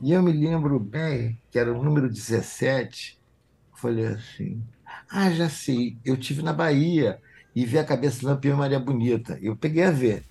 E 0.00 0.10
eu 0.12 0.22
me 0.24 0.32
lembro 0.32 0.80
bem 0.80 1.38
que 1.52 1.58
era 1.58 1.72
o 1.72 1.84
número 1.84 2.08
17. 2.10 3.16
Eu 3.70 3.78
falei 3.78 4.06
assim: 4.06 4.60
Ah, 5.08 5.30
já 5.30 5.48
sei, 5.48 5.96
eu 6.04 6.16
tive 6.16 6.42
na 6.42 6.52
Bahia 6.52 7.20
e 7.54 7.64
vi 7.64 7.78
a 7.78 7.84
cabeça 7.84 8.18
de 8.20 8.26
Lampião 8.26 8.56
e 8.56 8.58
Maria 8.58 8.80
Bonita. 8.80 9.38
Eu 9.40 9.56
peguei 9.56 9.84
a 9.84 9.90
ver. 9.90 10.24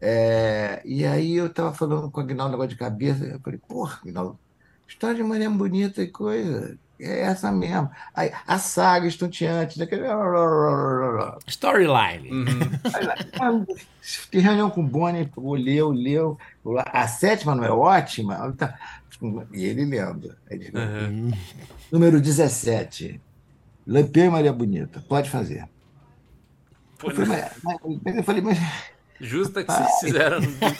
É, 0.00 0.80
e 0.84 1.04
aí 1.04 1.34
eu 1.34 1.46
estava 1.46 1.72
falando 1.74 2.10
com 2.10 2.20
o 2.20 2.22
Aguinaldo 2.22 2.52
negócio 2.52 2.70
de 2.70 2.76
cabeça. 2.76 3.24
Eu 3.24 3.40
falei: 3.40 3.58
Porra, 3.58 3.98
Aguinaldo, 4.02 4.38
história 4.86 5.16
de 5.16 5.22
Maria 5.22 5.50
Bonita 5.50 6.02
e 6.02 6.08
coisa. 6.08 6.78
É 7.00 7.20
essa 7.20 7.52
mesmo. 7.52 7.88
Aí, 8.12 8.32
a 8.44 8.58
saga 8.58 9.06
estonteante, 9.06 9.78
daquele. 9.78 10.02
Storyline. 11.46 12.28
Uhum. 12.30 13.66
Reunião 14.32 14.68
com 14.68 14.80
o 14.80 14.86
Boni, 14.86 15.30
leu, 15.54 15.90
leu. 15.90 16.36
A 16.86 17.06
sétima 17.06 17.54
não 17.54 17.64
é 17.64 17.70
ótima? 17.70 18.52
E 19.52 19.64
ele 19.64 19.84
ele, 20.50 20.72
Uhum. 20.74 21.30
Número 21.92 22.20
17. 22.20 23.20
Lampião 23.86 24.26
e 24.26 24.30
Maria 24.30 24.52
Bonita. 24.52 25.02
Pode 25.08 25.30
fazer. 25.30 25.68
Foi 26.98 27.10
Eu 27.10 27.14
falei, 27.14 27.28
mas, 27.28 27.52
mas- 27.62 28.16
eu 28.16 28.24
falei, 28.24 28.42
mas 28.42 28.58
justa 29.20 29.64
que 29.64 29.72
vocês 29.72 29.98
fizeram 30.00 30.40
no. 30.40 30.48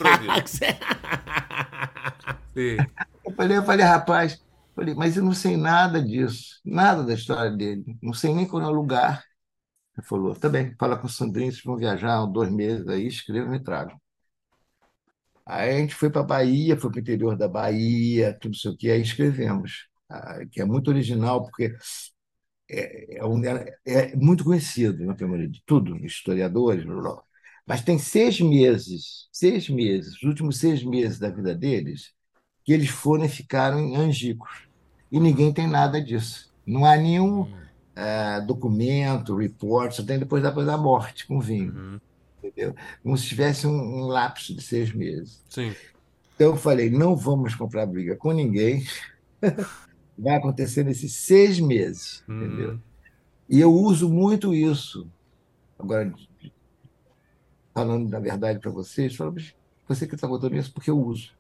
Sim. 2.57 2.89
eu 3.25 3.35
falei, 3.35 3.57
eu 3.59 3.65
falei, 3.65 3.85
rapaz, 3.87 4.43
falei, 4.75 4.95
mas 4.95 5.17
eu 5.17 5.23
não 5.25 5.33
sei 5.33 5.57
nada 5.57 6.03
disso, 6.03 6.61
nada 6.65 7.05
da 7.05 7.15
história 7.15 7.51
dele, 7.51 7.85
não 8.03 8.13
sei 8.13 8.35
nem 8.35 8.47
qual 8.47 8.63
é 8.63 8.67
o 8.67 8.71
lugar. 8.73 9.23
Ele 9.97 10.07
falou, 10.07 10.35
tá 10.37 10.49
bem, 10.49 10.75
fala 10.79 10.99
com 10.99 11.07
o 11.07 11.11
Sandrinho, 11.11 11.53
vocês 11.53 11.65
vão 11.65 11.77
viajar 11.77 12.25
dois 12.27 12.51
meses 12.51 12.89
aí, 12.89 13.07
escreva 13.07 13.47
e 13.49 13.51
me 13.51 13.61
tragam. 13.65 14.01
Aí 15.47 15.71
a 15.71 15.79
gente 15.79 15.95
foi 15.95 16.11
para 16.11 16.21
a 16.21 16.25
Bahia, 16.25 16.77
foi 16.77 16.91
para 16.91 16.99
o 16.99 17.01
interior 17.01 17.37
da 17.37 17.49
Bahia, 17.49 18.37
tudo 18.41 18.55
isso 18.55 18.69
aqui, 18.71 18.91
aí 18.91 19.01
escrevemos, 19.01 19.89
ah, 20.11 20.41
que 20.51 20.61
é 20.61 20.65
muito 20.65 20.89
original, 20.89 21.43
porque 21.43 21.75
é, 22.71 23.19
é, 23.19 23.25
um- 23.25 23.43
é- 23.45 24.15
muito 24.17 24.45
conhecido 24.45 25.05
na 25.07 25.15
Câmara 25.15 25.47
de 25.49 25.63
tudo, 25.67 25.97
historiadores, 26.05 26.85
blá, 26.85 27.01
blá. 27.01 27.23
mas 27.67 27.83
tem 27.83 27.99
seis 27.99 28.41
meses, 28.41 29.29
seis 29.33 29.69
meses, 29.69 30.15
os 30.17 30.23
últimos 30.23 30.59
seis 30.59 30.83
meses 30.85 31.19
da 31.19 31.31
vida 31.31 31.55
deles, 31.55 32.13
que 32.65 32.73
eles 32.73 32.89
foram 32.91 33.25
e 33.25 33.29
ficaram 33.29 33.79
em 33.81 33.97
Angicos. 33.97 34.69
E 35.11 35.19
ninguém 35.21 35.53
tem 35.53 35.67
nada 35.67 36.01
disso. 36.03 36.53
Não 36.67 36.85
há 36.85 36.97
nenhum 36.97 37.51
eh, 37.97 38.41
documento, 38.43 39.35
report, 39.37 39.93
só 39.93 40.03
tem 40.05 40.19
depois 40.19 40.43
da, 40.43 40.51
depois 40.51 40.67
da 40.67 40.77
morte, 40.77 41.27
com 41.27 41.41
vinho, 41.41 41.73
Uhum. 41.75 42.01
entendeu? 42.43 42.75
Como 43.03 43.17
se 43.17 43.27
tivesse 43.27 43.67
um, 43.67 43.73
um 43.73 44.07
lapso 44.07 44.55
de 44.55 44.63
seis 44.63 44.93
meses. 44.93 45.43
Sim. 45.49 45.75
Então 46.35 46.49
eu 46.53 46.57
falei, 46.57 46.91
não 46.91 47.17
vamos 47.17 47.55
comprar 47.55 47.87
briga 47.87 48.15
com 48.17 48.33
ninguém, 48.33 48.85
vai 50.19 50.37
acontecer 50.37 50.85
nesses 50.85 51.15
seis 51.15 51.61
meses, 51.61 52.25
entendeu? 52.29 52.73
Uhum. 52.73 52.81
E 53.49 53.61
eu 53.61 53.73
uso 53.73 54.09
muito 54.09 54.53
isso. 54.55 55.09
Agora, 55.79 56.13
falando 57.73 58.11
da 58.11 58.19
verdade 58.19 58.59
para 58.59 58.71
vocês, 58.71 59.15
falo, 59.15 59.35
"Mas 59.35 59.55
você 59.87 60.07
que 60.07 60.15
está 60.15 60.27
contando 60.29 60.57
isso, 60.57 60.73
porque 60.73 60.91
eu 60.91 60.99
uso. 60.99 61.33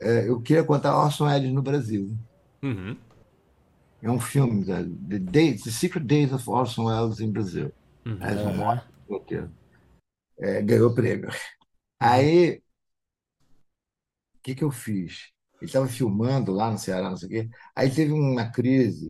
É, 0.00 0.28
eu 0.28 0.40
queria 0.40 0.64
contar 0.64 0.96
Orson 0.96 1.26
Welles 1.26 1.52
no 1.52 1.62
Brasil. 1.62 2.16
Uhum. 2.62 2.96
É 4.00 4.10
um 4.10 4.20
filme, 4.20 4.64
da, 4.64 4.82
The, 4.82 5.18
Days, 5.18 5.62
The 5.62 5.70
Secret 5.70 6.04
Days 6.04 6.32
of 6.32 6.48
Orson 6.48 6.86
Welles 6.86 7.20
in 7.20 7.30
Brazil. 7.30 7.72
Uhum. 8.06 8.18
Um 8.18 8.62
ótimo 8.62 8.92
roteiro. 9.08 9.50
É, 10.38 10.62
ganhou 10.62 10.94
prêmio. 10.94 11.28
Aí, 12.00 12.62
o 14.36 14.40
que, 14.42 14.54
que 14.54 14.64
eu 14.64 14.70
fiz? 14.70 15.32
Ele 15.60 15.68
estava 15.68 15.88
filmando 15.88 16.52
lá 16.52 16.70
no 16.70 16.78
Ceará, 16.78 17.10
não 17.10 17.16
sei 17.16 17.28
o 17.28 17.30
quê. 17.32 17.50
Aí 17.74 17.90
teve 17.90 18.12
uma 18.12 18.50
crise 18.50 19.08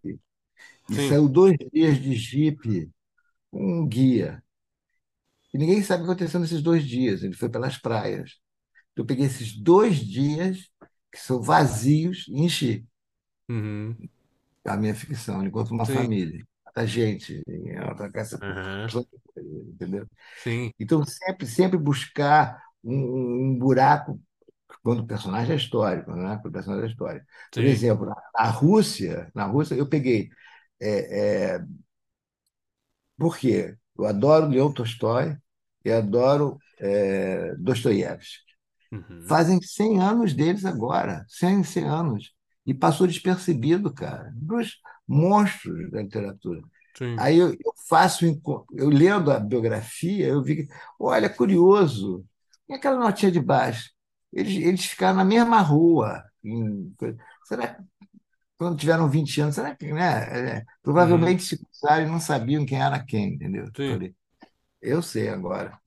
e 0.88 0.98
Sim. 0.98 1.00
saiu 1.00 1.28
dois 1.28 1.56
dias 1.72 2.00
de 2.02 2.14
jipe 2.14 2.90
com 3.50 3.82
um 3.82 3.88
guia. 3.88 4.42
E 5.52 5.58
ninguém 5.58 5.82
sabe 5.82 6.02
o 6.02 6.06
que 6.06 6.12
aconteceu 6.12 6.40
nesses 6.40 6.62
dois 6.62 6.84
dias. 6.86 7.22
Ele 7.22 7.34
foi 7.34 7.48
pelas 7.48 7.78
praias. 7.78 8.32
Então, 8.92 9.04
eu 9.04 9.06
peguei 9.06 9.26
esses 9.26 9.56
dois 9.60 9.98
dias, 9.98 10.70
que 11.12 11.18
são 11.20 11.42
vazios, 11.42 12.26
e 12.28 12.40
enchi 12.42 12.86
Uhum. 13.48 14.08
a 14.64 14.76
minha 14.76 14.94
ficção, 14.94 15.44
enquanto 15.44 15.70
uma 15.72 15.84
Sim. 15.84 15.86
família. 15.86 16.46
A 16.74 16.86
gente, 16.86 17.42
essa 17.84 18.10
essa- 18.14 18.40
Aham. 18.40 18.92
entendeu? 19.36 20.06
Sim. 20.34 20.72
Então, 20.80 21.04
sempre, 21.04 21.46
sempre 21.46 21.78
buscar 21.78 22.62
um- 22.84 23.52
um 23.54 23.58
buraco 23.58 24.20
quando 24.88 25.00
o 25.00 25.06
personagem 25.06 25.52
é 25.52 25.56
histórico, 25.58 26.12
né? 26.12 26.38
Quando 26.40 26.46
o 26.46 26.52
personagem 26.52 26.86
é 26.86 26.90
histórico. 26.90 27.26
Por 27.52 27.62
Sim. 27.62 27.68
exemplo, 27.68 28.06
na, 28.06 28.16
na 28.34 28.44
Rússia, 28.48 29.30
na 29.34 29.44
Rússia, 29.44 29.74
eu 29.74 29.86
peguei. 29.86 30.30
é, 30.80 31.56
é, 31.56 31.64
por 33.18 33.36
quê? 33.36 33.76
Eu 33.98 34.06
adoro 34.06 34.48
Leon 34.48 34.72
Tolstói 34.72 35.36
e 35.84 35.92
adoro 35.92 36.56
é, 36.78 37.54
Dostoiévski. 37.56 38.50
Uhum. 38.90 39.26
Fazem 39.28 39.60
100 39.60 40.00
anos 40.00 40.32
deles 40.32 40.64
agora, 40.64 41.22
100, 41.28 41.64
100 41.64 41.84
anos. 41.84 42.32
E 42.64 42.72
passou 42.72 43.06
despercebido, 43.06 43.92
cara. 43.92 44.32
Dois 44.34 44.76
monstros 45.06 45.90
da 45.90 46.00
literatura. 46.00 46.62
Sim. 46.96 47.14
Aí 47.18 47.36
eu, 47.36 47.50
eu 47.50 47.74
faço, 47.86 48.24
eu 48.72 48.88
lendo 48.88 49.30
a 49.30 49.38
biografia, 49.38 50.28
eu 50.28 50.42
vi 50.42 50.64
que, 50.66 50.74
olha, 50.98 51.28
curioso, 51.28 52.24
e 52.66 52.72
aquela 52.72 52.98
notinha 52.98 53.30
de 53.30 53.38
baixo? 53.38 53.97
Eles, 54.32 54.54
eles 54.64 54.84
ficaram 54.86 55.16
na 55.16 55.24
mesma 55.24 55.60
rua. 55.60 56.24
em- 56.44 56.94
será 57.44 57.78
quando 58.58 58.78
tiveram 58.78 59.10
20 59.10 59.40
anos, 59.40 59.54
será 59.56 59.74
que, 59.76 59.92
né? 59.92 60.58
é, 60.60 60.64
provavelmente 60.82 61.42
se 61.44 61.58
cruzaram 61.58 62.06
e 62.06 62.10
não 62.10 62.20
sabiam 62.20 62.66
quem 62.66 62.80
era 62.82 63.04
quem, 63.04 63.34
entendeu? 63.34 63.66
Uhum. 63.88 63.98
Sim. 63.98 64.04
Eu 64.80 65.02
sei 65.02 65.28
agora. 65.28 65.78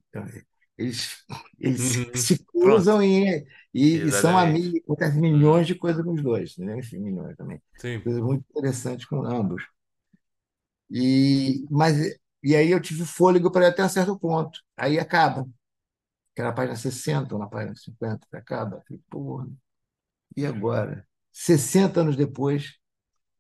Eles, 0.78 1.24
eles 1.60 2.08
Uhum. 2.08 2.12
se 2.14 2.44
cruzam 2.46 3.04
e, 3.04 3.46
e, 3.74 4.08
e 4.08 4.12
são 4.12 4.38
amigos, 4.38 4.82
acontece 4.84 5.20
milhões 5.20 5.68
de 5.68 5.76
coisas 5.76 6.04
com 6.04 6.14
os 6.14 6.24
dois, 6.24 6.54
entendeu? 6.54 6.78
Enfim, 6.80 7.00
milhões 7.00 7.36
também 7.38 7.62
Sim. 7.78 8.04
coisas 8.04 8.22
muito 8.22 8.46
interessantes 8.52 9.06
com 9.06 9.24
ambos. 9.26 9.64
E, 10.90 11.66
mas, 11.70 11.96
e 12.44 12.56
aí 12.56 12.70
eu 12.72 12.82
tive 12.82 13.06
fôlego 13.06 13.52
para 13.52 13.66
ir 13.68 13.70
até 13.70 13.84
um 13.86 13.90
certo 13.90 14.18
ponto. 14.20 14.60
Aí 14.78 15.00
acaba. 15.00 15.48
Que 16.36 16.42
era 16.42 16.50
na 16.50 16.56
página 16.56 16.76
60 16.76 17.34
ou 17.36 17.40
na 17.40 17.48
página 17.48 17.76
50, 17.76 18.28
acaba. 18.34 18.82
Falei, 18.88 19.02
porra, 19.10 19.48
e 20.36 20.46
agora? 20.46 21.06
60 21.32 22.02
anos 22.02 22.16
depois, 22.16 22.78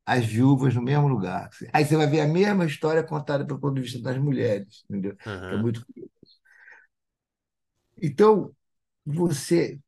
as 0.05 0.25
viúvas 0.25 0.75
no 0.75 0.81
mesmo 0.81 1.07
lugar. 1.07 1.49
Aí 1.73 1.85
você 1.85 1.95
vai 1.95 2.07
ver 2.07 2.21
a 2.21 2.27
mesma 2.27 2.65
história 2.65 3.03
contada 3.03 3.45
pelo 3.45 3.59
ponto 3.59 3.75
de 3.75 3.81
vista 3.81 4.01
das 4.01 4.17
mulheres, 4.17 4.83
entendeu? 4.89 5.15
Que 5.15 5.29
é 5.29 5.57
muito 5.57 5.85
curioso. 5.85 6.11
Então, 8.01 8.51
você. 9.05 9.79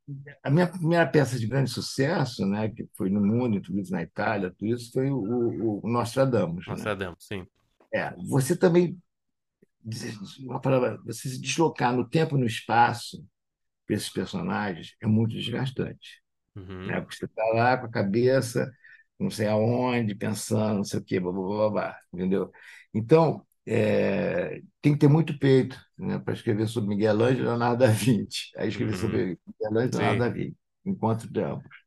A 0.43 0.49
minha 0.49 0.67
primeira 0.67 1.05
peça 1.07 1.37
de 1.37 1.47
grande 1.47 1.69
sucesso, 1.69 2.45
né, 2.45 2.69
que 2.69 2.87
foi 2.95 3.09
no 3.09 3.21
mundo, 3.21 3.61
tudo 3.61 3.79
isso 3.79 3.91
na 3.91 4.01
Itália, 4.03 4.53
tudo 4.57 4.73
isso, 4.73 4.91
foi 4.91 5.09
o, 5.09 5.17
o, 5.17 5.85
o 5.85 5.89
Nostradamus. 5.89 6.65
né? 6.67 6.73
Nostradamus, 6.73 7.25
sim. 7.25 7.45
É, 7.93 8.13
você 8.27 8.55
também, 8.55 8.97
você 9.85 11.29
se 11.29 11.41
deslocar 11.41 11.95
no 11.95 12.07
tempo 12.07 12.37
e 12.37 12.39
no 12.39 12.45
espaço 12.45 13.25
para 13.85 13.95
esses 13.95 14.09
personagens 14.09 14.95
é 15.01 15.07
muito 15.07 15.35
desgastante. 15.35 16.21
Uhum. 16.55 16.87
Né? 16.87 17.01
Porque 17.01 17.15
você 17.17 17.25
está 17.25 17.43
lá 17.53 17.77
com 17.77 17.85
a 17.87 17.91
cabeça, 17.91 18.71
não 19.19 19.29
sei 19.29 19.47
aonde, 19.47 20.15
pensando, 20.15 20.77
não 20.77 20.83
sei 20.83 20.99
o 20.99 21.03
quê, 21.03 21.19
blá, 21.19 21.31
blá, 21.31 21.41
blá, 21.47 21.69
blá, 21.71 21.99
entendeu? 22.13 22.51
Então, 22.93 23.45
é, 23.65 24.61
tem 24.81 24.93
que 24.93 24.99
ter 24.99 25.07
muito 25.07 25.37
peito 25.39 25.79
né, 25.97 26.19
para 26.19 26.33
escrever 26.33 26.67
sobre 26.67 26.89
Miguel 26.89 27.21
Ângelo 27.21 27.41
e 27.41 27.43
Leonardo 27.43 27.79
da 27.85 27.87
Vinci. 27.91 28.51
Aí 28.57 28.69
escrever 28.69 28.93
Uhum. 28.93 28.97
sobre 28.97 29.39
Miguel 29.47 29.77
Ângelo 29.79 29.97
e. 29.97 29.97
Leonardo 29.97 30.19
da 30.19 30.29
Vinci, 30.29 30.57
encontro 30.85 31.29
de 31.31 31.41
ambos. 31.41 31.83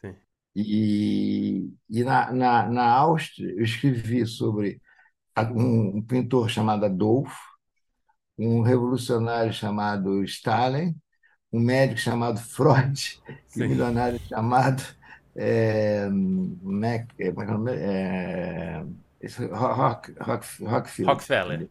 Sim. 0.00 0.16
E, 0.56 1.72
e 1.90 2.04
na, 2.04 2.32
na, 2.32 2.68
na 2.70 2.84
Áustria, 2.92 3.50
eu 3.52 3.62
escrevi 3.64 4.24
sobre 4.26 4.80
um, 5.42 6.02
pintor 6.02 6.48
chamado 6.48 6.84
Adolfo, 6.84 7.36
um 8.38 8.62
revolucionário 8.62 9.52
chamado 9.52 10.22
Stalin, 10.24 10.94
um 11.52 11.60
médico 11.60 12.00
chamado 12.00 12.40
Freud 12.40 13.20
e 13.28 13.34
Sim. 13.46 13.64
um 13.64 13.68
milionário 13.68 14.20
chamado 14.28 14.82
é, 15.36 16.08
Mac, 16.08 17.10
é, 17.18 17.32
como 17.32 17.68
é 17.68 17.74
que 17.74 17.80
é? 17.80 18.84
É, 19.20 19.46
Rock, 19.52 20.12
Rock, 20.20 20.64
Rockfield. 20.64 21.10
Rockefeller. 21.10 21.68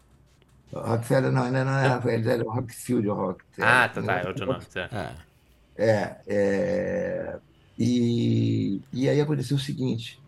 Rockefeller, 0.74 1.32
não, 1.32 1.44
ainda 1.44 1.64
não 1.64 1.78
era, 1.78 2.14
ele 2.14 2.30
era 2.30 2.44
Rockfield 2.44 3.08
ou 3.08 3.16
Rockefeller. 3.16 3.70
Ah, 3.70 3.90
tá, 3.90 4.02
tá. 4.02 4.20
É 4.20 4.28
outro 4.28 4.46
nome. 4.46 4.66
Tá. 4.66 4.90
É. 4.92 5.34
É, 5.76 6.18
é, 6.28 7.40
e, 7.78 8.82
e 8.92 9.10
aí 9.10 9.22
aconteceu 9.22 9.58
o 9.58 9.60
seguinte: 9.60 10.20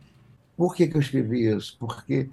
por 0.55 0.75
que, 0.75 0.87
que 0.87 0.95
eu 0.95 1.01
escrevi 1.01 1.47
isso? 1.47 1.75
Porque 1.79 2.29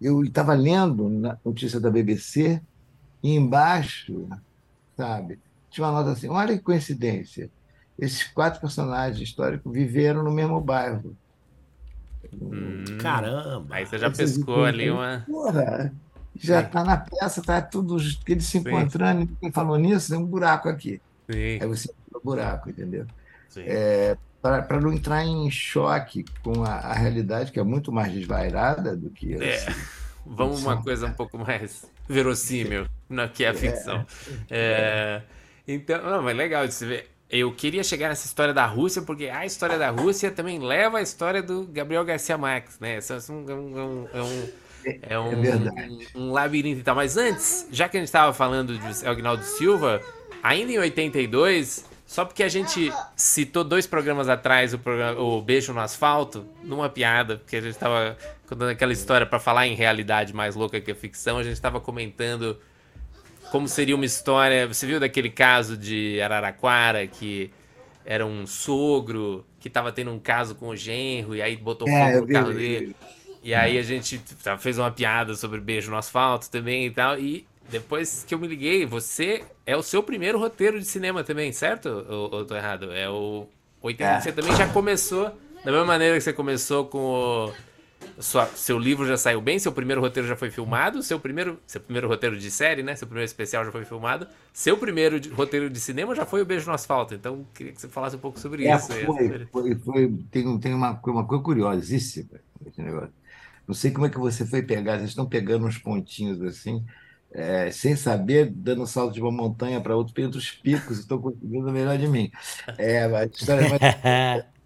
eu 0.00 0.22
estava 0.22 0.54
lendo 0.54 1.08
na 1.08 1.38
notícia 1.44 1.80
da 1.80 1.90
BBC 1.90 2.60
e 3.22 3.34
embaixo, 3.34 4.28
sabe, 4.96 5.40
tinha 5.70 5.86
uma 5.86 5.92
nota 5.92 6.12
assim: 6.12 6.28
olha 6.28 6.56
que 6.56 6.62
coincidência, 6.62 7.50
esses 7.98 8.24
quatro 8.32 8.60
personagens 8.60 9.20
históricos 9.20 9.72
viveram 9.72 10.22
no 10.22 10.30
mesmo 10.30 10.60
bairro. 10.60 11.16
Hum. 12.32 12.84
Caramba. 13.00 13.76
Aí 13.76 13.86
você 13.86 13.98
já 13.98 14.10
pescou 14.10 14.64
ali 14.64 14.90
uma. 14.90 15.24
Porra, 15.26 15.94
já 16.34 16.60
Sim. 16.60 16.66
está 16.66 16.84
na 16.84 16.96
peça, 16.96 17.40
está 17.40 17.62
tudo 17.62 17.96
eles 18.26 18.46
se 18.46 18.52
Sim. 18.52 18.58
encontrando, 18.60 19.20
ninguém 19.20 19.52
falou 19.52 19.76
nisso, 19.78 20.10
tem 20.10 20.18
um 20.18 20.26
buraco 20.26 20.68
aqui. 20.68 21.00
Sim, 21.30 21.58
Aí 21.60 21.66
você 21.66 21.90
entra 21.90 22.02
no 22.12 22.20
buraco, 22.22 22.70
entendeu? 22.70 23.06
sim. 23.48 23.62
Para 24.40 24.80
não 24.80 24.92
entrar 24.92 25.24
em 25.24 25.50
choque 25.50 26.24
com 26.42 26.62
a, 26.62 26.74
a 26.74 26.92
realidade, 26.94 27.50
que 27.50 27.58
é 27.58 27.64
muito 27.64 27.90
mais 27.90 28.12
desvairada 28.12 28.96
do 28.96 29.10
que 29.10 29.34
É. 29.34 29.66
Vamos 30.30 30.60
uma 30.60 30.72
ficção. 30.72 30.82
coisa 30.82 31.06
um 31.06 31.12
pouco 31.12 31.38
mais 31.38 31.90
verossímil 32.06 32.86
na 33.08 33.28
que 33.28 33.44
é 33.44 33.48
a 33.48 33.54
ficção. 33.54 34.04
É, 34.50 35.22
então, 35.66 36.02
não, 36.02 36.22
mas 36.22 36.36
legal 36.36 36.66
de 36.66 36.74
se 36.74 36.84
ver. 36.84 37.10
Eu 37.30 37.52
queria 37.52 37.82
chegar 37.84 38.08
nessa 38.08 38.26
história 38.26 38.54
da 38.54 38.64
Rússia, 38.64 39.02
porque 39.02 39.28
a 39.28 39.44
história 39.44 39.78
da 39.78 39.90
Rússia 39.90 40.30
também 40.30 40.58
leva 40.58 40.98
a 40.98 41.02
história 41.02 41.42
do 41.42 41.66
Gabriel 41.66 42.04
Garcia 42.04 42.38
Marques, 42.38 42.78
né? 42.78 42.98
É 42.98 43.32
um, 43.32 43.50
é 43.50 43.54
um, 43.54 44.08
é 44.12 44.22
um, 44.22 44.48
é 45.02 45.18
um, 45.18 45.42
verdade. 45.42 46.08
um 46.14 46.32
labirinto 46.32 46.80
e 46.80 46.82
tal. 46.82 46.94
Mas 46.94 47.18
antes, 47.18 47.66
já 47.70 47.88
que 47.88 47.98
a 47.98 48.00
gente 48.00 48.08
estava 48.08 48.32
falando 48.32 48.78
de 48.78 49.06
Agnaldo 49.06 49.44
Silva, 49.44 50.00
ainda 50.42 50.72
em 50.72 50.78
82, 50.78 51.84
só 52.08 52.24
porque 52.24 52.42
a 52.42 52.48
gente 52.48 52.90
citou 53.14 53.62
dois 53.62 53.86
programas 53.86 54.30
atrás 54.30 54.72
o, 54.72 54.78
programa, 54.78 55.20
o 55.20 55.42
Beijo 55.42 55.74
no 55.74 55.80
Asfalto, 55.80 56.46
numa 56.64 56.88
piada, 56.88 57.36
porque 57.36 57.54
a 57.54 57.60
gente 57.60 57.72
estava 57.72 58.16
contando 58.48 58.70
aquela 58.70 58.94
história 58.94 59.26
para 59.26 59.38
falar 59.38 59.66
em 59.66 59.74
realidade 59.74 60.32
mais 60.32 60.56
louca 60.56 60.80
que 60.80 60.90
a 60.90 60.94
ficção, 60.94 61.36
a 61.36 61.42
gente 61.42 61.52
estava 61.52 61.78
comentando 61.82 62.58
como 63.52 63.68
seria 63.68 63.94
uma 63.94 64.06
história. 64.06 64.66
Você 64.66 64.86
viu 64.86 64.98
daquele 64.98 65.28
caso 65.28 65.76
de 65.76 66.18
Araraquara 66.22 67.06
que 67.06 67.50
era 68.06 68.24
um 68.24 68.46
sogro 68.46 69.44
que 69.60 69.68
estava 69.68 69.92
tendo 69.92 70.10
um 70.10 70.18
caso 70.18 70.54
com 70.54 70.68
o 70.68 70.76
genro 70.76 71.36
e 71.36 71.42
aí 71.42 71.56
botou 71.56 71.86
É, 71.86 72.14
fogo 72.14 72.26
no 72.26 72.32
carro 72.32 72.54
dele. 72.54 72.96
E 73.42 73.54
aí 73.54 73.76
a 73.76 73.82
gente 73.82 74.18
tá, 74.42 74.56
fez 74.56 74.78
uma 74.78 74.90
piada 74.90 75.34
sobre 75.34 75.60
beijo 75.60 75.90
no 75.90 75.98
asfalto 75.98 76.50
também 76.50 76.86
e 76.86 76.90
tal. 76.90 77.18
E 77.18 77.46
depois 77.68 78.24
que 78.24 78.34
eu 78.34 78.38
me 78.38 78.46
liguei, 78.48 78.86
você 78.86 79.44
é 79.66 79.76
o 79.76 79.82
seu 79.82 80.02
primeiro 80.02 80.38
roteiro 80.38 80.78
de 80.78 80.86
cinema 80.86 81.22
também, 81.24 81.52
certo? 81.52 81.88
Ou, 82.08 82.34
ou 82.34 82.44
tô 82.44 82.54
errado? 82.56 82.92
É 82.92 83.08
o 83.08 83.46
80. 83.82 84.10
É. 84.10 84.20
Você 84.20 84.32
também 84.32 84.54
já 84.56 84.66
começou, 84.68 85.24
da 85.64 85.70
mesma 85.70 85.84
maneira 85.84 86.16
que 86.16 86.20
você 86.22 86.32
começou 86.32 86.86
com 86.86 86.98
o. 86.98 87.52
Sua, 88.20 88.46
seu 88.46 88.78
livro 88.78 89.06
já 89.06 89.16
saiu 89.16 89.40
bem, 89.40 89.58
seu 89.58 89.70
primeiro 89.72 90.00
roteiro 90.00 90.26
já 90.28 90.34
foi 90.34 90.50
filmado, 90.50 91.02
seu 91.02 91.20
primeiro, 91.20 91.58
seu 91.66 91.80
primeiro 91.80 92.08
roteiro 92.08 92.36
de 92.36 92.50
série, 92.50 92.82
né? 92.82 92.96
Seu 92.96 93.06
primeiro 93.06 93.26
especial 93.26 93.64
já 93.64 93.70
foi 93.70 93.84
filmado. 93.84 94.26
Seu 94.52 94.76
primeiro 94.76 95.20
de- 95.20 95.28
roteiro 95.28 95.68
de 95.70 95.78
cinema 95.80 96.14
já 96.14 96.24
foi 96.26 96.42
o 96.42 96.44
Beijo 96.44 96.66
no 96.66 96.72
Asfalto. 96.72 97.14
Então, 97.14 97.46
queria 97.54 97.72
que 97.72 97.80
você 97.80 97.88
falasse 97.88 98.16
um 98.16 98.18
pouco 98.18 98.38
sobre 98.40 98.66
É, 98.66 98.74
isso. 98.76 98.88
foi, 98.88 99.46
foi, 99.52 99.74
foi- 99.76 100.18
tem, 100.30 100.58
tem 100.58 100.74
uma, 100.74 101.00
uma 101.06 101.26
coisa 101.26 101.44
curiosíssima 101.44 102.40
esse 102.66 102.80
negócio. 102.82 103.12
Não 103.66 103.74
sei 103.74 103.90
como 103.92 104.06
é 104.06 104.10
que 104.10 104.18
você 104.18 104.46
foi 104.46 104.62
pegar, 104.62 104.96
vocês 104.98 105.10
estão 105.10 105.28
pegando 105.28 105.66
uns 105.66 105.78
pontinhos 105.78 106.40
assim, 106.42 106.84
é, 107.32 107.70
sem 107.70 107.96
saber, 107.96 108.50
dando 108.54 108.86
salto 108.86 109.14
de 109.14 109.20
uma 109.20 109.30
montanha 109.32 109.80
para 109.82 109.96
outra, 109.96 110.14
pelos 110.14 110.50
picos, 110.52 110.98
estão 110.98 111.20
conseguindo 111.20 111.70
melhor 111.72 111.98
de 111.98 112.08
mim. 112.08 112.30
É, 112.78 113.04
a 113.04 113.24
história 113.26 113.62
é 113.62 113.68
mais, 113.68 113.80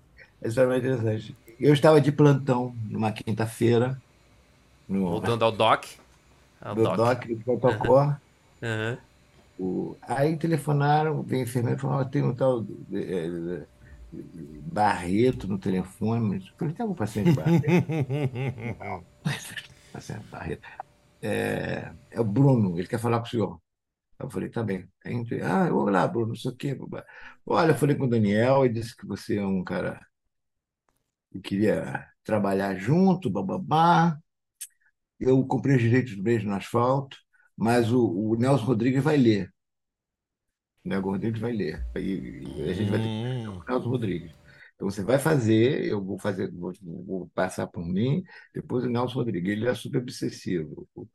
a 0.45 0.49
história 0.49 0.67
é 0.69 0.71
mais 0.71 0.85
interessante. 0.85 1.39
Eu 1.59 1.73
estava 1.73 2.01
de 2.01 2.13
plantão 2.13 2.75
numa 2.85 3.13
quinta-feira, 3.13 4.01
no 4.89 5.01
Voltando 5.11 5.45
ao 5.45 5.53
Doc. 5.53 5.85
Ao 6.61 6.75
meu 6.75 6.85
Doc. 6.85 6.97
doc 6.97 7.27
de 7.27 7.37
protocolo. 7.37 8.17
Aham. 8.63 8.99
O- 9.59 9.97
Aí 10.03 10.37
telefonaram, 10.39 11.23
veio 11.23 11.43
a 11.43 11.45
enfermeira 11.45 11.79
e 11.79 11.81
falou: 11.81 11.99
"Ó, 12.01 12.05
tem 12.05 12.23
um 12.23 12.35
tal. 12.35 12.65
é, 12.93 13.67
Barreto 14.63 15.49
no 15.49 15.59
telefone. 15.59 16.37
Eu 16.37 16.43
falei, 16.59 16.75
tem 16.75 16.83
algum 16.85 16.95
paciente 16.95 17.33
Barreto? 17.33 17.83
Não. 18.79 19.07
Paciente 19.93 20.27
Barreto. 20.29 20.63
É, 21.23 21.93
é 22.11 22.21
o 22.21 22.25
Bruno, 22.25 22.79
ele 22.79 22.89
quer 22.89 22.99
falar 23.01 23.21
com 23.21 23.27
o 23.27 23.31
senhor. 23.31 23.63
Eu 24.21 24.31
falei, 24.31 24.51
tá 24.51 24.63
bem. 24.65 24.89
Aí, 25.05 25.15
ah, 25.43 25.73
olá, 25.75 26.07
Bruno, 26.09 26.29
não 26.29 26.37
sei 26.37 26.51
o 26.53 26.57
quê. 26.57 26.79
Olha, 27.47 27.73
eu 27.73 27.77
falei 27.77 27.97
com 27.97 28.05
o 28.07 28.11
Daniel 28.11 28.67
e 28.67 28.71
disse 28.73 28.97
que 28.97 29.07
você 29.07 29.39
é 29.39 29.47
um 29.47 29.65
cara 29.65 30.01
que 31.31 31.41
queria 31.41 32.07
trabalhar 32.25 32.75
junto, 32.77 33.31
bababá. 33.31 34.19
Eu 35.19 35.47
comprei 35.47 35.77
os 35.77 35.83
direitos 35.83 36.17
do 36.17 36.23
Beijo 36.23 36.47
no 36.47 36.55
Asfalto, 36.55 37.17
mas 37.57 37.91
o, 37.93 38.07
o 38.33 38.37
Nelson 38.37 38.65
Rodrigues 38.67 39.03
vai 39.03 39.17
ler. 39.17 39.51
O 40.85 40.89
Nelson 40.89 41.11
Rodrigues 41.11 41.41
vai 41.41 41.53
ler. 41.53 41.85
E, 41.97 42.43
e 42.67 42.71
a 42.71 42.73
gente 42.75 42.91
vai 42.91 43.01
ter 43.01 43.09
que 43.11 43.19
ler 43.19 43.49
Hum. 43.49 43.59
o 43.59 43.65
Nelson 43.69 43.89
Rodrigues. 43.91 44.33
Então 44.83 44.91
você 44.91 45.05
vai 45.05 45.17
fazer, 45.17 45.85
eu 45.85 46.03
vou 46.05 46.19
fazer, 46.19 46.51
vou, 46.51 46.73
vou 46.83 47.31
passar 47.35 47.69
por 47.69 47.87
mim, 47.87 48.25
depois 48.53 48.83
o 48.85 48.89
Nelson 48.89 49.15
Rodrigues. 49.21 49.53
Ele 49.53 49.69
é 49.69 49.75
super 49.75 49.99
obsessivo, 50.03 50.89
o, 50.93 51.07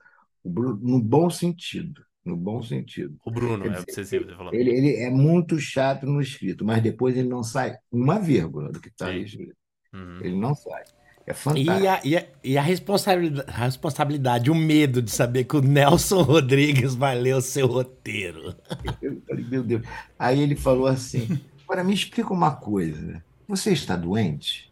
o 0.41 0.49
Bruno, 0.49 0.80
no 0.82 1.01
bom 1.01 1.30
sentido, 1.30 2.01
no 2.24 2.38
bom 2.38 2.63
sentido. 2.63 3.20
O 3.26 3.32
Bruno 3.32 3.63
Quer 3.63 3.68
é 3.68 3.70
dizer, 3.72 3.82
obsessivo, 3.84 4.26
você 4.26 4.36
falou. 4.36 4.53
ele, 4.53 4.70
ele 4.72 4.95
é 4.95 5.09
muito 5.09 5.59
chato 5.59 6.05
no 6.05 6.22
escrito, 6.22 6.63
mas 6.63 6.82
depois 6.82 7.18
ele 7.18 7.28
não 7.28 7.43
sai 7.43 7.78
uma 7.91 8.18
vírgula 8.20 8.72
do 8.72 8.80
que 8.80 8.88
está 8.88 9.13
escrito. 9.13 9.57
Uhum. 9.93 10.18
Ele 10.22 10.38
não 10.39 10.55
sai. 10.55 10.84
É 11.26 11.34
E 11.34 11.34
fantástico. 11.34 11.72
a, 11.89 12.01
e 12.05 12.15
a, 12.18 12.28
e 12.43 12.57
a 12.57 12.61
responsabilidade, 12.61 13.49
a 13.49 13.65
responsabilidade, 13.65 14.51
o 14.51 14.55
medo 14.55 15.01
de 15.01 15.11
saber 15.11 15.45
que 15.45 15.57
o 15.57 15.61
Nelson 15.61 16.22
Rodrigues 16.24 16.95
vai 16.95 17.18
ler 17.20 17.36
o 17.36 17.41
seu 17.41 17.68
roteiro. 17.68 18.55
Eu 19.01 19.22
falei, 19.28 19.45
meu 19.45 19.63
Deus. 19.63 19.84
Aí 20.18 20.39
ele 20.41 20.55
falou 20.55 20.88
assim: 20.88 21.36
Agora 21.63 21.84
me 21.84 21.93
explica 21.93 22.34
uma 22.34 22.55
coisa. 22.55 23.24
Você 23.47 23.71
está 23.73 23.95
doente? 23.95 24.71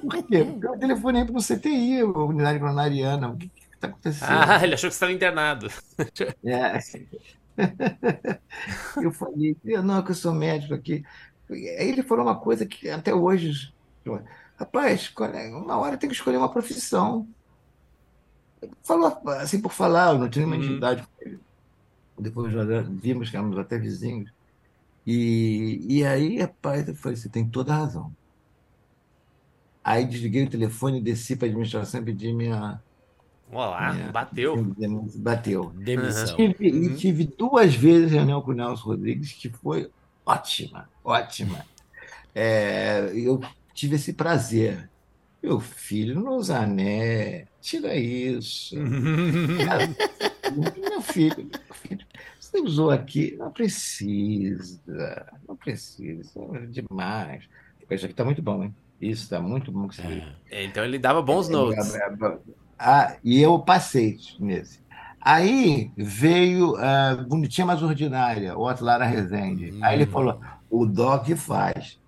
Por 0.00 0.26
quê? 0.26 0.44
Porque 0.44 0.66
eu 0.66 0.78
telefonei 0.78 1.24
para 1.24 1.36
o 1.36 1.42
CTI, 1.42 2.00
a 2.00 2.06
unidade 2.06 2.58
coronariana. 2.58 3.28
O 3.30 3.36
que 3.36 3.50
está 3.74 3.88
acontecendo? 3.88 4.28
Ah, 4.30 4.60
ele 4.64 4.74
achou 4.74 4.88
que 4.90 4.94
você 4.94 4.96
estava 4.96 5.12
internado. 5.12 5.68
É. 6.44 6.78
Eu 9.00 9.12
falei, 9.12 9.56
não, 9.82 10.02
que 10.04 10.10
eu 10.10 10.14
sou 10.14 10.32
médico 10.34 10.74
aqui. 10.74 11.02
Aí 11.50 11.88
ele 11.88 12.02
falou 12.02 12.24
uma 12.24 12.38
coisa 12.40 12.66
que 12.66 12.88
até 12.88 13.14
hoje, 13.14 13.72
rapaz, 14.58 15.12
uma 15.52 15.76
hora 15.78 15.96
tem 15.98 16.08
que 16.08 16.14
escolher 16.16 16.38
uma 16.38 16.50
profissão. 16.52 17.28
Falou 18.82 19.20
assim 19.40 19.60
por 19.60 19.72
falar, 19.72 20.12
eu 20.14 20.18
não 20.18 20.28
tinha 20.30 20.42
nenhuma 20.46 20.56
Uhum. 20.56 20.62
intimidade 20.62 21.02
com 21.02 21.08
ele. 21.22 21.40
Depois 22.18 22.54
nós 22.54 22.88
vimos 23.00 23.30
que 23.30 23.36
éramos 23.36 23.58
até 23.58 23.78
vizinhos. 23.78 24.33
E, 25.06 25.78
e 25.88 26.04
aí, 26.04 26.38
rapaz, 26.40 26.88
eu 26.88 26.94
falei, 26.94 27.16
você 27.16 27.28
tem 27.28 27.46
toda 27.48 27.72
a 27.74 27.78
razão. 27.78 28.14
Aí 29.82 30.06
desliguei 30.06 30.44
o 30.44 30.50
telefone, 30.50 31.00
desci 31.00 31.36
para 31.36 31.46
a 31.46 31.50
administração 31.50 32.00
e 32.00 32.04
pedi 32.04 32.32
minha, 32.32 32.80
Olá, 33.52 33.92
minha, 33.92 34.10
bateu. 34.10 34.56
bateu. 35.16 35.70
Demissão. 35.76 36.36
Tive, 36.36 36.70
Uhum. 36.70 36.84
E 36.84 36.96
tive 36.96 37.24
duas 37.24 37.74
vezes 37.74 38.12
reunião 38.12 38.40
com 38.40 38.52
o 38.52 38.54
Nelson 38.54 38.82
Rodrigues, 38.88 39.32
que 39.32 39.50
foi 39.50 39.90
ótima, 40.24 40.88
ótima. 41.04 41.64
É, 42.36 43.12
eu 43.14 43.40
tive 43.72 43.94
esse 43.94 44.12
prazer. 44.12 44.90
Meu 45.40 45.60
filho, 45.60 46.20
não 46.20 46.36
usa 46.36 46.58
ané, 46.58 47.46
tira 47.60 47.94
isso. 47.94 48.74
Meu 50.90 51.00
filho, 51.00 51.48
meu 51.48 51.74
filho, 51.74 52.06
você 52.54 52.60
usou 52.60 52.90
aqui, 52.90 53.36
não 53.38 53.50
precisa, 53.50 54.80
não 55.48 55.56
precisa, 55.56 56.30
é 56.54 56.66
demais. 56.66 57.44
Isso 57.90 58.04
aqui 58.04 58.12
está 58.12 58.24
muito 58.24 58.40
bom, 58.42 58.62
hein? 58.64 58.74
Isso 59.00 59.24
está 59.24 59.40
muito 59.40 59.70
bom 59.72 59.88
que 59.88 59.96
você 59.96 60.22
É, 60.50 60.64
Então 60.64 60.84
ele 60.84 60.98
dava 60.98 61.20
bons 61.20 61.48
notes. 61.48 61.92
ah, 62.78 63.16
e 63.22 63.40
eu 63.40 63.58
passei 63.58 64.18
nesse. 64.38 64.82
Aí 65.20 65.90
veio 65.96 66.76
a 66.76 67.16
Bonitinha 67.16 67.66
Mais 67.66 67.82
Ordinária, 67.82 68.56
o 68.56 68.60
outro 68.60 68.84
Lara 68.84 69.04
Rezende. 69.04 69.74
Aí 69.82 69.96
ele 69.96 70.06
falou: 70.06 70.40
o 70.70 70.86
Doc 70.86 71.28
faz. 71.36 71.98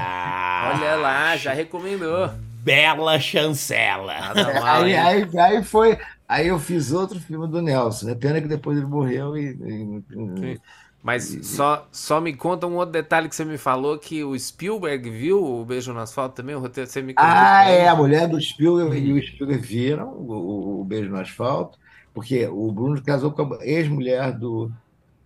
Ah, 0.00 0.74
Olha 0.74 0.96
lá, 0.96 1.36
já 1.36 1.52
recomendou. 1.52 2.30
Bela 2.62 3.18
chancela. 3.18 4.14
Aí, 4.64 4.94
aí, 4.94 5.38
aí 5.38 5.64
foi. 5.64 5.98
Aí 6.32 6.48
eu 6.48 6.58
fiz 6.58 6.92
outro 6.92 7.20
filme 7.20 7.46
do 7.48 7.60
Nelson. 7.62 8.08
É 8.10 8.14
pena 8.14 8.40
que 8.40 8.48
depois 8.48 8.76
ele 8.78 8.86
morreu 8.86 9.36
e. 9.36 9.50
e-. 9.50 10.60
Mas 11.02 11.38
só, 11.42 11.88
só 11.92 12.20
me 12.20 12.34
conta 12.36 12.66
um 12.66 12.76
outro 12.76 12.92
detalhe 12.92 13.28
que 13.28 13.34
você 13.34 13.44
me 13.44 13.58
falou, 13.58 13.98
que 13.98 14.22
o 14.22 14.38
Spielberg 14.38 15.10
viu 15.10 15.42
o 15.44 15.64
Beijo 15.64 15.92
no 15.92 15.98
Asfalto 16.00 16.36
também, 16.36 16.54
o 16.54 16.60
roteiro, 16.60 16.88
você 16.88 17.02
me 17.02 17.12
contou 17.14 17.50
Ah, 17.56 17.64
é, 17.68 17.88
a 17.88 17.94
mulher 17.96 18.28
do 18.28 18.40
Spielberg 18.40 19.06
e 19.06 19.12
o 19.12 19.22
Spielberg 19.22 19.62
viram 19.66 20.08
o, 20.14 20.32
o- 20.32 20.80
o 20.80 20.84
Beijo 20.84 21.10
no 21.10 21.18
Asfalto, 21.20 21.78
porque 22.12 22.46
o 22.48 22.72
Bruno 22.72 23.02
casou 23.02 23.32
com 23.32 23.54
a 23.54 23.64
ex-mulher 23.66 24.32
do, 24.38 24.72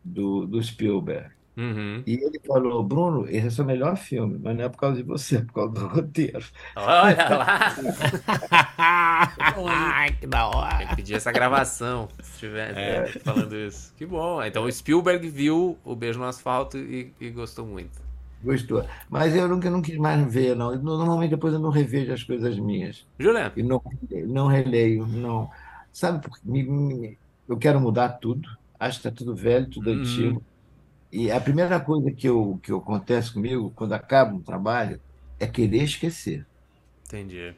do, 0.05 0.47
do 0.47 0.63
Spielberg. 0.63 1.36
Uhum. 1.57 2.03
E 2.07 2.15
ele 2.15 2.39
falou, 2.47 2.83
Bruno, 2.85 3.27
esse 3.29 3.45
é 3.45 3.49
o 3.49 3.51
seu 3.51 3.65
melhor 3.65 3.97
filme, 3.97 4.39
mas 4.43 4.57
não 4.57 4.65
é 4.65 4.69
por 4.69 4.77
causa 4.79 4.97
de 4.97 5.03
você, 5.03 5.37
é 5.39 5.41
por 5.43 5.55
causa 5.55 5.73
do 5.73 5.87
roteiro. 5.87 6.45
Olha 6.77 7.29
lá, 7.39 7.75
Ai, 8.79 10.13
que 10.13 10.27
da 10.27 10.51
tem 10.51 10.51
que 10.51 10.57
hora. 10.57 10.97
pedir 10.97 11.15
essa 11.15 11.33
gravação, 11.33 12.09
se 12.23 12.39
tiver 12.41 12.77
É. 12.77 13.07
falando 13.21 13.55
isso. 13.57 13.93
Que 13.97 14.05
bom, 14.07 14.43
então 14.43 14.65
o 14.65 14.73
Spielberg 14.73 15.29
viu 15.29 15.79
o 15.85 15.97
Beijo 15.97 16.19
no 16.19 16.27
Asfalto 16.27 16.77
e, 16.79 17.13
e 17.21 17.31
gostou 17.31 17.67
muito. 17.67 18.05
Gostou. 18.43 18.85
Mas 19.09 19.35
eu 19.35 19.49
nunca 19.49 19.71
não 19.71 19.81
quis 19.81 19.97
mais 19.97 20.33
ver, 20.33 20.55
não. 20.55 20.73
Eu, 20.73 20.81
Normalmente 20.83 21.31
depois 21.31 21.55
eu 21.55 21.59
não 21.59 21.71
revejo 21.71 22.13
as 22.13 22.23
coisas 22.23 22.59
minhas. 22.59 23.07
Juliano, 23.19 23.53
E 23.57 23.63
não, 23.63 23.83
não 24.29 24.47
releio, 24.47 25.07
não. 25.07 25.51
Sabe, 25.93 26.21
por- 26.29 26.39
me- 26.45 26.63
me- 26.63 27.19
eu 27.49 27.57
quero 27.57 27.81
mudar 27.81 28.11
tudo. 28.11 28.49
Acho 28.79 29.01
que 29.01 29.09
está 29.09 29.19
tudo 29.19 29.35
velho, 29.35 29.67
tudo 29.71 29.91
Uhum. 29.91 30.01
antigo. 30.01 30.43
E 31.13 31.31
a 31.31 31.41
primeira 31.41 31.81
coisa 31.81 32.13
que, 32.13 32.29
eu, 32.29 32.59
que 32.63 32.73
acontece 32.73 33.33
comigo 33.33 33.73
quando 33.73 33.93
acaba 33.95 34.35
um 34.35 34.43
trabalho 34.43 35.01
é 35.39 35.47
querer 35.47 35.83
esquecer. 35.85 36.47
entendi. 37.05 37.57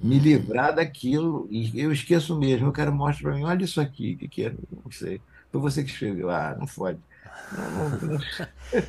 Me 0.00 0.18
livrar 0.20 0.74
daquilo, 0.76 1.48
e 1.50 1.80
eu 1.80 1.90
esqueço 1.92 2.38
mesmo. 2.38 2.68
Eu 2.68 2.72
quero 2.72 2.92
mostrar 2.94 3.30
para 3.30 3.38
mim, 3.38 3.44
olha 3.44 3.64
isso 3.64 3.80
aqui, 3.80 4.14
o 4.14 4.18
que, 4.18 4.28
que 4.28 4.44
é? 4.46 4.50
Não 4.70 4.90
sei. 4.92 5.20
Foi 5.50 5.60
você 5.60 5.82
que 5.84 5.90
escreveu. 5.90 6.30
Ah, 6.30 6.54
não 6.58 6.66
pode. 6.68 7.00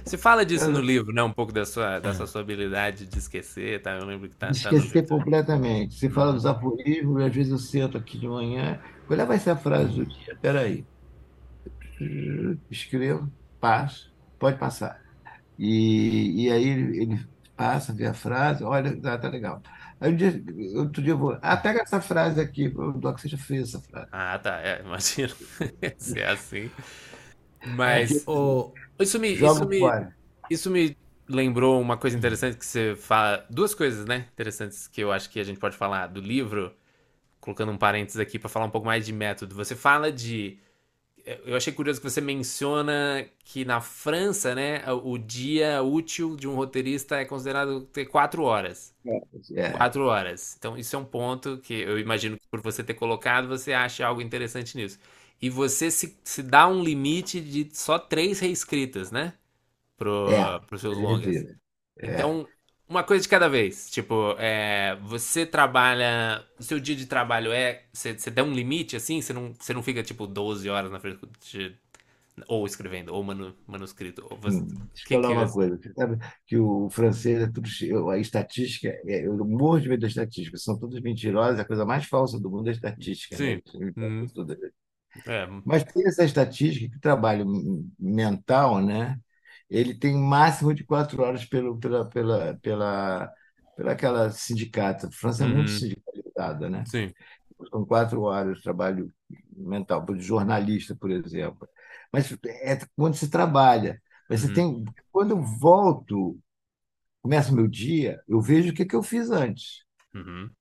Você 0.03 0.17
fala 0.17 0.45
disso 0.45 0.71
no 0.71 0.81
livro, 0.81 1.13
né? 1.13 1.23
Um 1.23 1.31
pouco 1.33 1.51
da 1.53 1.65
sua, 1.65 1.99
dessa 1.99 2.25
sua 2.27 2.41
habilidade 2.41 3.05
de 3.07 3.17
esquecer, 3.17 3.81
tá? 3.81 3.91
Eu 3.97 4.05
lembro 4.05 4.29
que 4.29 4.35
tá, 4.35 4.55
tá 4.55 4.73
Esquecer 4.73 4.73
livro. 4.73 5.07
completamente. 5.07 5.95
Você 5.95 6.09
fala 6.09 6.33
dos 6.33 6.45
aforismos, 6.45 7.21
às 7.23 7.33
vezes 7.33 7.51
eu 7.51 7.57
sento 7.59 7.97
aqui 7.97 8.17
de 8.19 8.27
manhã. 8.27 8.81
Qual 9.07 9.19
é 9.19 9.25
vai 9.25 9.39
ser 9.39 9.51
a 9.51 9.57
frase 9.57 9.93
do 9.93 10.05
dia? 10.05 10.37
Peraí. 10.41 10.85
Escrevo, 12.69 13.31
passo, 13.59 14.11
pode 14.37 14.57
passar. 14.57 15.01
E, 15.57 16.45
e 16.45 16.51
aí 16.51 16.67
ele, 16.67 17.01
ele 17.01 17.27
passa, 17.55 17.93
vê 17.93 18.05
a 18.05 18.13
frase, 18.13 18.63
olha, 18.63 18.95
tá, 19.01 19.17
tá 19.17 19.27
legal. 19.29 19.61
Aí 19.99 20.13
um 20.13 20.15
dia, 20.15 20.43
outro 20.75 21.01
dia 21.01 21.11
eu 21.11 21.17
vou, 21.17 21.37
ah, 21.41 21.57
pega 21.57 21.81
essa 21.81 21.99
frase 21.99 22.39
aqui, 22.39 22.67
o 22.69 22.93
Doc, 22.93 23.19
você 23.19 23.27
já 23.27 23.37
fez 23.37 23.69
essa 23.69 23.81
frase. 23.81 24.07
Ah, 24.11 24.39
tá, 24.39 24.61
é, 24.61 24.81
imagino. 24.81 25.35
Se 25.97 26.19
é 26.19 26.29
assim. 26.29 26.71
Mas 27.75 28.25
Ô, 28.25 28.73
isso 28.99 29.19
me, 29.19 29.33
isso 29.33 29.67
me, 29.67 29.79
isso 30.49 30.71
me 30.71 30.97
lembrou 31.27 31.79
uma 31.79 31.97
coisa 31.97 32.17
interessante 32.17 32.57
que 32.57 32.65
você 32.65 32.95
fala. 32.95 33.45
Duas 33.49 33.75
coisas, 33.75 34.05
né? 34.05 34.27
Interessantes 34.33 34.87
que 34.87 35.01
eu 35.01 35.11
acho 35.11 35.29
que 35.29 35.39
a 35.39 35.43
gente 35.43 35.59
pode 35.59 35.77
falar 35.77 36.07
do 36.07 36.19
livro, 36.19 36.73
colocando 37.39 37.71
um 37.71 37.77
parênteses 37.77 38.19
aqui 38.19 38.39
para 38.39 38.49
falar 38.49 38.65
um 38.65 38.69
pouco 38.71 38.87
mais 38.87 39.05
de 39.05 39.13
método. 39.13 39.55
Você 39.55 39.75
fala 39.75 40.11
de. 40.11 40.59
Eu 41.45 41.55
achei 41.55 41.73
curioso 41.73 41.99
que 42.01 42.09
você 42.09 42.21
menciona 42.21 43.27
que 43.43 43.65
na 43.65 43.81
França, 43.81 44.55
né, 44.55 44.81
o 44.91 45.17
dia 45.17 45.81
útil 45.83 46.35
de 46.35 46.47
um 46.47 46.55
roteirista 46.55 47.17
é 47.17 47.25
considerado 47.25 47.81
ter 47.87 48.05
quatro 48.05 48.43
horas. 48.43 48.95
É, 49.05 49.19
Quatro 49.71 50.05
horas. 50.07 50.55
Então, 50.57 50.77
isso 50.77 50.95
é 50.95 50.99
um 50.99 51.05
ponto 51.05 51.57
que 51.59 51.73
eu 51.73 51.99
imagino 51.99 52.37
que 52.39 52.47
por 52.49 52.61
você 52.61 52.83
ter 52.83 52.95
colocado, 52.95 53.47
você 53.47 53.73
acha 53.73 54.05
algo 54.05 54.21
interessante 54.21 54.75
nisso. 54.77 54.99
E 55.41 55.49
você 55.49 55.91
se, 55.91 56.17
se 56.23 56.43
dá 56.43 56.67
um 56.67 56.83
limite 56.83 57.41
de 57.41 57.69
só 57.75 57.99
três 57.99 58.39
reescritas, 58.39 59.11
né? 59.11 59.33
Pro, 59.97 60.33
É, 60.37 60.59
pros 60.67 60.81
seus 60.81 60.97
longas. 60.97 61.45
revira. 61.45 61.59
Então, 62.01 62.49
uma 62.89 63.03
coisa 63.03 63.23
de 63.23 63.29
cada 63.29 63.47
vez. 63.49 63.89
Tipo, 63.91 64.35
é, 64.39 64.95
você 65.03 65.45
trabalha. 65.45 66.45
O 66.59 66.63
seu 66.63 66.79
dia 66.79 66.95
de 66.95 67.05
trabalho 67.05 67.51
é. 67.51 67.85
Você, 67.93 68.17
você 68.17 68.31
dá 68.31 68.43
um 68.43 68.53
limite, 68.53 68.95
assim? 68.95 69.21
Você 69.21 69.33
não, 69.33 69.53
você 69.59 69.73
não 69.73 69.83
fica, 69.83 70.03
tipo, 70.03 70.27
12 70.27 70.69
horas 70.69 70.91
na 70.91 70.99
frente. 70.99 71.19
de- 71.51 71.75
ou 72.47 72.65
escrevendo, 72.65 73.13
ou 73.13 73.23
manu, 73.23 73.55
manuscrito. 73.67 74.25
Ou 74.29 74.37
você, 74.39 74.61
Hum, 74.61 74.67
Deixa 74.93 75.07
eu 75.07 75.09
que 75.09 75.17
falar 75.21 75.29
que 75.29 75.33
uma 75.33 75.45
você- 75.47 75.51
coisa. 75.51 75.77
Você 75.77 75.93
sabe 75.93 76.17
que 76.47 76.57
o 76.57 76.89
francês 76.89 77.39
é 77.41 77.47
tudo. 77.51 78.09
A 78.09 78.17
estatística, 78.17 78.87
é- 79.05 79.25
eu 79.27 79.37
morro 79.45 79.79
de 79.81 79.89
medo 79.89 80.01
da 80.01 80.07
estatística, 80.07 80.57
são 80.57 80.77
todas 80.79 80.99
mentirosas, 81.01 81.59
a 81.59 81.65
coisa 81.65 81.85
mais 81.85 82.05
falsa 82.05 82.39
do 82.39 82.49
mundo 82.49 82.67
é 82.67 82.71
a 82.71 82.73
estatística. 82.73 83.37
né? 83.37 83.59
Uhum. 83.73 84.25
Tudo- 84.33 84.57
é, 85.27 85.47
Mas 85.63 85.83
tem 85.83 86.07
essa 86.07 86.23
estatística 86.23 86.89
que 86.95 86.99
trabalho 87.01 87.45
mental, 87.99 88.81
né? 88.81 89.19
Ele 89.69 89.93
tem 89.97 90.15
máximo 90.17 90.73
de 90.73 90.83
quatro 90.85 91.21
horas 91.23 91.45
pelo, 91.45 91.79
pela, 91.79 92.07
pela, 92.09 92.55
pela, 92.61 93.31
pela 93.75 93.91
aquela 93.93 94.29
sindicata. 94.31 95.07
A 95.07 95.11
França 95.11 95.43
é 95.43 95.47
muito 95.47 95.71
Uhum. 95.71 95.71
sindicalizada, 95.71 96.69
né? 96.69 96.89
Sim. 96.91 97.13
São 97.71 97.85
quatro 97.85 98.21
horas 98.23 98.57
de 98.57 98.63
trabalho 98.63 99.11
mental, 99.55 100.05
de 100.05 100.21
jornalista, 100.21 100.95
por 100.95 101.11
exemplo. 101.11 101.67
Mas 102.13 102.31
é 102.45 102.79
quando 102.95 103.15
se 103.15 103.29
trabalha. 103.29 104.01
Mas 104.29 104.41
você 104.41 104.49
Uhum. 104.49 104.53
tem, 104.53 104.85
quando 105.11 105.31
eu 105.31 105.41
volto, 105.43 106.39
começa 107.21 107.51
o 107.51 107.55
meu 107.55 107.67
dia, 107.67 108.21
eu 108.27 108.41
vejo 108.41 108.71
o 108.71 108.75
que, 108.75 108.85
que 108.85 108.95
eu 108.95 109.03
fiz 109.03 109.31
antes. 109.31 109.83
Uhum. 110.13 110.55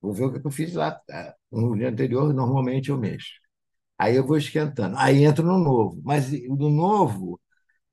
Vou 0.00 0.12
ver 0.12 0.24
o 0.26 0.32
que, 0.32 0.40
que 0.40 0.46
eu 0.46 0.50
fiz 0.50 0.74
lá 0.74 1.00
ah, 1.10 1.34
no 1.50 1.76
dia 1.76 1.88
anterior, 1.88 2.32
normalmente 2.32 2.90
eu 2.90 2.98
mexo. 2.98 3.32
Aí 3.98 4.16
eu 4.16 4.26
vou 4.26 4.36
esquentando. 4.38 4.96
Aí 4.98 5.24
entro 5.24 5.44
no 5.46 5.58
novo. 5.58 6.00
Mas 6.04 6.30
no 6.48 6.70
novo, 6.70 7.40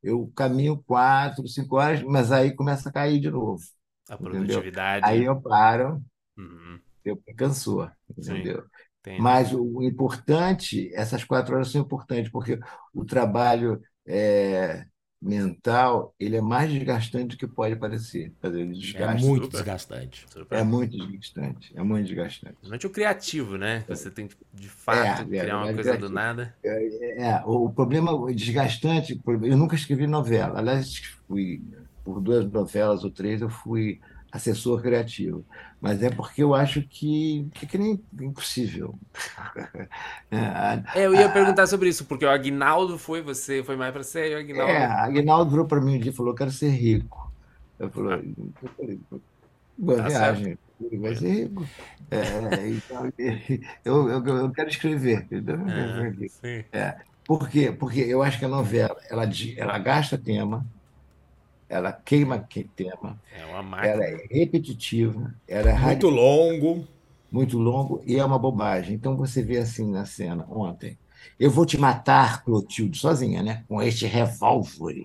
eu 0.05 0.31
caminho 0.35 0.83
quatro, 0.85 1.47
cinco 1.47 1.77
horas, 1.77 2.03
mas 2.03 2.31
aí 2.31 2.55
começa 2.55 2.89
a 2.89 2.93
cair 2.93 3.19
de 3.19 3.31
novo. 3.31 3.63
A 4.09 4.17
Entendeu? 4.19 4.69
produtividade. 4.69 5.01
Aí 5.01 5.23
eu 5.25 5.41
paro, 5.41 6.03
Uhum. 6.37 6.81
eu 7.03 7.21
cansou, 7.37 7.89
Sim. 8.19 8.49
entendeu? 8.49 8.63
Entendi. 9.01 9.35
Mas 9.35 9.53
o 9.53 9.81
importante, 9.83 10.91
essas 10.93 11.23
quatro 11.23 11.55
horas 11.55 11.71
são 11.71 11.81
importantes, 11.81 12.31
porque 12.31 12.59
o 12.93 13.05
trabalho 13.05 13.81
é, 14.05 14.85
mental, 15.25 16.13
ele 16.19 16.35
é 16.35 16.41
mais 16.41 16.71
desgastante 16.71 17.35
do 17.35 17.37
que 17.37 17.47
pode 17.47 17.75
parecer. 17.75 18.31
Dizer, 18.43 18.61
É 18.61 18.65
desgasta. 18.65 19.27
muito 19.27 19.45
super. 19.45 19.57
desgastante. 19.57 20.25
Super. 20.29 20.59
É 20.59 20.63
muito 20.63 20.97
desgastante. 20.97 21.73
É 21.75 21.83
muito 21.83 22.05
desgastante. 22.07 22.53
Principalmente 22.53 22.87
o 22.87 22.89
criativo, 22.91 23.57
né? 23.57 23.83
Você 23.87 24.11
tem 24.11 24.27
que, 24.27 24.35
de 24.53 24.69
fato, 24.69 25.23
É, 25.23 25.25
criar 25.25 25.57
uma 25.57 25.69
é, 25.69 25.73
coisa 25.73 25.93
é, 25.93 25.97
do 25.97 26.09
nada. 26.09 26.55
É, 26.63 27.41
o, 27.45 27.65
o 27.65 27.73
problema 27.73 28.31
desgastante, 28.33 29.19
eu 29.25 29.57
nunca 29.57 29.75
escrevi 29.75 30.05
novela. 30.05 30.59
Aliás, 30.59 30.97
fui 31.27 31.61
por 32.03 32.21
duas 32.21 32.45
novelas 32.45 33.03
ou 33.03 33.09
três, 33.09 33.41
eu 33.41 33.49
fui 33.49 33.99
assessor 34.35 34.81
criativo. 34.81 35.45
Mas 35.79 36.01
é 36.03 36.09
porque 36.09 36.43
eu 36.43 36.53
acho 36.53 36.81
que, 36.81 37.47
que, 37.53 37.65
que 37.67 37.77
nem 37.77 38.03
impossível. 38.19 38.97
É, 40.31 41.01
É, 41.01 41.05
eu 41.05 41.13
ia 41.13 41.29
perguntar 41.29 41.67
sobre 41.67 41.87
isso, 41.87 42.05
porque 42.05 42.25
o 42.25 42.29
Agnaldo 42.29 42.97
foi, 42.97 43.21
você 43.21 43.63
foi 43.63 43.75
mais 43.75 43.93
pra 43.93 44.03
ser, 44.03 44.31
e 44.31 44.35
o 44.35 44.39
Agnaldo. 44.39 44.71
É, 44.71 44.85
a 44.85 45.03
Aguinaldo 45.03 45.51
virou 45.51 45.65
para 45.65 45.79
mim 45.79 45.95
um 45.95 45.99
dia 45.99 46.11
e 46.11 46.15
falou: 46.15 46.35
quero 46.35 46.51
ser 46.51 46.69
rico. 46.69 47.31
Eu 47.79 47.89
falei: 47.89 48.33
falei, 48.75 48.99
Boa 49.77 49.97
Tá 49.97 50.07
viagem, 50.07 50.57
ele 50.81 50.97
vai 50.97 51.15
ser 51.15 51.29
rico. 51.29 51.65
É, 52.11 52.67
então, 52.69 53.11
eu, 53.85 54.09
eu, 54.09 54.25
eu 54.25 54.51
quero 54.51 54.69
escrever. 54.69 55.23
entendeu? 55.23 55.57
É, 55.69 56.27
sim. 56.27 56.65
Por 57.25 57.49
quê? 57.49 57.71
Porque 57.71 57.99
eu 58.01 58.21
acho 58.21 58.37
que 58.37 58.45
a 58.45 58.49
novela 58.49 58.95
ela, 59.09 59.23
ela 59.57 59.77
gasta 59.79 60.17
tema, 60.17 60.65
ela 61.69 61.91
queima 61.91 62.39
que- 62.39 62.63
tema, 62.63 63.19
É 63.37 63.45
uma 63.45 63.63
máquina. 63.63 63.93
ela 63.93 64.03
é 64.05 64.27
repetitiva, 64.31 65.33
ela 65.47 65.69
é 65.71 65.77
Muito 65.77 66.09
longo. 66.09 66.87
muito 67.31 67.57
longo 67.57 68.01
e 68.05 68.17
é 68.17 68.23
uma 68.23 68.39
bobagem. 68.39 68.93
Então 68.95 69.15
você 69.17 69.41
vê 69.41 69.57
assim 69.57 69.89
na 69.91 70.05
cena 70.05 70.45
ontem. 70.49 70.97
Eu 71.37 71.49
vou 71.51 71.65
te 71.65 71.77
matar, 71.77 72.43
Clotilde, 72.45 72.97
sozinha, 72.97 73.41
né? 73.43 73.63
Com 73.67 73.81
este 73.81 74.05
revólver. 74.05 75.03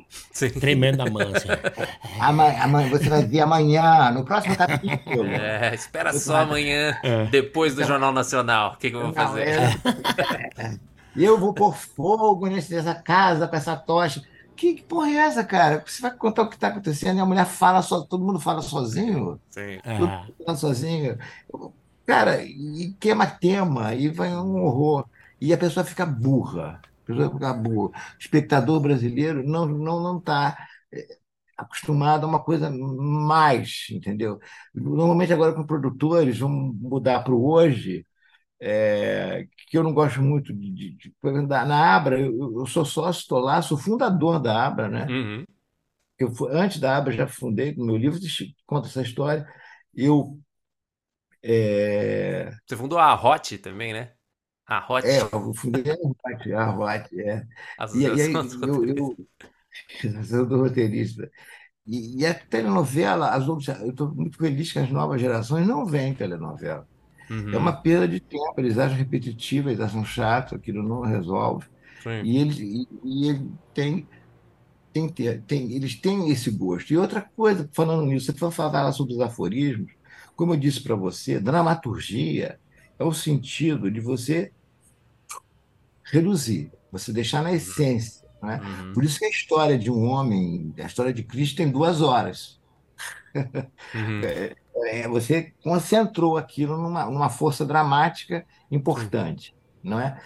Tremenda 0.61 1.05
mancha. 1.11 1.59
Ama- 2.21 2.63
ama- 2.63 2.83
Você 2.89 3.09
vai 3.09 3.25
ver 3.25 3.41
amanhã, 3.41 4.13
no 4.13 4.25
próximo 4.25 4.55
capítulo. 4.55 5.25
É, 5.33 5.75
espera 5.75 6.13
só 6.13 6.35
matar. 6.35 6.45
amanhã, 6.47 6.97
É. 7.03 7.25
depois 7.27 7.75
do 7.75 7.83
Jornal 7.83 8.13
Nacional. 8.13 8.75
O 8.75 8.77
que, 8.77 8.91
que 8.91 8.97
eu 8.97 9.01
vou 9.01 9.09
Não, 9.09 9.15
fazer? 9.15 9.49
é- 9.49 10.79
Eu 11.17 11.37
vou 11.39 11.53
pôr 11.53 11.75
fogo 11.75 12.47
nessa 12.47 12.95
casa 12.95 13.49
com 13.49 13.57
essa 13.57 13.75
tocha. 13.75 14.23
Que, 14.61 14.75
que 14.75 14.83
porra 14.83 15.09
é 15.09 15.15
essa, 15.15 15.43
cara? 15.43 15.83
Você 15.87 16.03
vai 16.03 16.15
contar 16.15 16.43
o 16.43 16.49
que 16.51 16.55
está 16.55 16.69
acontecendo 16.69 17.17
e 17.17 17.21
a 17.21 17.25
mulher 17.25 17.47
fala 17.47 17.81
só, 17.81 18.03
todo 18.03 18.23
mundo 18.23 18.39
fala 18.39 18.61
sozinho, 18.61 19.41
Sim. 19.49 19.81
É. 19.83 19.99
todo 19.99 20.11
mundo 20.11 20.35
fala 20.45 20.59
sozinho. 20.59 21.19
Cara, 22.05 22.45
e 22.45 22.95
queima 23.01 23.27
tema, 23.27 23.95
e 23.95 24.09
vai 24.09 24.29
um 24.37 24.63
horror. 24.63 25.09
E 25.41 25.51
a 25.55 25.57
pessoa 25.57 25.83
fica 25.83 26.05
burra. 26.05 26.79
A 27.05 27.07
pessoa 27.07 27.31
fica 27.31 27.55
burra. 27.55 27.89
O 27.89 28.19
espectador 28.19 28.81
brasileiro 28.81 29.43
não 29.43 29.65
não 29.65 30.03
não 30.03 30.19
está 30.19 30.59
acostumado 31.57 32.25
a 32.25 32.29
uma 32.29 32.43
coisa 32.43 32.71
mais, 32.71 33.87
entendeu? 33.91 34.41
Normalmente 34.75 35.33
agora 35.33 35.55
com 35.55 35.65
produtores 35.65 36.39
vamos 36.39 36.77
mudar 36.77 37.21
para 37.23 37.33
o 37.35 37.47
hoje 37.51 38.07
é, 38.61 39.47
que 39.69 39.79
eu 39.79 39.83
não 39.85 39.95
gosto 39.95 40.23
muito 40.23 40.53
de, 40.55 40.71
de- 40.73 40.95
de- 40.97 41.15
na 41.67 41.97
Abra, 41.97 42.21
eu, 42.21 42.61
eu 42.61 42.67
sou 42.67 42.85
sócio, 42.85 43.21
estou 43.23 43.39
lá, 43.41 43.63
sou 43.63 43.79
fundador 43.79 44.41
da 44.41 44.67
Abra, 44.67 44.89
né? 44.89 45.13
Uhum. 45.13 45.47
Eu, 46.19 46.29
antes 46.51 46.79
da 46.81 46.97
Abra 46.97 47.13
já 47.13 47.27
fundei, 47.27 47.75
no 47.75 47.85
meu 47.87 47.97
livro 47.97 48.19
conta 48.67 48.89
essa 48.89 49.03
história. 49.03 49.47
Eu 49.95 50.39
é, 51.43 52.51
Você 52.67 52.77
fundou 52.77 52.99
a 52.99 53.15
Hot 53.15 53.59
também, 53.59 53.93
né? 53.93 54.15
A 54.67 54.81
Hot, 54.89 55.05
é, 55.05 55.21
eu 55.23 55.55
fundei 55.55 55.83
a 55.93 55.95
Arvate, 55.95 56.53
a 56.53 56.61
Arvate, 56.63 57.21
é. 57.21 57.47
E, 57.93 58.17
e 58.17 58.21
aí 58.21 58.49
eu, 58.63 58.85
eu, 58.85 59.17
eu 60.05 60.25
sou 60.25 60.47
do 60.47 60.59
roteirista. 60.59 61.31
E, 61.87 62.21
e 62.23 62.27
a 62.27 62.35
telenovela, 62.35 63.31
as 63.31 63.47
eu 63.49 63.91
estou 63.91 64.15
muito 64.15 64.39
feliz 64.39 64.73
que 64.73 64.81
as 64.81 64.91
novas 64.93 65.21
gerações 65.23 65.67
não 65.69 65.87
veem 65.87 66.15
telenovela. 66.17 66.89
É 67.53 67.57
Uhum. 67.57 67.59
uma 67.59 67.73
perda 67.73 68.09
de 68.09 68.21
tempo, 68.21 68.55
eles 68.59 68.79
acham 68.79 68.97
repetitiva, 68.97 69.71
eles 69.71 69.81
acham 69.81 70.05
chato, 70.05 70.55
aquilo 70.55 70.83
não 70.83 71.03
resolve. 71.03 71.67
Sim. 72.03 72.23
E 72.25 72.39
eles, 72.39 72.59
e, 72.59 72.89
e 73.05 73.29
ele 73.29 73.51
tem, 73.75 74.09
tem, 74.93 75.09
tem, 75.47 75.73
eles 75.73 75.95
têm 76.01 76.31
esse 76.31 76.51
gosto. 76.51 76.93
E 76.93 76.99
outra 76.99 77.23
coisa, 77.23 77.69
falando 77.73 78.07
nisso, 78.07 78.27
você 78.27 78.35
for 78.39 78.53
falar 78.53 78.93
sobre 78.93 79.15
os 79.15 79.21
aforismos, 79.21 79.93
como 80.37 80.55
eu 80.55 80.59
disse 80.59 80.83
para 80.83 80.95
você, 80.97 81.41
dramaturgia 81.41 82.59
é 82.99 83.05
o 83.05 83.13
sentido 83.13 83.91
de 83.91 84.01
você 84.01 84.53
reduzir, 86.05 86.73
você 86.91 87.13
deixar 87.13 87.43
na 87.43 87.53
essência. 87.53 88.27
Não 88.43 88.51
é? 88.51 88.61
Uhum. 88.61 88.93
Por 88.95 89.05
isso 89.05 89.19
que 89.19 89.27
a 89.27 89.31
história 89.31 89.79
de 89.79 89.91
um 89.91 90.05
homem, 90.05 90.75
a 90.79 90.87
história 90.87 91.13
de 91.13 91.23
Cristo 91.23 91.57
tem 91.57 91.71
duas 91.71 92.01
horas. 92.01 92.59
Uhum. 93.95 94.21
É, 94.25 94.57
você 95.09 95.53
concentrou 95.63 96.37
aquilo 96.37 96.77
numa, 96.77 97.07
numa 97.07 97.29
força 97.29 97.65
dramática 97.65 98.45
importante, 98.71 99.55
não 99.83 99.99
é? 99.99 100.21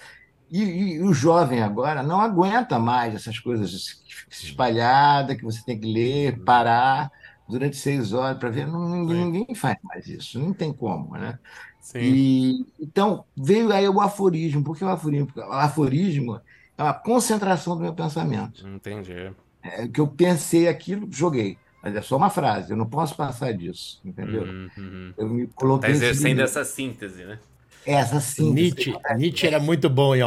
E, 0.51 0.63
e 0.63 1.03
o 1.03 1.13
jovem 1.13 1.63
agora 1.63 2.03
não 2.03 2.21
aguenta 2.21 2.79
mais 2.79 3.15
essas 3.15 3.39
coisas 3.39 4.05
espalhadas 4.31 5.37
que 5.37 5.43
você 5.43 5.65
tem 5.65 5.79
que 5.79 5.93
ler, 5.93 6.39
parar 6.45 7.11
durante 7.49 7.77
seis 7.77 8.13
horas 8.13 8.39
para 8.39 8.51
ver. 8.51 8.67
Ninguém, 8.67 9.25
ninguém 9.25 9.55
faz 9.55 9.77
mais 9.83 10.07
isso, 10.07 10.39
não 10.39 10.53
tem 10.53 10.73
como, 10.73 11.17
né? 11.17 11.39
Sim. 11.81 11.99
E, 11.99 12.67
então 12.81 13.25
veio 13.37 13.73
aí 13.73 13.89
o 13.89 14.01
aforismo. 14.01 14.65
Por 14.65 14.77
que 14.77 14.85
o 14.85 14.89
aforismo? 14.89 15.27
Porque 15.27 15.41
o 15.41 15.53
aforismo 15.53 16.41
é 16.79 16.83
uma 16.83 16.95
concentração 16.95 17.77
do 17.77 17.83
meu 17.83 17.95
pensamento. 17.95 18.67
Entendi. 18.67 19.33
É 19.63 19.89
que 19.89 20.01
eu 20.01 20.07
pensei 20.07 20.69
aquilo, 20.69 21.09
joguei. 21.11 21.59
Mas 21.85 21.97
é 21.97 22.01
só 22.01 22.17
uma 22.17 22.31
frase, 22.31 22.71
eu 22.71 22.79
não 22.79 22.87
posso 22.87 23.15
passar 23.15 23.53
disso, 23.53 24.01
entendeu? 24.03 24.45
Uhum, 24.45 24.71
uhum. 24.79 25.15
Eu 25.19 25.29
me 25.29 25.47
coloquei 25.49 25.91
nesse 25.91 26.05
exercendo 26.07 26.41
essa 26.41 26.65
síntese, 26.65 27.25
né? 27.25 27.39
essa 27.85 28.21
síntese. 28.21 28.55
Nietzsche, 28.55 28.95
Nietzsche 29.19 29.47
era 29.47 29.61
muito 29.61 29.91
bom 29.91 30.17
em 30.17 30.23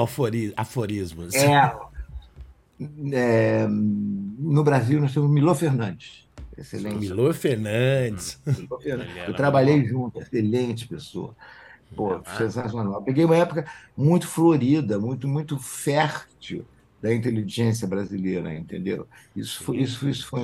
aforismos. 0.55 1.33
É, 1.33 1.75
é, 3.11 3.67
no 3.67 4.63
Brasil 4.63 5.01
nós 5.01 5.11
temos 5.11 5.31
Milô 5.31 5.55
Fernandes, 5.55 6.27
excelente. 6.55 6.99
Milor 6.99 7.33
Fernandes. 7.33 8.39
Milô 8.45 8.79
Fernandes. 8.79 9.27
Eu 9.27 9.33
trabalhei 9.33 9.83
junto, 9.83 10.21
excelente 10.21 10.87
pessoa. 10.87 11.35
Pô, 11.95 12.21
sensacional. 12.37 12.95
Eu 12.95 13.01
peguei 13.01 13.25
uma 13.25 13.35
época 13.35 13.65
muito 13.95 14.27
florida, 14.27 14.99
muito, 14.99 15.27
muito 15.27 15.57
fértil 15.57 16.65
da 17.01 17.13
inteligência 17.13 17.87
brasileira, 17.87 18.53
entendeu? 18.55 19.07
Isso 19.35 19.63
foi, 19.63 19.77
isso, 19.81 20.07
isso 20.09 20.27
foi, 20.27 20.41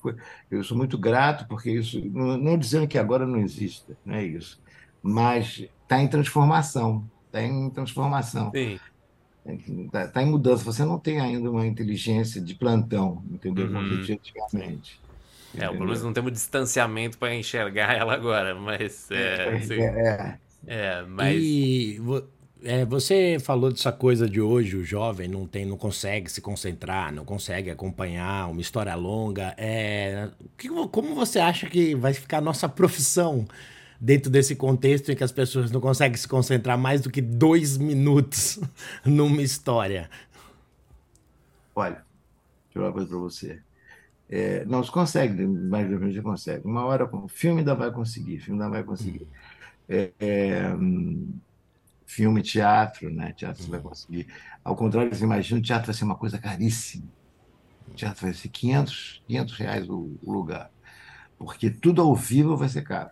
foi- 0.00 0.16
eu 0.50 0.62
sou 0.64 0.76
muito 0.76 0.98
grato 0.98 1.46
porque 1.48 1.70
isso, 1.70 2.00
não, 2.10 2.36
não 2.38 2.58
dizendo 2.58 2.86
que 2.88 2.98
agora 2.98 3.26
não 3.26 3.38
exista, 3.40 3.98
não 4.04 4.14
é 4.16 4.24
isso, 4.24 4.58
mas 5.02 5.58
está 5.82 6.00
em 6.00 6.08
transformação, 6.08 7.10
está 7.26 7.42
em 7.42 7.70
transformação. 7.72 8.60
Está 9.46 10.08
tá 10.08 10.22
em 10.22 10.30
mudança. 10.30 10.64
Você 10.64 10.84
não 10.84 11.00
tem 11.00 11.20
ainda 11.20 11.50
uma 11.50 11.66
inteligência 11.66 12.40
de 12.42 12.54
plantão, 12.56 13.24
entendeu? 13.30 13.70
Como 13.70 13.86
Uhum. 13.86 13.98
tinha 13.98 14.16
antigamente. 14.18 15.02
É, 15.54 15.66
pelo 15.72 15.80
entendeu? 15.80 15.86
menos 15.86 16.02
não 16.02 16.12
temos 16.12 16.32
distanciamento 16.32 17.18
para 17.18 17.34
enxergar 17.34 17.94
ela 17.96 18.14
agora, 18.14 18.54
mas 18.54 19.10
é, 19.10 19.58
sim. 19.60 19.90
É, 20.06 20.38
É, 20.66 21.02
mas 21.04 21.60
E 21.60 21.98
é, 22.62 22.84
você 22.84 23.38
falou 23.40 23.70
dessa 23.70 23.92
coisa 23.92 24.28
de 24.28 24.40
hoje, 24.40 24.76
o 24.76 24.84
jovem 24.84 25.28
não 25.28 25.46
tem, 25.46 25.64
não 25.66 25.76
consegue 25.76 26.30
se 26.30 26.40
concentrar, 26.40 27.12
não 27.12 27.24
consegue 27.24 27.70
acompanhar 27.70 28.48
uma 28.50 28.60
história 28.60 28.94
longa. 28.94 29.54
É, 29.56 30.28
que- 30.56 30.68
como 30.90 31.14
você 31.14 31.38
acha 31.38 31.68
que 31.68 31.94
vai 31.94 32.14
ficar 32.14 32.38
a 32.38 32.40
nossa 32.40 32.68
profissão 32.68 33.46
dentro 34.00 34.30
desse 34.30 34.54
contexto 34.56 35.10
em 35.12 35.16
que 35.16 35.24
as 35.24 35.32
pessoas 35.32 35.70
não 35.70 35.80
conseguem 35.80 36.16
se 36.16 36.28
concentrar 36.28 36.78
mais 36.78 37.00
do 37.00 37.10
que 37.10 37.20
dois 37.20 37.76
minutos 37.76 38.58
numa 39.04 39.42
história? 39.42 40.08
olha, 41.74 42.06
falar 42.72 42.86
uma 42.88 42.92
coisa 42.94 43.08
para 43.10 43.18
você. 43.18 43.64
É, 44.28 44.64
não, 44.66 44.84
se 44.84 44.92
consegue, 44.92 45.46
mais 45.46 45.90
ou 45.92 46.00
menos 46.00 46.18
consegue. 46.22 46.66
Uma 46.66 46.84
hora, 46.86 47.06
o 47.16 47.28
filme 47.28 47.60
ainda 47.60 47.74
vai 47.74 47.92
conseguir, 47.92 48.40
filme 48.40 48.62
ainda 48.62 48.70
vai 48.74 48.84
conseguir. 48.84 49.30
É, 49.88 50.14
é, 50.20 50.74
filme, 52.08 52.42
teatro, 52.42 53.10
né? 53.10 53.32
Teatro 53.36 53.62
você 53.62 53.70
vai 53.70 53.80
conseguir. 53.80 54.26
Ao 54.64 54.74
contrário, 54.74 55.14
você 55.14 55.22
imagina, 55.22 55.60
o 55.60 55.62
teatro 55.62 55.86
vai 55.86 55.94
ser 55.94 56.04
uma 56.04 56.16
coisa 56.16 56.38
caríssima. 56.38 57.04
O 57.86 57.94
teatro 57.94 58.22
vai 58.22 58.32
ser 58.32 58.48
500, 58.48 59.22
500 59.28 59.54
reais 59.54 59.88
o, 59.88 60.18
o 60.22 60.32
lugar. 60.32 60.70
Porque 61.38 61.70
tudo 61.70 62.00
ao 62.00 62.16
vivo 62.16 62.56
vai 62.56 62.68
ser 62.68 62.82
caro. 62.82 63.10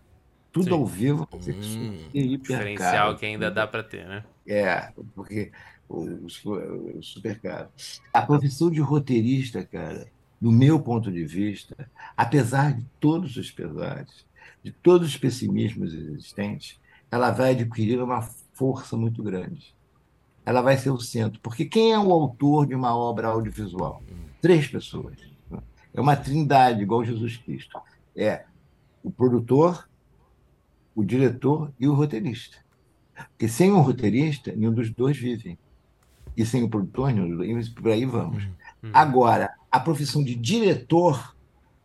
Tudo 0.50 0.70
Sim. 0.70 0.72
ao 0.72 0.86
vivo 0.86 1.28
vai 1.30 1.42
ser 1.42 1.54
hum, 1.54 2.08
hiper 2.14 2.38
diferencial 2.38 3.08
caro. 3.08 3.18
que 3.18 3.26
ainda 3.26 3.50
dá 3.50 3.66
para 3.66 3.82
ter, 3.82 4.08
né? 4.08 4.24
É, 4.46 4.90
porque 5.14 5.52
o, 5.86 6.26
o, 6.44 6.98
o 6.98 7.02
super 7.02 7.38
caro. 7.38 7.68
A 8.12 8.22
profissão 8.22 8.70
de 8.70 8.80
roteirista, 8.80 9.62
cara, 9.62 10.08
do 10.40 10.50
meu 10.50 10.80
ponto 10.80 11.12
de 11.12 11.24
vista, 11.24 11.90
apesar 12.16 12.72
de 12.72 12.86
todos 12.98 13.36
os 13.36 13.50
pesares, 13.50 14.26
de 14.64 14.72
todos 14.72 15.08
os 15.08 15.16
pessimismos 15.18 15.92
existentes, 15.92 16.80
ela 17.10 17.30
vai 17.30 17.50
adquirir 17.50 18.02
uma 18.02 18.22
força 18.56 18.96
muito 18.96 19.22
grande. 19.22 19.74
Ela 20.44 20.62
vai 20.62 20.76
ser 20.76 20.90
o 20.90 20.98
centro. 20.98 21.40
Porque 21.40 21.64
quem 21.64 21.92
é 21.92 21.98
o 21.98 22.10
autor 22.10 22.66
de 22.66 22.74
uma 22.74 22.96
obra 22.96 23.28
audiovisual? 23.28 24.02
Três 24.40 24.66
pessoas. 24.66 25.16
É 25.92 26.00
uma 26.00 26.16
trindade, 26.16 26.82
igual 26.82 27.04
Jesus 27.04 27.36
Cristo. 27.36 27.78
É 28.14 28.44
o 29.02 29.10
produtor, 29.10 29.88
o 30.94 31.04
diretor 31.04 31.72
e 31.78 31.86
o 31.86 31.94
roteirista. 31.94 32.58
Porque 33.30 33.48
sem 33.48 33.70
o 33.72 33.80
roteirista, 33.80 34.52
nenhum 34.52 34.72
dos 34.72 34.90
dois 34.90 35.16
vive. 35.16 35.58
E 36.36 36.44
sem 36.44 36.62
o 36.62 36.68
produtor, 36.68 37.12
nenhum 37.12 37.28
dos 37.36 37.46
dois, 37.46 37.68
por 37.68 37.90
aí 37.90 38.04
vamos. 38.04 38.44
Uhum. 38.44 38.90
Agora, 38.92 39.54
a 39.70 39.80
profissão 39.80 40.22
de 40.22 40.34
diretor, 40.34 41.34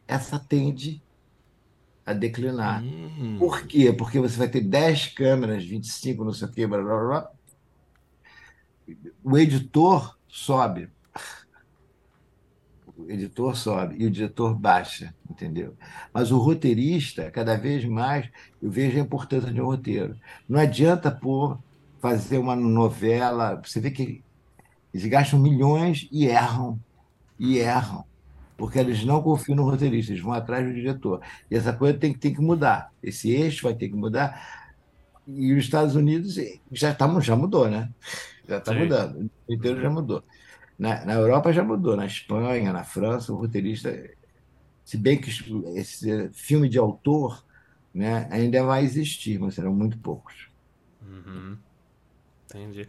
essa 0.07 0.39
tende 0.39 1.01
a 2.05 2.13
declinar. 2.13 2.83
Uhum. 2.83 3.37
Por 3.39 3.65
quê? 3.65 3.93
Porque 3.93 4.19
você 4.19 4.37
vai 4.37 4.47
ter 4.47 4.61
10 4.61 5.07
câmeras, 5.07 5.63
25, 5.63 6.23
não 6.23 6.33
sei 6.33 6.47
o 6.47 6.51
quê, 6.51 6.67
blá, 6.67 6.81
blá, 6.81 6.99
blá. 6.99 7.31
O 9.23 9.37
editor 9.37 10.17
sobe. 10.27 10.89
O 12.97 13.09
editor 13.09 13.55
sobe 13.55 13.95
e 13.97 14.05
o 14.05 14.11
diretor 14.11 14.53
baixa, 14.53 15.13
entendeu? 15.29 15.75
Mas 16.13 16.31
o 16.31 16.37
roteirista, 16.37 17.31
cada 17.31 17.55
vez 17.55 17.83
mais, 17.85 18.29
eu 18.61 18.69
vejo 18.69 18.97
a 18.97 19.01
importância 19.01 19.51
de 19.51 19.61
um 19.61 19.65
roteiro. 19.65 20.15
Não 20.47 20.59
adianta 20.59 21.09
por 21.09 21.59
fazer 21.99 22.37
uma 22.37 22.55
novela. 22.55 23.61
Você 23.63 23.79
vê 23.79 23.91
que 23.91 24.23
eles 24.93 25.05
gastam 25.07 25.39
milhões 25.39 26.07
e 26.11 26.25
erram 26.25 26.79
e 27.39 27.57
erram, 27.57 28.03
porque 28.61 28.77
eles 28.77 29.03
não 29.03 29.23
confiam 29.23 29.55
no 29.55 29.63
roteirista, 29.63 30.11
eles 30.11 30.21
vão 30.21 30.33
atrás 30.33 30.63
do 30.63 30.71
diretor. 30.71 31.19
E 31.49 31.55
essa 31.55 31.73
coisa 31.73 31.97
tem, 31.97 32.13
tem 32.13 32.31
que 32.31 32.41
mudar. 32.41 32.93
Esse 33.01 33.31
eixo 33.31 33.63
vai 33.63 33.73
ter 33.73 33.89
que 33.89 33.95
mudar. 33.95 34.69
E 35.25 35.51
os 35.51 35.63
Estados 35.63 35.95
Unidos 35.95 36.35
já, 36.71 36.93
tá, 36.93 37.07
já 37.21 37.35
mudou, 37.35 37.67
né? 37.67 37.89
Já 38.47 38.59
está 38.59 38.71
mudando. 38.71 39.31
O 39.47 39.53
inteiro 39.55 39.81
já 39.81 39.89
mudou. 39.89 40.23
Na, 40.77 41.03
na 41.03 41.13
Europa 41.13 41.51
já 41.51 41.63
mudou, 41.63 41.97
na 41.97 42.05
Espanha, 42.05 42.71
na 42.71 42.83
França, 42.83 43.33
o 43.33 43.35
roteirista. 43.35 44.11
Se 44.85 44.95
bem 44.95 45.19
que 45.19 45.31
esse 45.75 46.29
filme 46.29 46.69
de 46.69 46.77
autor 46.77 47.43
né, 47.91 48.27
ainda 48.29 48.63
vai 48.63 48.83
existir, 48.83 49.39
mas 49.39 49.55
serão 49.55 49.73
muito 49.73 49.97
poucos. 49.97 50.49
Uhum. 51.01 51.57
Entendi. 52.45 52.87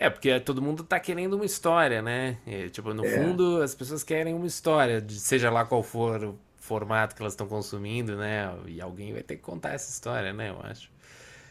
É, 0.00 0.08
porque 0.08 0.38
todo 0.38 0.62
mundo 0.62 0.84
tá 0.84 1.00
querendo 1.00 1.34
uma 1.34 1.44
história, 1.44 2.00
né? 2.00 2.38
E, 2.46 2.70
tipo, 2.70 2.94
no 2.94 3.04
é. 3.04 3.10
fundo, 3.10 3.60
as 3.60 3.74
pessoas 3.74 4.04
querem 4.04 4.32
uma 4.32 4.46
história, 4.46 5.04
seja 5.08 5.50
lá 5.50 5.64
qual 5.64 5.82
for 5.82 6.22
o 6.22 6.38
formato 6.56 7.16
que 7.16 7.20
elas 7.20 7.32
estão 7.32 7.48
consumindo, 7.48 8.16
né? 8.16 8.48
E 8.68 8.80
alguém 8.80 9.12
vai 9.12 9.24
ter 9.24 9.34
que 9.34 9.42
contar 9.42 9.70
essa 9.70 9.90
história, 9.90 10.32
né? 10.32 10.50
Eu 10.50 10.60
acho. 10.62 10.88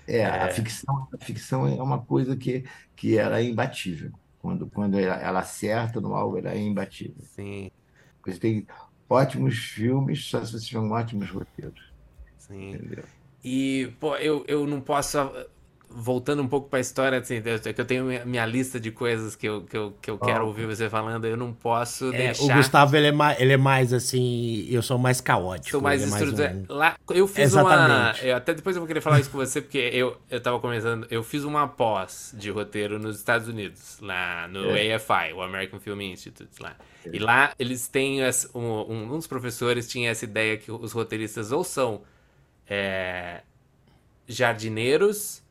É, 0.07 0.19
é. 0.19 0.25
A, 0.25 0.49
ficção, 0.49 1.09
a 1.13 1.25
ficção 1.25 1.67
é 1.67 1.83
uma 1.83 1.99
coisa 1.99 2.37
que, 2.37 2.63
que 2.95 3.17
ela 3.17 3.37
é 3.37 3.43
imbatível. 3.43 4.13
Quando, 4.39 4.65
quando 4.67 4.97
ela, 4.97 5.15
ela 5.15 5.39
acerta 5.41 5.99
no 5.99 6.15
algo, 6.15 6.37
ela 6.37 6.53
é 6.53 6.57
imbatível. 6.57 7.21
Sim. 7.25 7.69
Você 8.25 8.39
tem 8.39 8.65
ótimos 9.09 9.57
filmes, 9.57 10.23
só 10.23 10.43
se 10.45 10.53
você 10.53 10.65
tiver 10.65 10.79
ótimos 10.79 11.29
roteiros. 11.29 11.91
Sim. 12.37 12.75
Entendeu? 12.75 13.03
E, 13.43 13.93
pô, 13.99 14.15
eu, 14.15 14.45
eu 14.47 14.65
não 14.65 14.79
posso 14.79 15.17
voltando 15.89 16.41
um 16.41 16.47
pouco 16.47 16.69
para 16.69 16.79
a 16.79 16.81
história, 16.81 17.17
assim, 17.17 17.41
é 17.45 17.73
que 17.73 17.81
eu 17.81 17.85
tenho 17.85 18.05
minha 18.25 18.45
lista 18.45 18.79
de 18.79 18.91
coisas 18.91 19.35
que 19.35 19.47
eu, 19.47 19.61
que 19.61 19.77
eu, 19.77 19.93
que 20.01 20.11
eu 20.11 20.17
quero 20.17 20.45
ouvir 20.45 20.65
você 20.65 20.89
falando, 20.89 21.25
eu 21.25 21.37
não 21.37 21.53
posso 21.53 22.13
é, 22.13 22.17
deixar. 22.17 22.43
O 22.43 22.57
Gustavo, 22.57 22.95
ele 22.95 23.07
é, 23.07 23.11
mais, 23.11 23.39
ele 23.39 23.53
é 23.53 23.57
mais 23.57 23.93
assim, 23.93 24.67
eu 24.69 24.81
sou 24.81 24.97
mais 24.97 25.21
caótico. 25.21 25.71
Sou 25.71 25.81
mais 25.81 26.03
estruturado. 26.03 26.65
É 26.69 26.73
um... 26.73 26.75
Lá, 26.75 26.97
eu 27.09 27.27
fiz 27.27 27.45
Exatamente. 27.45 28.21
uma. 28.21 28.27
Eu, 28.27 28.35
até 28.35 28.53
depois 28.53 28.75
eu 28.75 28.81
vou 28.81 28.87
querer 28.87 29.01
falar 29.01 29.19
isso 29.19 29.29
com 29.29 29.37
você, 29.37 29.61
porque 29.61 29.77
eu, 29.77 30.17
eu 30.29 30.41
tava 30.41 30.59
começando. 30.59 31.07
Eu 31.09 31.23
fiz 31.23 31.43
uma 31.43 31.67
pós 31.67 32.33
de 32.37 32.49
roteiro 32.49 32.99
nos 32.99 33.17
Estados 33.17 33.47
Unidos, 33.47 33.97
lá 34.01 34.47
no 34.47 34.75
é. 34.75 34.93
AFI, 34.93 35.33
o 35.33 35.41
American 35.41 35.79
Film 35.79 36.01
Institute, 36.01 36.61
lá. 36.61 36.75
É. 37.05 37.09
E 37.15 37.19
lá 37.19 37.53
eles 37.57 37.87
têm. 37.87 38.19
Um, 38.53 38.59
um, 38.59 39.03
um 39.13 39.17
dos 39.17 39.27
professores 39.27 39.87
tinha 39.87 40.11
essa 40.11 40.25
ideia 40.25 40.57
que 40.57 40.71
os 40.71 40.91
roteiristas 40.91 41.51
ou 41.51 41.63
são 41.63 42.01
é, 42.69 43.41
jardineiros 44.27 45.46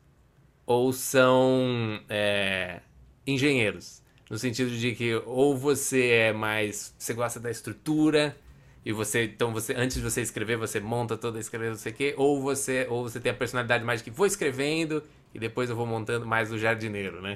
ou 0.67 0.91
são 0.91 1.99
é, 2.09 2.81
engenheiros. 3.25 4.03
No 4.29 4.37
sentido 4.37 4.69
de 4.69 4.93
que 4.93 5.15
ou 5.25 5.57
você 5.57 6.09
é 6.09 6.33
mais. 6.33 6.93
Você 6.99 7.13
gosta 7.13 7.39
da 7.39 7.49
estrutura. 7.49 8.37
E 8.85 8.91
você, 8.91 9.25
então 9.25 9.51
você, 9.51 9.73
antes 9.73 9.97
de 9.97 10.03
você 10.03 10.21
escrever, 10.21 10.55
você 10.55 10.79
monta 10.79 11.17
toda 11.17 11.37
a 11.37 11.41
escrever, 11.41 11.71
não 11.71 11.75
sei 11.75 11.91
o 11.91 11.95
quê, 11.95 12.13
ou 12.15 12.41
você, 12.41 12.87
ou 12.89 13.03
você 13.03 13.19
tem 13.19 13.33
a 13.33 13.35
personalidade 13.35 13.83
mais 13.83 14.01
que 14.01 14.09
vou 14.09 14.25
escrevendo 14.25 15.03
e 15.35 15.39
depois 15.39 15.69
eu 15.69 15.75
vou 15.75 15.85
montando 15.85 16.25
mais 16.25 16.53
o 16.53 16.57
jardineiro, 16.57 17.21
né? 17.21 17.35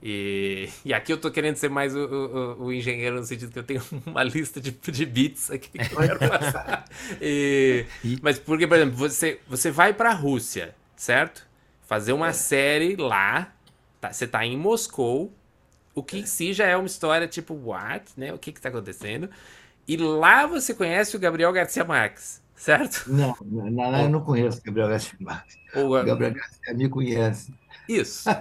E, 0.00 0.68
e 0.84 0.94
aqui 0.94 1.12
eu 1.12 1.16
tô 1.16 1.28
querendo 1.28 1.56
ser 1.56 1.70
mais 1.70 1.96
o, 1.96 1.98
o, 1.98 2.64
o, 2.66 2.72
engenheiro 2.72 3.16
no 3.16 3.24
sentido 3.24 3.50
que 3.50 3.58
eu 3.58 3.64
tenho 3.64 3.82
uma 4.06 4.22
lista 4.22 4.60
de, 4.60 4.70
de 4.70 5.06
bits 5.06 5.50
aqui 5.50 5.76
que 5.76 5.92
eu 5.92 5.98
quero 5.98 6.18
passar. 6.20 6.84
E, 7.20 7.84
mas 8.22 8.38
porque, 8.38 8.68
por 8.68 8.76
exemplo, 8.76 8.96
você, 8.96 9.40
você 9.48 9.72
vai 9.72 9.92
para 9.92 10.10
a 10.10 10.14
Rússia, 10.14 10.72
certo? 10.94 11.44
Fazer 11.92 12.14
uma 12.14 12.28
é. 12.28 12.32
série 12.32 12.96
lá. 12.96 13.52
Tá, 14.00 14.10
você 14.10 14.26
tá 14.26 14.46
em 14.46 14.56
Moscou. 14.56 15.30
O 15.94 16.02
que 16.02 16.20
em 16.20 16.24
si 16.24 16.54
já 16.54 16.66
é 16.66 16.74
uma 16.74 16.86
história 16.86 17.28
tipo, 17.28 17.52
what? 17.52 18.10
Né? 18.16 18.32
O 18.32 18.38
que 18.38 18.50
que 18.50 18.62
tá 18.62 18.70
acontecendo? 18.70 19.28
E 19.86 19.98
lá 19.98 20.46
você 20.46 20.72
conhece 20.72 21.14
o 21.14 21.20
Gabriel 21.20 21.52
Garcia 21.52 21.84
Marques, 21.84 22.40
certo? 22.56 23.04
Não, 23.08 23.36
não, 23.42 24.00
eu 24.00 24.08
não 24.08 24.22
conheço 24.22 24.60
o 24.60 24.62
Gabriel 24.62 24.88
Garcia 24.88 25.18
Marques. 25.20 25.58
O 25.74 25.90
Gabriel 25.90 26.32
Garcia 26.32 26.74
me 26.74 26.88
conhece. 26.88 27.52
Isso. 27.86 28.30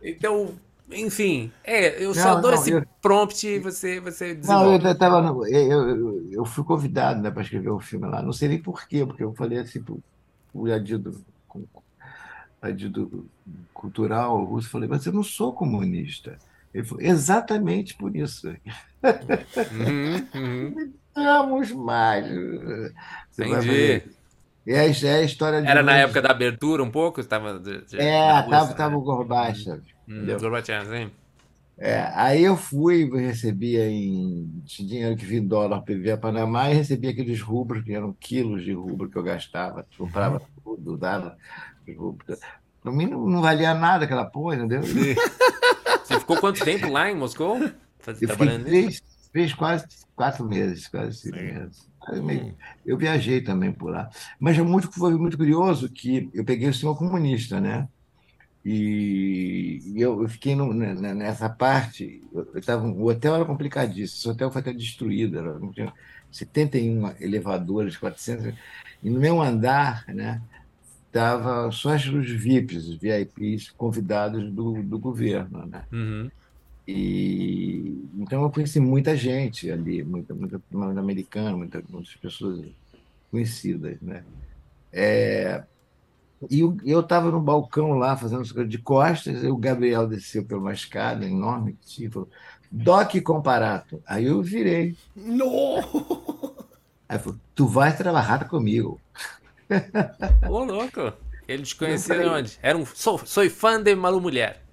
então, 0.00 0.54
enfim, 0.90 1.52
é, 1.62 2.02
eu 2.02 2.14
só 2.14 2.36
não, 2.36 2.40
dou 2.40 2.52
não, 2.52 2.58
esse 2.58 2.70
eu, 2.70 2.82
prompt 3.02 3.46
e 3.46 3.58
você, 3.58 4.00
você 4.00 4.34
desenvolve. 4.34 4.78
Não, 4.78 4.90
eu, 4.90 4.98
tava 4.98 5.18
eu, 5.50 5.88
eu, 5.88 6.32
eu, 6.32 6.44
fui 6.46 6.64
convidado 6.64 7.20
né, 7.20 7.30
para 7.30 7.42
escrever 7.42 7.68
o 7.68 7.76
um 7.76 7.80
filme 7.80 8.06
lá. 8.06 8.22
Não 8.22 8.32
sei 8.32 8.48
nem 8.48 8.62
porquê, 8.62 9.04
porque 9.04 9.22
eu 9.22 9.34
falei 9.34 9.58
assim, 9.58 9.84
o 10.54 10.72
adido, 10.72 11.24
adido 12.62 13.28
cultural 13.74 14.44
russo, 14.44 14.70
falei, 14.70 14.88
mas 14.88 15.04
eu 15.04 15.12
não 15.12 15.22
sou 15.22 15.52
comunista. 15.52 16.38
Ele 16.72 16.84
falou, 16.84 17.04
exatamente 17.04 17.94
por 17.94 18.14
isso. 18.16 18.48
Uhum, 18.48 20.26
uhum. 20.34 20.92
Estamos 21.08 21.72
mais. 21.72 22.26
Você 23.30 23.44
Entendi. 23.44 24.02
É, 24.66 24.80
a, 24.80 24.84
é 24.86 25.14
a 25.16 25.22
história. 25.22 25.58
Era 25.58 25.82
na 25.82 25.96
época 25.96 26.22
da 26.22 26.30
abertura 26.30 26.82
um 26.82 26.90
pouco? 26.90 27.20
Estava 27.20 27.62
é, 27.92 28.40
estava 28.40 28.68
né? 28.68 28.74
tava 28.74 28.96
o 28.96 29.02
Gorbachev. 29.02 29.82
Hum, 30.08 30.26
Gorbachev, 30.40 30.86
sim. 30.86 31.10
É, 31.76 32.08
aí 32.14 32.44
eu 32.44 32.56
fui, 32.56 33.10
recebia 33.10 33.88
em 33.90 34.48
dinheiro 34.64 35.16
que 35.16 35.26
vinha 35.26 35.40
em 35.40 35.46
dólar 35.46 35.82
para 35.82 36.16
Panamá 36.16 36.70
e 36.70 36.74
recebia 36.74 37.10
aqueles 37.10 37.40
rubros, 37.40 37.82
que 37.82 37.92
eram 37.92 38.12
quilos 38.12 38.62
de 38.62 38.72
rubro 38.72 39.10
que 39.10 39.16
eu 39.16 39.22
gastava, 39.22 39.84
comprava 39.98 40.36
uhum. 40.36 40.76
tudo, 40.76 40.96
dava 40.96 41.36
Para 42.80 42.92
mim 42.92 43.06
não, 43.06 43.26
não, 43.26 43.42
valia 43.42 43.74
nada 43.74 44.04
aquela 44.04 44.24
porra, 44.24 44.56
entendeu? 44.56 44.82
Você 44.82 46.20
ficou 46.20 46.38
quanto 46.38 46.64
tempo 46.64 46.88
lá 46.88 47.10
em 47.10 47.16
Moscou? 47.16 47.58
Faz, 47.98 48.22
eu 48.22 48.28
fiquei 48.28 48.58
três, 48.60 49.02
três, 49.32 49.54
quase 49.54 49.84
quatro 50.14 50.44
meses, 50.44 50.86
quase 50.86 51.18
cinco 51.18 51.36
meses. 51.36 51.88
Hum. 52.12 52.52
Eu 52.84 52.96
viajei 52.96 53.40
também 53.40 53.72
por 53.72 53.90
lá. 53.90 54.08
Mas 54.38 54.58
é 54.58 54.62
muito, 54.62 54.92
foi 54.92 55.16
muito 55.16 55.36
curioso 55.36 55.88
que 55.88 56.30
eu 56.32 56.44
peguei 56.44 56.68
o 56.68 56.74
senhor 56.74 56.96
comunista, 56.96 57.60
né? 57.60 57.88
E, 58.64 59.82
e 59.94 60.00
eu, 60.00 60.22
eu, 60.22 60.28
fiquei 60.28 60.54
no, 60.54 60.72
nessa 60.72 61.50
parte. 61.50 62.22
Eu 62.32 62.62
tava, 62.62 62.86
o 62.86 63.06
hotel 63.06 63.34
era 63.34 63.44
complicadíssimo. 63.44 64.18
Esse 64.18 64.28
hotel 64.28 64.50
foi 64.50 64.62
até 64.62 64.72
destruído. 64.72 65.38
Era, 65.38 65.60
tinha 65.72 65.92
71 66.32 67.14
elevadores, 67.20 67.96
400. 67.96 68.54
E 69.02 69.10
no 69.10 69.20
meu 69.20 69.42
andar, 69.42 70.06
né? 70.08 70.40
Tava 71.12 71.70
só 71.70 71.94
os 71.94 72.30
VIPs, 72.30 72.88
os 72.88 72.96
VIPs 72.96 73.70
convidados 73.70 74.50
do, 74.50 74.82
do 74.82 74.98
governo, 74.98 75.66
né? 75.66 75.84
Uhum. 75.92 76.30
E 76.88 78.04
então 78.16 78.42
eu 78.42 78.50
conheci 78.50 78.80
muita 78.80 79.16
gente 79.16 79.70
ali, 79.70 80.02
muita, 80.02 80.34
muita, 80.34 80.60
muita 80.70 81.00
americana, 81.00 81.56
muita, 81.56 81.82
muitas 81.88 82.14
pessoas 82.16 82.66
conhecidas, 83.30 84.00
né? 84.00 84.24
É, 84.92 85.62
e 86.50 86.60
eu 86.60 87.00
estava 87.00 87.30
no 87.30 87.40
balcão 87.40 87.92
lá 87.92 88.16
fazendo 88.16 88.44
de 88.66 88.78
costas, 88.78 89.42
e 89.42 89.48
o 89.48 89.56
Gabriel 89.56 90.06
desceu 90.06 90.44
uma 90.52 90.72
escada 90.72 91.24
enorme 91.24 91.74
que 91.74 91.86
tinha, 91.86 92.10
falou, 92.10 92.28
Doc 92.70 93.14
Comparato. 93.22 94.02
Aí 94.06 94.24
eu 94.24 94.42
virei. 94.42 94.96
No! 95.14 95.76
Aí 97.08 97.18
falou, 97.18 97.38
tu 97.54 97.66
vais 97.66 97.96
trabalhar 97.96 98.48
comigo. 98.48 99.00
Ô, 100.48 100.64
louco! 100.64 101.12
Ele 101.46 101.62
te 101.62 101.76
conhecia 101.76 102.18
de 102.18 102.26
onde? 102.26 102.58
Era 102.62 102.76
um, 102.76 102.86
sou, 102.86 103.18
sou 103.24 103.48
fã 103.50 103.80
de 103.80 103.94
Malu 103.94 104.20
Mulher. 104.20 104.63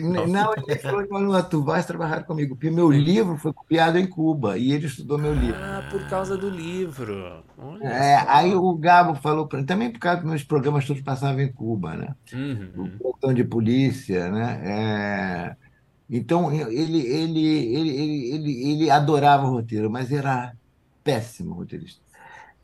Não, 0.00 0.52
ele 0.54 0.78
falou, 0.78 1.06
Malu, 1.10 1.42
tu 1.44 1.62
vais 1.62 1.84
trabalhar 1.86 2.22
comigo, 2.24 2.54
porque 2.54 2.70
meu 2.70 2.90
livro 2.90 3.36
foi 3.36 3.52
copiado 3.52 3.98
em 3.98 4.06
Cuba 4.06 4.56
e 4.58 4.72
ele 4.72 4.86
estudou 4.86 5.18
meu 5.18 5.34
livro. 5.34 5.60
Ah, 5.60 5.86
por 5.90 6.08
causa 6.08 6.36
do 6.36 6.48
livro. 6.48 7.44
É, 7.82 8.16
aí 8.26 8.54
o 8.54 8.74
Gabo 8.74 9.14
falou 9.16 9.46
para 9.46 9.62
também 9.64 9.90
por 9.90 9.98
causa 9.98 10.20
dos 10.20 10.30
meus 10.30 10.44
programas 10.44 10.86
todos 10.86 11.02
passavam 11.02 11.40
em 11.40 11.52
Cuba, 11.52 11.94
né? 11.94 12.14
Uhum. 12.32 12.70
O 12.76 12.88
plantão 12.98 13.34
de 13.34 13.44
polícia, 13.44 14.30
né? 14.30 14.60
É, 14.64 15.56
então 16.08 16.52
ele, 16.52 17.00
ele, 17.00 17.06
ele, 17.06 17.46
ele, 17.46 18.34
ele, 18.34 18.70
ele 18.70 18.90
adorava 18.90 19.46
o 19.46 19.50
roteiro, 19.50 19.90
mas 19.90 20.12
era 20.12 20.54
péssimo 21.02 21.54
roteirista. 21.54 22.00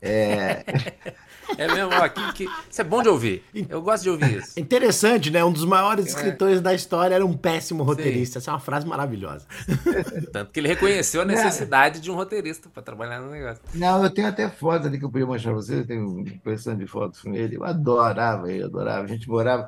É... 0.01 0.63
É 1.57 1.67
mesmo, 1.67 1.91
ó, 1.93 2.07
que, 2.07 2.33
que... 2.33 2.49
isso 2.69 2.81
é 2.81 2.83
bom 2.83 3.01
de 3.01 3.09
ouvir. 3.09 3.43
Eu 3.69 3.81
gosto 3.81 4.03
de 4.03 4.09
ouvir 4.09 4.37
isso. 4.37 4.59
Interessante, 4.59 5.29
né? 5.29 5.43
Um 5.43 5.51
dos 5.51 5.65
maiores 5.65 6.07
escritores 6.07 6.59
é. 6.59 6.61
da 6.61 6.73
história 6.73 7.15
era 7.15 7.25
um 7.25 7.35
péssimo 7.35 7.83
roteirista. 7.83 8.39
Sim. 8.39 8.43
Essa 8.43 8.51
é 8.51 8.53
uma 8.53 8.59
frase 8.59 8.87
maravilhosa. 8.87 9.45
Tanto 10.31 10.51
que 10.51 10.59
ele 10.59 10.67
reconheceu 10.67 11.21
a 11.21 11.25
necessidade 11.25 11.99
de 11.99 12.09
um 12.09 12.15
roteirista 12.15 12.69
para 12.69 12.81
trabalhar 12.81 13.19
no 13.19 13.31
negócio. 13.31 13.61
Não, 13.73 14.03
eu 14.03 14.09
tenho 14.09 14.27
até 14.27 14.49
fotos 14.49 14.87
ali 14.87 14.97
que 14.97 15.05
eu 15.05 15.09
podia 15.09 15.27
mostrar 15.27 15.51
pra 15.51 15.61
vocês. 15.61 15.79
Eu 15.79 15.87
tenho 15.87 16.07
uma 16.07 16.25
coleção 16.43 16.75
de 16.75 16.87
fotos 16.87 17.21
com 17.21 17.33
ele. 17.33 17.57
Eu 17.57 17.63
adorava 17.63 18.51
ele, 18.51 18.63
adorava. 18.63 19.03
A 19.03 19.07
gente 19.07 19.27
morava 19.29 19.67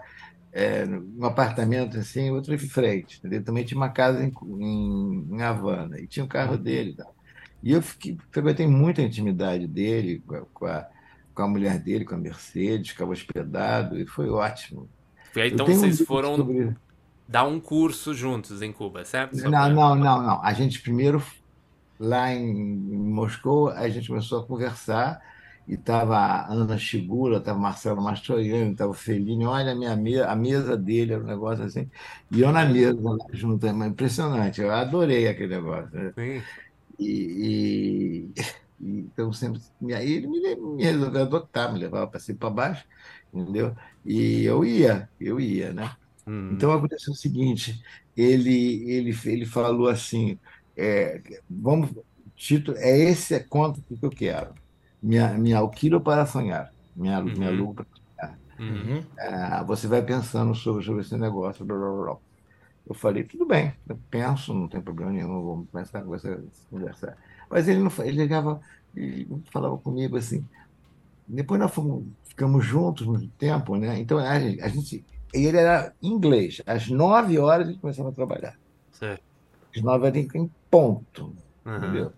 é, 0.51 0.86
num 0.86 1.25
apartamento 1.25 1.97
assim, 1.97 2.29
outro 2.31 2.53
em 2.53 2.57
frente. 2.57 3.19
Ele 3.23 3.41
também 3.41 3.63
tinha 3.65 3.77
uma 3.77 3.89
casa 3.89 4.23
em, 4.23 4.31
em, 4.59 5.27
em 5.31 5.41
Havana 5.41 5.99
e 5.99 6.07
tinha 6.07 6.23
o 6.23 6.27
um 6.27 6.29
carro 6.29 6.57
dele 6.57 6.91
e 6.91 6.95
tal. 6.95 7.15
E 7.63 7.71
eu 7.71 7.81
fiquei, 7.81 8.17
frequentei 8.29 8.67
muita 8.67 9.01
intimidade 9.01 9.65
dele 9.67 10.21
com 10.27 10.36
a, 10.36 10.41
com 10.53 10.65
a 10.65 10.88
mulher 11.41 11.79
dele, 11.79 12.05
com 12.05 12.15
a 12.15 12.17
Mercedes, 12.17 12.91
ficava 12.91 13.11
hospedado, 13.11 13.99
e 13.99 14.05
foi 14.05 14.29
ótimo. 14.29 14.88
E 15.36 15.41
aí, 15.41 15.51
então 15.51 15.65
vocês 15.65 16.01
um 16.01 16.05
foram 16.05 16.36
sobre... 16.36 16.75
dar 17.27 17.45
um 17.45 17.59
curso 17.59 18.13
juntos 18.13 18.61
em 18.61 18.71
Cuba, 18.71 19.03
certo? 19.03 19.36
Não, 19.38 19.69
não, 19.69 19.95
não, 19.95 20.21
não. 20.21 20.43
A 20.43 20.53
gente 20.53 20.81
primeiro, 20.81 21.23
lá 21.99 22.34
em, 22.34 22.53
Moscou, 22.53 23.69
a 23.69 23.89
gente 23.89 24.07
começou 24.07 24.41
a 24.41 24.45
conversar, 24.45 25.21
e 25.67 25.75
estava 25.75 26.17
a 26.17 26.51
Ana 26.51 26.77
Chigula, 26.77 27.38
estava 27.38 27.57
Marcelo 27.57 28.01
Mastroianni, 28.01 28.73
estava 28.73 28.91
o 28.91 28.93
Fellini, 28.93 29.45
olha 29.45 29.71
a 29.71 29.75
minha 29.75 29.95
mesa, 29.95 30.27
a 30.27 30.36
mesa 30.36 30.77
dele, 30.77 31.13
era 31.13 31.23
um 31.23 31.27
negócio 31.27 31.63
assim, 31.63 31.89
e 32.31 32.41
eu 32.41 32.51
na 32.51 32.65
mesa 32.65 32.99
lá 33.01 33.15
junto, 33.31 33.65
é 33.65 33.69
impressionante, 33.69 34.61
eu 34.61 34.71
adorei 34.71 35.27
aquele 35.27 35.55
negócio. 35.55 35.89
Né? 35.93 36.11
Sim. 36.15 36.43
E, 36.99 38.29
e, 38.80 38.99
então 38.99 39.32
sempre. 39.32 39.61
E 39.82 39.93
aí 39.93 40.13
ele 40.13 40.28
me, 40.28 40.55
me 40.55 40.84
resolveu 40.84 41.21
adotar, 41.21 41.71
me 41.71 41.80
levava 41.80 42.07
para 42.07 42.19
cima 42.19 42.38
para 42.39 42.49
baixo, 42.49 42.86
entendeu? 43.34 43.76
E 44.05 44.43
eu 44.43 44.63
ia, 44.65 45.09
eu 45.19 45.39
ia, 45.39 45.74
né? 45.74 45.95
Hum. 46.28 46.51
Então 46.53 46.71
aconteceu 46.71 47.13
o 47.13 47.15
seguinte: 47.15 47.84
ele, 48.15 48.89
ele, 48.89 49.17
ele 49.26 49.45
falou 49.45 49.88
assim: 49.88 50.38
é, 50.76 51.21
vamos, 51.49 51.91
título, 52.36 52.78
é 52.78 52.97
esse 52.97 53.39
conto 53.41 53.82
que 53.82 54.05
eu 54.05 54.09
quero. 54.09 54.53
Minha, 55.01 55.34
minha 55.34 55.57
alquilo 55.57 55.99
para 55.99 56.26
sonhar, 56.26 56.74
minha, 56.95 57.19
uhum. 57.19 57.34
minha 57.38 57.51
luva 57.51 57.86
para 57.86 57.86
sonhar. 58.28 58.39
Uhum. 58.59 59.03
É, 59.17 59.63
você 59.65 59.88
vai 59.88 60.01
pensando 60.01 60.55
sobre, 60.55 60.84
sobre 60.84 61.01
esse 61.01 61.17
negócio. 61.17 61.65
Blá, 61.65 61.78
blá, 61.78 62.03
blá. 62.03 62.17
Eu 62.86 62.93
falei, 62.93 63.24
tudo 63.24 63.45
bem, 63.45 63.74
eu 63.88 63.97
penso, 64.09 64.53
não 64.53 64.67
tem 64.67 64.82
problema 64.82 65.11
nenhum, 65.11 65.41
vamos 65.41 65.69
começar 65.69 65.99
a 65.99 66.03
conversar. 66.69 67.17
Mas 67.54 67.68
ele 67.68 67.80
não 67.80 67.91
ele 67.99 68.18
ligava, 68.18 68.60
ele 68.95 69.28
falava 69.51 69.78
comigo 69.78 70.18
assim. 70.18 70.43
Depois 71.28 71.60
nós 71.60 71.72
fomos, 71.72 72.04
ficamos 72.24 72.66
juntos 72.66 73.06
muito 73.06 73.28
tempo, 73.38 73.76
né? 73.76 73.99
Então 73.99 74.18
a 74.18 74.39
gente, 74.39 74.60
a 74.60 74.68
gente 74.68 75.06
ele 75.32 75.56
era 75.56 75.93
inglês. 76.01 76.64
Às 76.66 76.89
nove 76.89 77.38
horas 77.38 77.68
a 77.68 77.70
gente 77.70 77.80
começava 77.80 78.10
a 78.10 78.12
trabalhar. 78.12 78.58
Certo. 78.91 79.22
Às 79.76 79.84
nove 79.84 80.08
horas 80.08 80.18
em 80.34 80.51
ponto, 80.72 81.36
uhum. 81.64 81.78
entendeu? 81.78 82.14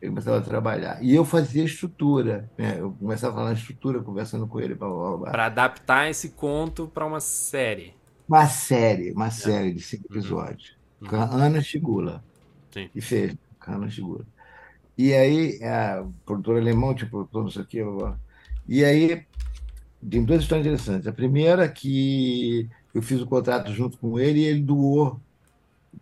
Ele 0.00 0.10
começava 0.10 0.38
a 0.38 0.42
trabalhar. 0.42 1.02
E 1.02 1.12
eu 1.12 1.24
fazia 1.24 1.64
estrutura, 1.64 2.48
né? 2.56 2.78
Eu 2.78 2.92
começava 2.92 3.34
a 3.34 3.36
falar 3.38 3.52
estrutura, 3.54 4.00
conversando 4.00 4.46
com 4.46 4.60
ele. 4.60 4.76
Para 4.76 5.46
adaptar 5.46 6.08
esse 6.08 6.28
conto 6.28 6.86
para 6.86 7.04
uma 7.04 7.18
série. 7.18 7.92
Uma 8.28 8.46
série, 8.46 9.10
uma 9.10 9.32
série 9.32 9.72
de 9.72 9.80
cinco 9.80 10.04
uhum. 10.08 10.16
episódios. 10.16 10.76
Uhum. 11.02 11.08
Com 11.08 11.16
a 11.16 11.24
Ana 11.24 11.60
Chigula. 11.60 12.22
Sim. 12.70 12.88
E 12.94 13.00
fez, 13.00 13.36
com 13.58 13.72
a 13.72 13.74
Ana 13.74 13.90
Chigula. 13.90 14.24
E 14.96 15.12
aí, 15.12 15.62
a 15.62 16.04
produtora 16.24 16.58
alemão, 16.58 16.94
tipo, 16.94 17.10
produtor, 17.10 17.42
não 17.42 17.50
sei 17.50 17.62
o 17.62 17.66
quê. 17.66 17.84
E 18.66 18.84
aí, 18.84 19.24
tem 20.08 20.24
duas 20.24 20.42
histórias 20.42 20.66
interessantes. 20.66 21.06
A 21.06 21.12
primeira 21.12 21.64
é 21.64 21.68
que 21.68 22.68
eu 22.94 23.02
fiz 23.02 23.20
o 23.20 23.26
contrato 23.26 23.72
junto 23.72 23.98
com 23.98 24.18
ele 24.18 24.40
e 24.40 24.44
ele 24.44 24.62
doou 24.62 25.20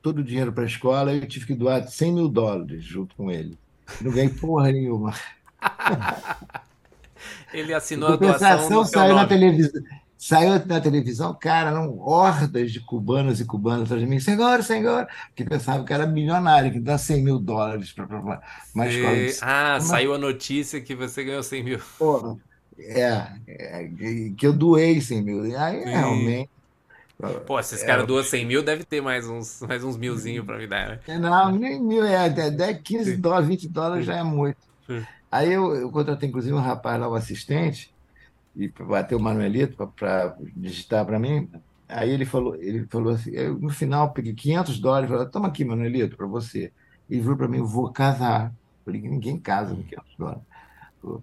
todo 0.00 0.18
o 0.18 0.24
dinheiro 0.24 0.52
para 0.52 0.64
a 0.64 0.66
escola 0.66 1.12
e 1.12 1.20
eu 1.20 1.26
tive 1.26 1.46
que 1.46 1.54
doar 1.54 1.86
100 1.86 2.12
mil 2.12 2.28
dólares 2.28 2.84
junto 2.84 3.14
com 3.16 3.30
ele. 3.30 3.58
Não 4.00 4.12
ganhei 4.12 4.28
porra 4.28 4.70
nenhuma. 4.72 5.14
ele 7.52 7.72
assinou 7.74 8.12
a 8.12 8.16
doação. 8.16 8.84
saiu 8.84 9.14
na 9.14 9.26
televisão. 9.26 9.82
Saiu 10.26 10.52
na 10.64 10.80
televisão, 10.80 11.36
cara, 11.38 11.68
eram 11.68 11.98
hordas 11.98 12.72
de 12.72 12.80
cubanos 12.80 13.42
e 13.42 13.44
cubanas 13.44 13.82
atrás 13.82 14.00
de 14.00 14.06
mim, 14.06 14.18
senhor, 14.18 14.62
senhor, 14.62 15.06
que 15.36 15.44
pensavam 15.44 15.84
que 15.84 15.92
era 15.92 16.06
milionário, 16.06 16.72
que 16.72 16.80
dá 16.80 16.96
100 16.96 17.22
mil 17.22 17.38
dólares 17.38 17.92
para 17.92 18.06
uma 18.74 18.86
escola 18.86 19.16
de 19.16 19.36
Ah, 19.42 19.78
saiu 19.80 20.14
a 20.14 20.18
notícia 20.18 20.80
que 20.80 20.94
você 20.94 21.24
ganhou 21.24 21.42
100 21.42 21.62
mil. 21.62 21.78
Porra, 21.98 22.38
é, 22.78 23.26
é, 23.46 23.88
que 24.34 24.46
eu 24.46 24.54
doei 24.54 24.98
100 24.98 25.22
mil. 25.22 25.42
Aí, 25.60 25.80
Sim. 25.80 25.90
realmente. 25.90 26.50
Pô, 27.46 27.62
se 27.62 27.74
esse 27.74 27.84
é, 27.84 27.86
cara 27.86 28.06
doa 28.06 28.24
100 28.24 28.46
mil, 28.46 28.62
deve 28.62 28.82
ter 28.82 29.02
mais 29.02 29.28
uns, 29.28 29.60
mais 29.60 29.84
uns 29.84 29.98
milzinho 29.98 30.42
para 30.42 30.56
me 30.56 30.66
dar, 30.66 30.88
né? 31.06 31.18
Não, 31.18 31.52
nem 31.52 31.78
mil, 31.82 32.02
é 32.02 32.30
10, 32.30 32.80
15 32.82 33.16
Sim. 33.16 33.20
dólares, 33.20 33.48
20 33.48 33.68
dólares 33.68 34.06
já 34.06 34.16
é 34.16 34.22
muito. 34.22 34.56
Sim. 34.86 35.04
Aí 35.30 35.52
eu, 35.52 35.74
eu 35.74 35.90
contratei, 35.90 36.30
inclusive, 36.30 36.54
um 36.54 36.60
rapaz 36.60 36.98
lá, 36.98 37.10
um 37.10 37.14
assistente, 37.14 37.93
e 38.56 38.68
bater 38.68 39.14
o 39.14 39.20
Manuelito 39.20 39.86
para 39.96 40.36
digitar 40.56 41.04
para 41.04 41.18
mim. 41.18 41.50
Aí 41.88 42.10
ele 42.10 42.24
falou, 42.24 42.54
ele 42.56 42.86
falou 42.86 43.12
assim, 43.12 43.30
eu, 43.32 43.58
no 43.58 43.70
final 43.70 44.12
peguei 44.12 44.32
500 44.32 44.78
dólares, 44.80 45.10
falei, 45.10 45.26
toma 45.26 45.48
aqui, 45.48 45.64
Manuelito, 45.64 46.16
para 46.16 46.26
você. 46.26 46.72
Ele 47.10 47.22
falou 47.22 47.36
para 47.36 47.48
mim, 47.48 47.58
eu 47.58 47.66
vou 47.66 47.92
casar. 47.92 48.46
Eu 48.46 48.84
falei, 48.84 49.00
ninguém 49.02 49.38
casa 49.38 49.74
com 49.74 49.82
500 49.82 50.16
dólares. 50.16 50.42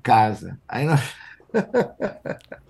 Casa. 0.03 0.59
Aí 0.67 0.85
nós... 0.85 1.15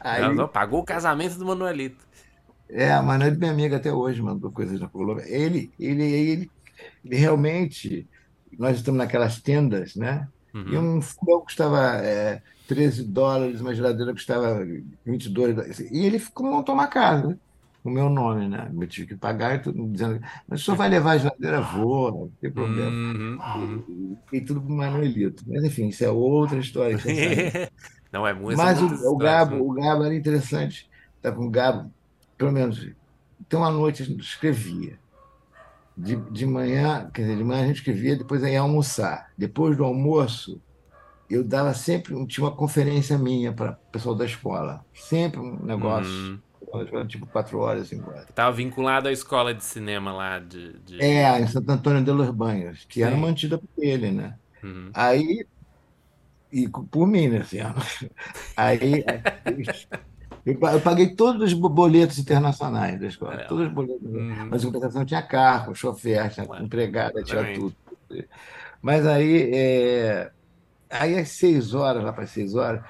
Aí, 0.00 0.22
não, 0.22 0.34
não, 0.34 0.48
pagou 0.48 0.80
o 0.80 0.84
casamento 0.84 1.36
do 1.38 1.46
Manuelito. 1.46 2.06
É, 2.68 2.92
a 2.92 3.02
Manuelito, 3.02 3.40
minha 3.40 3.50
amiga 3.50 3.76
até 3.76 3.92
hoje, 3.92 4.22
mandou 4.22 4.52
coisas 4.52 4.78
na 4.78 4.88
Colômbia. 4.88 5.24
Ele, 5.26 5.72
ele, 5.80 6.04
ele, 6.04 6.50
ele 7.04 7.16
realmente, 7.16 8.06
nós 8.58 8.76
estamos 8.76 8.98
naquelas 8.98 9.40
tendas, 9.40 9.96
né? 9.96 10.28
Uhum. 10.54 10.68
E 10.68 10.78
um 10.78 11.02
fogão 11.02 11.40
custava 11.40 11.96
é, 12.04 12.42
13 12.68 13.02
dólares, 13.04 13.62
uma 13.62 13.74
geladeira 13.74 14.12
custava 14.12 14.62
22 15.04 15.54
dólares. 15.54 15.80
E 15.80 16.04
ele 16.04 16.18
ficou, 16.18 16.46
montou 16.46 16.74
uma 16.74 16.86
casa 16.86 17.38
com 17.82 17.88
o 17.88 17.92
meu 17.92 18.10
nome, 18.10 18.46
né? 18.46 18.70
Eu 18.78 18.86
tive 18.86 19.06
que 19.06 19.16
pagar 19.16 19.54
e 19.54 19.58
tudo 19.60 19.88
dizendo, 19.88 20.20
mas 20.46 20.60
o 20.60 20.64
senhor 20.64 20.76
vai 20.76 20.90
levar 20.90 21.12
a 21.12 21.18
geladeira? 21.18 21.62
Vou, 21.62 22.12
não 22.12 22.30
tem 22.38 22.50
problema. 22.50 22.90
Uhum, 22.90 23.38
uhum. 23.56 24.16
E, 24.30 24.36
e, 24.36 24.40
tudo 24.42 24.60
para 24.60 24.70
o 24.70 24.76
Manuelito. 24.76 25.42
Mas, 25.46 25.64
enfim, 25.64 25.88
isso 25.88 26.04
é 26.04 26.10
outra 26.10 26.58
história. 26.58 26.98
não 28.12 28.26
é 28.26 28.34
muito 28.34 28.58
Mas 28.58 28.82
o, 28.82 29.12
o, 29.12 29.16
Gabo, 29.16 29.54
né? 29.54 29.60
o 29.62 29.72
Gabo 29.72 30.04
era 30.04 30.14
interessante. 30.14 30.90
Tá 31.22 31.32
com 31.32 31.46
o 31.46 31.50
Gabo, 31.50 31.90
pelo 32.36 32.52
menos. 32.52 32.86
Então, 33.40 33.64
à 33.64 33.70
noite 33.70 34.02
a 34.02 34.06
gente 34.06 34.20
escrevia. 34.20 34.98
De, 35.96 36.14
de 36.14 36.46
manhã, 36.46 37.10
quer 37.12 37.22
dizer, 37.22 37.36
de 37.38 37.42
manhã 37.42 37.64
a 37.64 37.66
gente 37.66 37.76
escrevia, 37.76 38.14
depois 38.14 38.42
ia 38.42 38.60
almoçar. 38.60 39.32
Depois 39.36 39.76
do 39.76 39.84
almoço, 39.84 40.60
eu 41.30 41.44
dava 41.44 41.74
sempre, 41.74 42.14
tinha 42.26 42.44
uma 42.46 42.54
conferência 42.54 43.18
minha 43.18 43.52
para 43.52 43.72
o 43.72 43.92
pessoal 43.92 44.14
da 44.14 44.24
escola. 44.24 44.84
Sempre 44.94 45.40
um 45.40 45.58
negócio. 45.64 46.10
Uhum. 46.10 47.06
Tipo 47.06 47.26
quatro 47.26 47.58
horas, 47.60 47.88
cinco 47.88 48.10
horas. 48.10 48.24
Estava 48.28 48.54
vinculado 48.54 49.08
à 49.08 49.12
escola 49.12 49.54
de 49.54 49.64
cinema 49.64 50.12
lá 50.12 50.38
de. 50.38 50.78
de... 50.80 51.00
É, 51.00 51.40
em 51.40 51.46
Santo 51.46 51.70
Antônio 51.70 52.04
de 52.04 52.10
los 52.10 52.28
Banhos, 52.30 52.84
que 52.86 53.00
Sim. 53.00 53.06
era 53.06 53.16
mantida 53.16 53.56
por 53.58 53.68
ele, 53.82 54.10
né? 54.10 54.34
Uhum. 54.62 54.90
Aí, 54.92 55.46
e 56.52 56.68
por 56.68 57.06
mim, 57.06 57.28
né? 57.28 57.38
Assim, 57.38 57.58
aí, 58.56 59.04
Eu, 60.44 60.58
pa- 60.58 60.72
eu 60.72 60.80
paguei 60.80 61.14
todos 61.14 61.42
os 61.42 61.52
bo- 61.52 61.68
boletos 61.68 62.18
internacionais 62.18 62.98
da 63.00 63.06
escola, 63.06 63.34
lá. 63.36 63.44
todos 63.44 63.66
os 63.66 63.72
boletos. 63.72 64.02
Uhum. 64.02 64.48
Mas 64.50 64.62
em 64.62 64.66
compensação 64.66 65.04
tinha 65.04 65.22
carro, 65.22 65.74
chofer, 65.74 66.30
tinha 66.30 66.46
empregada, 66.60 67.22
tinha 67.22 67.54
tudo. 67.54 67.74
Mas 68.80 69.06
aí, 69.06 69.50
é, 69.54 70.30
aí 70.90 71.18
às 71.18 71.30
seis 71.30 71.74
horas, 71.74 72.02
lá 72.04 72.12
para 72.12 72.24
as 72.24 72.30
seis 72.30 72.54
horas, 72.54 72.84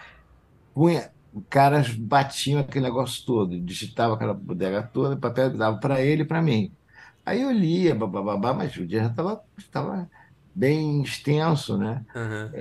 punha, 0.74 1.12
caras 1.50 1.94
batiam 1.94 2.60
aquele 2.60 2.84
negócio 2.86 3.24
todo, 3.26 3.60
digitavam 3.60 4.16
aquela 4.16 4.34
bodega 4.34 4.82
toda, 4.82 5.14
o 5.16 5.20
papel 5.20 5.56
dava 5.56 5.78
para 5.80 6.02
ele 6.04 6.22
e 6.22 6.26
para 6.26 6.42
mim. 6.42 6.76
Aí 7.24 7.42
eu 7.42 7.50
lia, 7.52 7.94
babá, 7.94 8.54
mas 8.54 8.76
o 8.76 8.86
dia 8.86 9.00
já 9.04 9.08
estava 9.10 9.44
estava 9.58 10.10
bem 10.54 11.02
extenso, 11.02 11.78
né? 11.78 12.04
Uhum. 12.14 12.58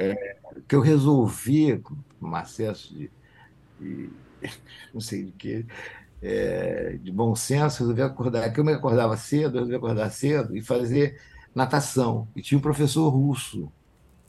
que 0.67 0.75
eu 0.75 0.81
resolvi, 0.81 1.79
com 1.81 1.95
um 2.21 2.35
acesso 2.35 2.93
de, 2.95 3.11
de- 3.79 4.19
não 4.93 5.01
sei 5.01 5.25
de 5.25 5.31
que, 5.33 5.67
é, 6.21 6.97
de 6.99 7.11
bom 7.11 7.35
senso, 7.35 7.79
resolvi 7.81 8.01
acordar. 8.01 8.51
Que 8.53 8.59
eu 8.59 8.65
me 8.65 8.73
acordava 8.73 9.17
cedo, 9.17 9.57
eu 9.57 9.61
resolvi 9.65 9.75
acordar 9.75 10.11
cedo 10.11 10.55
e 10.57 10.61
fazer 10.63 11.21
natação. 11.55 12.31
E 12.35 12.41
tinha 12.41 12.57
um 12.57 12.61
professor 12.61 13.09
russo, 13.09 13.73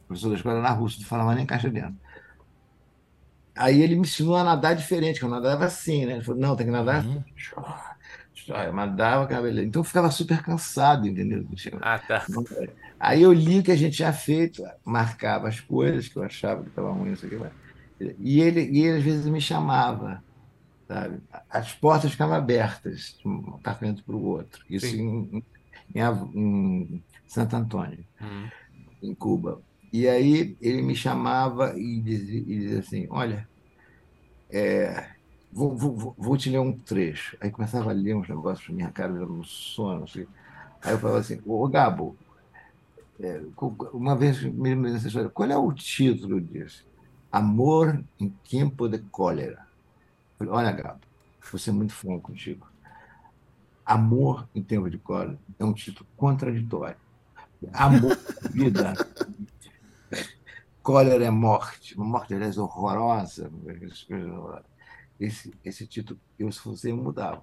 professor 0.09 0.30
da 0.30 0.36
escola 0.36 0.61
na 0.61 0.70
russa, 0.70 0.98
não 1.00 1.06
falava 1.06 1.34
nem 1.34 1.46
caixa 1.46 1.70
dentro. 1.70 1.94
Aí 3.54 3.82
ele 3.82 3.96
me 3.96 4.02
ensinou 4.02 4.36
a 4.36 4.44
nadar 4.44 4.74
diferente, 4.76 5.18
que 5.18 5.24
eu 5.24 5.28
nadava 5.28 5.64
assim, 5.64 6.06
né? 6.06 6.14
Ele 6.14 6.24
falou, 6.24 6.40
não, 6.40 6.56
tem 6.56 6.66
que 6.66 6.72
nadar. 6.72 7.04
Uhum. 7.04 7.22
Eu 8.48 8.72
nadava, 8.72 9.26
beleza. 9.42 9.66
Então 9.66 9.80
eu 9.80 9.84
ficava 9.84 10.11
super 10.11 10.42
cansado, 10.42 11.06
entendeu? 11.06 11.46
Ah, 11.82 11.98
tá. 11.98 12.24
Aí 12.98 13.22
eu 13.22 13.32
li 13.32 13.59
o 13.59 13.62
que 13.62 13.72
a 13.72 13.76
gente 13.76 13.96
tinha 13.96 14.12
feito, 14.12 14.62
marcava 14.84 15.48
as 15.48 15.61
coisas 15.61 16.09
que 16.09 16.16
eu 16.16 16.22
achava 16.22 16.62
que 16.62 16.68
estava 16.70 16.90
ruim, 16.92 17.11
não 17.11 17.16
sei 17.16 17.28
o 17.28 17.32
que 17.32 17.38
mais. 17.38 17.52
E 18.18 18.40
ele, 18.40 18.62
e 18.70 18.80
ele 18.80 18.98
às 18.98 19.04
vezes 19.04 19.26
me 19.26 19.40
chamava, 19.40 20.22
sabe? 20.86 21.20
As 21.50 21.72
portas 21.74 22.12
ficavam 22.12 22.36
abertas 22.36 23.16
de 23.20 23.28
um 23.28 23.56
apartamento 23.56 24.04
para 24.04 24.16
o 24.16 24.24
outro. 24.24 24.64
Isso 24.70 24.86
em, 24.96 25.44
em, 25.94 26.00
em 26.34 27.04
Santo 27.26 27.56
Antônio, 27.56 28.04
Uhum. 28.20 28.48
em 29.02 29.14
Cuba. 29.14 29.61
E 29.93 30.09
aí 30.09 30.57
ele 30.61 30.82
me 30.82 30.95
chamava 30.97 31.74
e 31.78 32.01
dizia, 32.03 32.41
e 32.41 32.59
dizia 32.61 32.78
assim: 32.80 33.07
Olha, 33.11 33.49
é, 34.51 35.11
vou, 35.51 35.76
vou, 35.76 36.14
vou- 36.18 36.36
te 36.36 36.51
ler 36.51 36.59
um 36.61 36.78
trecho. 36.78 37.36
Aí 37.41 37.51
começava 37.51 37.91
a 37.91 37.93
ler 37.95 38.14
uns 38.16 38.28
negócios, 38.28 38.68
minha 38.74 38.93
cara 38.93 39.14
era 39.14 39.26
no 39.26 39.45
sono. 39.45 40.05
Assim. 40.05 40.26
Aí 40.82 40.95
eu 40.95 40.99
falava 41.01 41.20
assim: 41.20 41.41
Ô 41.45 41.68
Gabo, 41.68 42.18
é, 43.20 43.41
uma 43.93 44.16
vez 44.16 44.43
me 44.43 44.70
lembro 44.70 44.93
dessa 44.93 45.09
história, 45.09 45.30
qual 45.30 45.51
é 45.51 45.57
o 45.57 45.72
título 45.72 46.41
disso? 46.41 46.86
Amor 47.30 48.05
em 48.18 48.30
tempo 48.49 48.89
de 48.89 48.99
cólera. 49.11 49.66
Falei, 50.39 50.53
Olha, 50.55 50.72
Gabo, 50.72 51.01
vou 51.51 51.61
ser 51.61 51.72
muito 51.72 51.95
franco 51.95 52.22
contigo. 52.32 52.68
Amor 53.84 54.49
em 54.55 54.62
tempo 54.62 54.91
de 54.91 54.99
cólera 54.99 55.41
é 55.59 55.64
um 55.64 55.72
título 55.72 56.09
contraditório. 56.14 56.99
Amor 57.72 58.18
vida, 58.51 59.01
cólera 60.89 61.22
é 61.22 61.30
morte. 61.30 61.95
Uma 61.97 62.07
morte, 62.07 62.32
aliás, 62.32 62.57
horrorosa. 62.57 63.51
Esse, 65.20 65.53
esse 65.62 65.86
título, 65.86 66.18
eu, 66.39 66.51
se 66.51 66.61
fosse, 66.61 66.89
eu 66.89 66.97
mudava. 66.97 67.43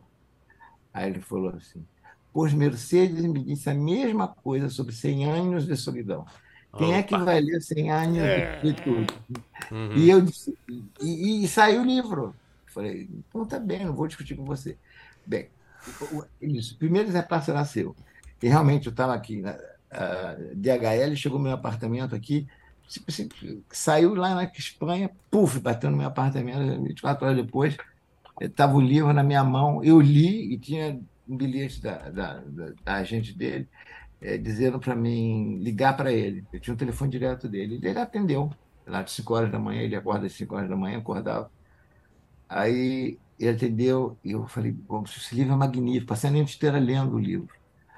Aí 0.92 1.10
ele 1.12 1.22
falou 1.22 1.50
assim, 1.50 1.86
pois 2.34 2.54
Mercedes 2.54 3.24
me 3.26 3.44
disse 3.44 3.70
a 3.70 3.74
mesma 3.76 4.28
coisa 4.28 4.68
sobre 4.70 4.94
100 4.96 5.26
anos 5.26 5.68
de 5.68 5.76
solidão. 5.76 6.26
Quem 6.76 6.96
é 6.96 7.04
que 7.04 7.14
Opa. 7.14 7.26
vai 7.26 7.40
ler 7.40 7.62
100 7.62 7.92
anos 7.92 8.18
É. 8.18 8.56
de 8.56 8.62
solitude? 8.62 9.14
Uhum. 9.72 9.92
E 9.96 10.10
eu 10.10 10.22
disse, 10.22 10.58
e, 11.02 11.44
e 11.44 11.48
saiu 11.48 11.82
o 11.82 11.86
livro. 11.86 12.34
Falei, 12.66 13.08
então 13.30 13.46
tá 13.46 13.60
bem, 13.60 13.86
não 13.86 13.94
vou 13.94 14.08
discutir 14.08 14.36
com 14.36 14.44
você. 14.44 14.76
Bem, 15.26 15.50
o- 16.12 16.24
isso, 16.42 16.78
primeiro 16.78 17.08
exemplar 17.10 17.44
será 17.44 17.64
seu. 17.64 17.96
E 18.42 18.48
realmente 18.48 18.88
eu 18.88 18.92
estava 18.92 19.14
aqui 19.14 19.38
na 19.42 19.56
a 19.92 20.36
DHL, 20.56 21.16
chegou 21.16 21.40
meu 21.40 21.54
apartamento 21.54 22.16
aqui, 22.16 22.48
saiu 23.72 24.16
lá 24.16 24.36
na 24.36 24.44
Espanha, 24.46 25.10
puf, 25.30 25.60
bateu 25.60 25.90
no 25.90 25.98
meu 25.98 26.08
apartamento, 26.08 26.84
24 26.84 27.26
horas 27.26 27.38
depois, 27.38 27.78
estava 28.42 28.76
o 28.76 28.82
livro 28.82 29.14
na 29.14 29.24
minha 29.24 29.44
mão, 29.44 29.84
eu 29.84 30.00
li 30.00 30.54
e 30.54 30.58
tinha 30.60 31.00
um 31.28 31.38
bilhete 31.38 31.82
da, 31.82 32.10
da, 32.10 32.34
da, 32.40 32.74
da 32.84 32.94
agente 32.96 33.34
dele, 33.34 33.68
eh, 34.22 34.38
dizendo 34.38 34.80
para 34.80 34.96
mim 34.96 35.58
ligar 35.60 35.96
para 35.98 36.12
ele. 36.12 36.46
Eu 36.54 36.60
tinha 36.60 36.74
um 36.74 36.78
telefone 36.78 37.12
direto 37.12 37.48
dele. 37.48 37.80
Ele 37.82 38.00
atendeu. 38.00 38.52
Lá 38.86 39.02
de 39.02 39.12
5 39.12 39.34
horas 39.34 39.52
da 39.52 39.60
manhã, 39.60 39.82
ele 39.82 39.96
acorda 39.96 40.28
às 40.28 40.34
5 40.34 40.56
horas 40.56 40.70
da 40.70 40.76
manhã, 40.76 41.00
acordava. 41.00 41.52
Aí 42.48 43.18
ele 43.40 43.50
atendeu 43.50 44.18
e 44.24 44.32
eu 44.32 44.48
falei, 44.48 44.72
"Bom, 44.72 45.04
esse 45.04 45.36
livro 45.36 45.54
é 45.54 45.56
magnífico, 45.56 46.08
passei 46.08 46.30
a 46.30 46.34
noite 46.34 46.56
inteira 46.56 46.80
lendo 46.80 47.16
o 47.16 47.20
livro. 47.20 47.50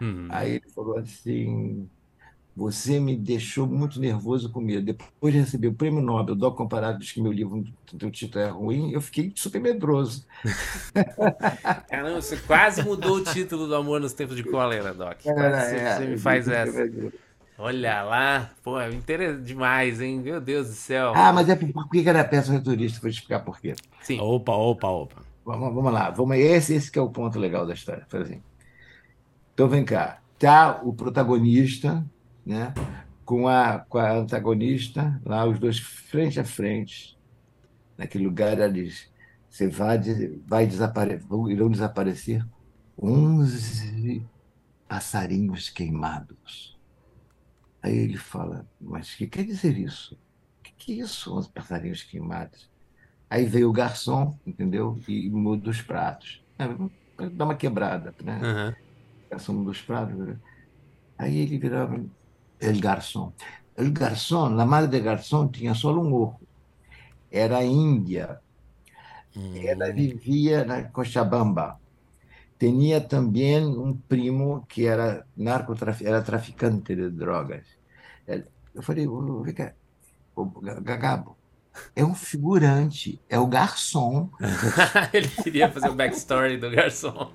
Uhum. 0.01 0.27
Aí 0.31 0.53
ele 0.55 0.69
falou 0.69 0.97
assim, 0.97 1.89
você 2.57 2.99
me 2.99 3.15
deixou 3.15 3.67
muito 3.67 3.99
nervoso 3.99 4.49
com 4.49 4.59
medo. 4.59 4.83
Depois 4.83 5.31
de 5.31 5.41
receber 5.41 5.67
o 5.67 5.73
prêmio 5.73 6.01
Nobel, 6.01 6.33
do 6.33 6.51
comparado, 6.51 6.97
diz 6.97 7.11
que 7.11 7.21
meu 7.21 7.31
livro, 7.31 7.63
o 7.93 8.09
título 8.09 8.43
é 8.43 8.49
ruim, 8.49 8.91
eu 8.91 8.99
fiquei 8.99 9.31
super 9.35 9.61
medroso. 9.61 10.25
Caramba, 11.87 12.19
você 12.19 12.35
quase 12.35 12.81
mudou 12.81 13.17
o 13.17 13.23
título 13.23 13.67
do 13.67 13.75
Amor 13.75 14.01
nos 14.01 14.13
Tempos 14.13 14.35
de 14.35 14.43
Cólera, 14.43 14.91
Doc. 14.91 15.21
Quase 15.21 15.69
você, 15.69 15.75
É, 15.75 15.97
você 15.97 16.05
me 16.07 16.17
faz 16.17 16.47
essa. 16.47 16.89
Olha 17.59 18.01
lá, 18.01 18.51
pô, 18.63 18.79
é 18.79 18.89
interessante 18.89 19.43
demais, 19.43 20.01
hein? 20.01 20.19
Meu 20.19 20.41
Deus 20.41 20.67
do 20.67 20.73
céu. 20.73 21.13
Ah, 21.15 21.31
mas 21.31 21.47
é 21.49 21.55
por, 21.55 21.71
por 21.71 21.87
que 21.91 22.01
que 22.01 22.09
era 22.09 22.23
peça 22.23 22.51
retorista? 22.51 22.99
Vou 22.99 23.11
te 23.11 23.17
explicar 23.17 23.41
por 23.41 23.59
quê. 23.59 23.75
Sim. 24.01 24.19
Opa, 24.19 24.53
opa, 24.53 24.87
opa. 24.87 25.21
Vamos, 25.45 25.75
vamos 25.75 25.93
lá, 25.93 26.09
vamos, 26.09 26.37
esse, 26.37 26.73
esse 26.73 26.91
que 26.91 26.97
é 26.97 27.01
o 27.03 27.09
ponto 27.09 27.37
legal 27.37 27.67
da 27.67 27.75
história. 27.75 28.05
Assim. 28.11 28.41
Então 29.53 29.67
vem 29.69 29.85
cá, 29.85 30.21
tá 30.39 30.81
o 30.83 30.91
protagonista, 30.91 32.03
né, 32.47 32.73
com 33.25 33.47
a, 33.47 33.79
com 33.79 33.97
a 33.97 34.11
antagonista, 34.13 35.21
lá 35.25 35.45
os 35.45 35.59
dois 35.59 35.79
frente 35.79 36.39
a 36.39 36.45
frente, 36.45 37.17
naquele 37.97 38.25
lugar 38.25 38.57
eles 38.59 39.11
você 39.49 39.67
vai, 39.67 39.99
vai 40.45 40.67
desaparecer, 40.67 41.25
irão 41.49 41.69
desaparecer 41.69 42.45
11 43.01 44.23
passarinhos 44.87 45.69
queimados. 45.69 46.77
Aí 47.81 47.95
ele 47.97 48.17
fala, 48.17 48.67
mas 48.79 49.13
o 49.13 49.17
que 49.17 49.27
quer 49.27 49.43
dizer 49.43 49.77
isso? 49.77 50.15
O 50.59 50.63
que, 50.63 50.73
que 50.77 50.91
é 50.93 50.95
isso, 51.03 51.35
11 51.35 51.49
passarinhos 51.49 52.03
queimados? 52.03 52.69
Aí 53.29 53.45
veio 53.45 53.69
o 53.69 53.73
garçom, 53.73 54.37
entendeu? 54.45 54.99
E 55.07 55.29
muda 55.29 55.69
os 55.69 55.81
pratos. 55.81 56.43
É, 56.57 56.67
Dá 57.29 57.45
uma 57.45 57.55
quebrada, 57.55 58.13
né? 58.23 58.39
O 59.25 59.29
garçom 59.31 59.53
muda 59.53 59.71
os 59.71 59.81
pratos. 59.81 60.15
né? 60.17 60.37
Aí 61.17 61.37
ele 61.39 61.57
virava, 61.57 62.03
el 62.59 62.79
garçom. 62.81 63.33
El 63.75 63.91
garçom, 63.91 64.55
la 64.55 64.65
madre 64.65 64.89
de 64.89 64.99
garçom 64.99 65.47
tinha 65.47 65.73
só 65.73 65.93
um 65.93 66.13
ojo. 66.13 66.39
Era 67.31 67.63
índia. 67.63 68.39
Ela 69.63 69.91
vivia 69.91 70.65
na 70.65 70.83
Cochabamba. 70.83 71.79
Tinha 72.59 72.99
também 73.01 73.65
um 73.65 73.95
primo 73.95 74.65
que 74.67 74.87
era 74.87 75.25
narcotraficante, 75.35 76.09
era 76.09 76.21
traficante 76.23 76.95
de 76.95 77.09
drogas. 77.11 77.67
Eu 78.73 78.81
falei, 78.81 79.07
"Ô, 79.07 79.43
vem 79.43 79.53
cá, 79.53 79.73
Gagabo, 80.81 81.37
é 81.95 82.03
um 82.03 82.13
figurante, 82.15 83.19
é 83.29 83.39
o 83.39 83.47
garçom. 83.47 84.29
Ele 85.13 85.27
queria 85.27 85.71
fazer 85.71 85.89
o 85.89 85.95
backstory 85.95 86.57
do 86.57 86.69
garçom. 86.69 87.31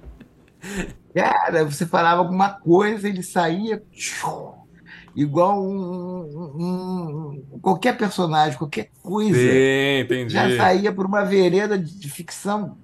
Cara, 1.15 1.65
você 1.65 1.85
falava 1.87 2.21
alguma 2.21 2.51
coisa, 2.51 3.09
ele 3.09 3.23
saía 3.23 3.83
tchum, 3.91 4.62
igual 5.15 5.63
um, 5.63 6.23
um- 6.23 7.33
um- 7.55 7.59
qualquer 7.61 7.97
personagem, 7.97 8.59
qualquer 8.59 8.91
coisa. 9.03 9.39
Sim, 9.39 10.01
entendi. 10.01 10.33
Já 10.33 10.57
saía 10.57 10.93
por 10.93 11.07
uma 11.07 11.25
vereda 11.25 11.79
de, 11.79 12.09
ficção 12.11 12.77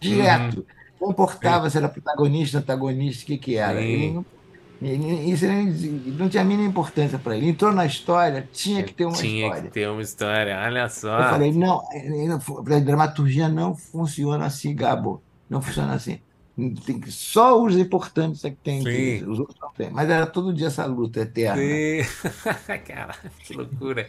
direto. 0.00 0.66
Não 1.00 1.10
importava 1.10 1.68
se 1.68 1.76
era 1.78 1.88
protagonista, 1.88 2.58
antagonista, 2.58 3.24
o 3.24 3.26
que, 3.26 3.38
que 3.38 3.56
era. 3.56 3.80
Sim. 3.80 3.84
Ele 3.84 4.12
não, 4.12 4.26
ele- 4.80 5.30
isso 5.32 5.46
não 6.18 6.28
tinha 6.28 6.42
a 6.42 6.46
mínima 6.46 6.68
importância 6.68 7.18
para 7.18 7.36
ele. 7.36 7.48
Entrou 7.48 7.72
na 7.72 7.86
história, 7.86 8.48
tinha 8.52 8.82
que 8.82 8.92
ter 8.94 9.04
uma 9.04 9.14
Tinha 9.16 9.46
história. 9.46 9.62
que 9.62 9.70
ter 9.70 9.88
uma 9.88 10.02
história, 10.02 10.56
olha 10.64 10.88
só. 10.88 11.18
Eu 11.20 11.28
falei, 11.30 11.52
não, 11.52 11.80
a 11.80 12.78
dramaturgia 12.80 13.48
não 13.48 13.74
funciona 13.76 14.46
assim, 14.46 14.74
Gabo. 14.74 15.22
Não 15.48 15.60
funciona 15.60 15.94
assim. 15.94 16.20
Tem 16.54 17.00
que, 17.00 17.10
só 17.10 17.62
os 17.62 17.76
importantes 17.76 18.44
é 18.44 18.50
que 18.50 18.56
tem 18.56 19.24
os 19.24 19.38
outros 19.38 19.58
não 19.58 19.70
tem. 19.72 19.90
Mas 19.90 20.10
era 20.10 20.26
todo 20.26 20.52
dia 20.52 20.66
essa 20.66 20.84
luta 20.84 21.20
eterna. 21.20 21.56
Sim. 21.56 22.02
Cara, 22.86 23.14
que 23.42 23.54
loucura. 23.54 24.06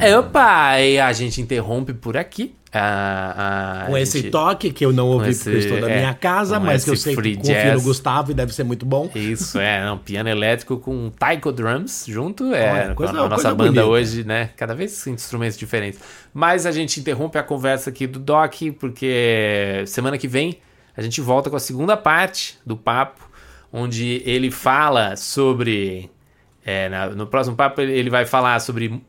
É, 0.00 0.18
Opa, 0.18 0.80
e 0.80 0.98
a 0.98 1.12
gente 1.12 1.42
interrompe 1.42 1.92
por 1.92 2.16
aqui 2.16 2.54
A, 2.74 3.82
a 3.82 3.86
Com 3.86 3.98
esse 3.98 4.20
gente- 4.22 4.30
toque 4.30 4.72
que 4.72 4.82
eu 4.86 4.94
não 4.94 5.08
ouvi 5.08 5.28
esse- 5.30 5.44
porque 5.44 5.58
estou 5.58 5.78
da 5.80 5.90
é, 5.90 5.98
minha 5.98 6.14
casa, 6.14 6.58
mas 6.58 6.84
que 6.84 6.90
eu 6.90 6.96
sei 6.96 7.14
que 7.14 7.36
confio 7.36 7.54
no 7.54 7.60
jazz. 7.70 7.82
Gustavo 7.84 8.30
e 8.30 8.34
deve 8.34 8.54
ser 8.54 8.64
muito 8.64 8.86
bom. 8.86 9.10
Isso, 9.14 9.58
é, 9.60 9.84
não, 9.84 9.98
piano 9.98 10.30
elétrico 10.30 10.78
com 10.78 11.10
taiko 11.10 11.52
drums 11.52 12.06
junto, 12.08 12.54
é, 12.54 12.72
Olha, 12.72 12.88
com 12.88 12.94
coisa- 12.94 13.12
a, 13.20 13.24
a 13.24 13.28
nossa 13.28 13.50
banda 13.54 13.64
bonita. 13.82 13.84
hoje, 13.84 14.24
né, 14.24 14.48
cada 14.56 14.74
vez 14.74 15.06
instrumentos 15.06 15.58
diferentes. 15.58 16.00
Mas 16.32 16.64
a 16.64 16.72
gente 16.72 16.98
interrompe 16.98 17.36
a 17.36 17.42
conversa 17.42 17.90
aqui 17.90 18.06
do 18.06 18.18
Doc, 18.18 18.54
porque 18.80 19.82
semana 19.86 20.16
que 20.16 20.26
vem 20.26 20.58
a 20.96 21.02
gente 21.02 21.20
volta 21.20 21.50
com 21.50 21.56
a 21.56 21.60
segunda 21.60 21.94
parte 21.96 22.58
do 22.64 22.74
papo, 22.76 23.28
onde 23.70 24.22
ele 24.24 24.50
fala 24.50 25.14
sobre, 25.16 26.10
é, 26.64 26.88
na- 26.88 27.10
no 27.10 27.26
próximo 27.26 27.54
papo 27.54 27.82
ele 27.82 28.08
vai 28.08 28.24
falar 28.24 28.60
sobre 28.60 29.02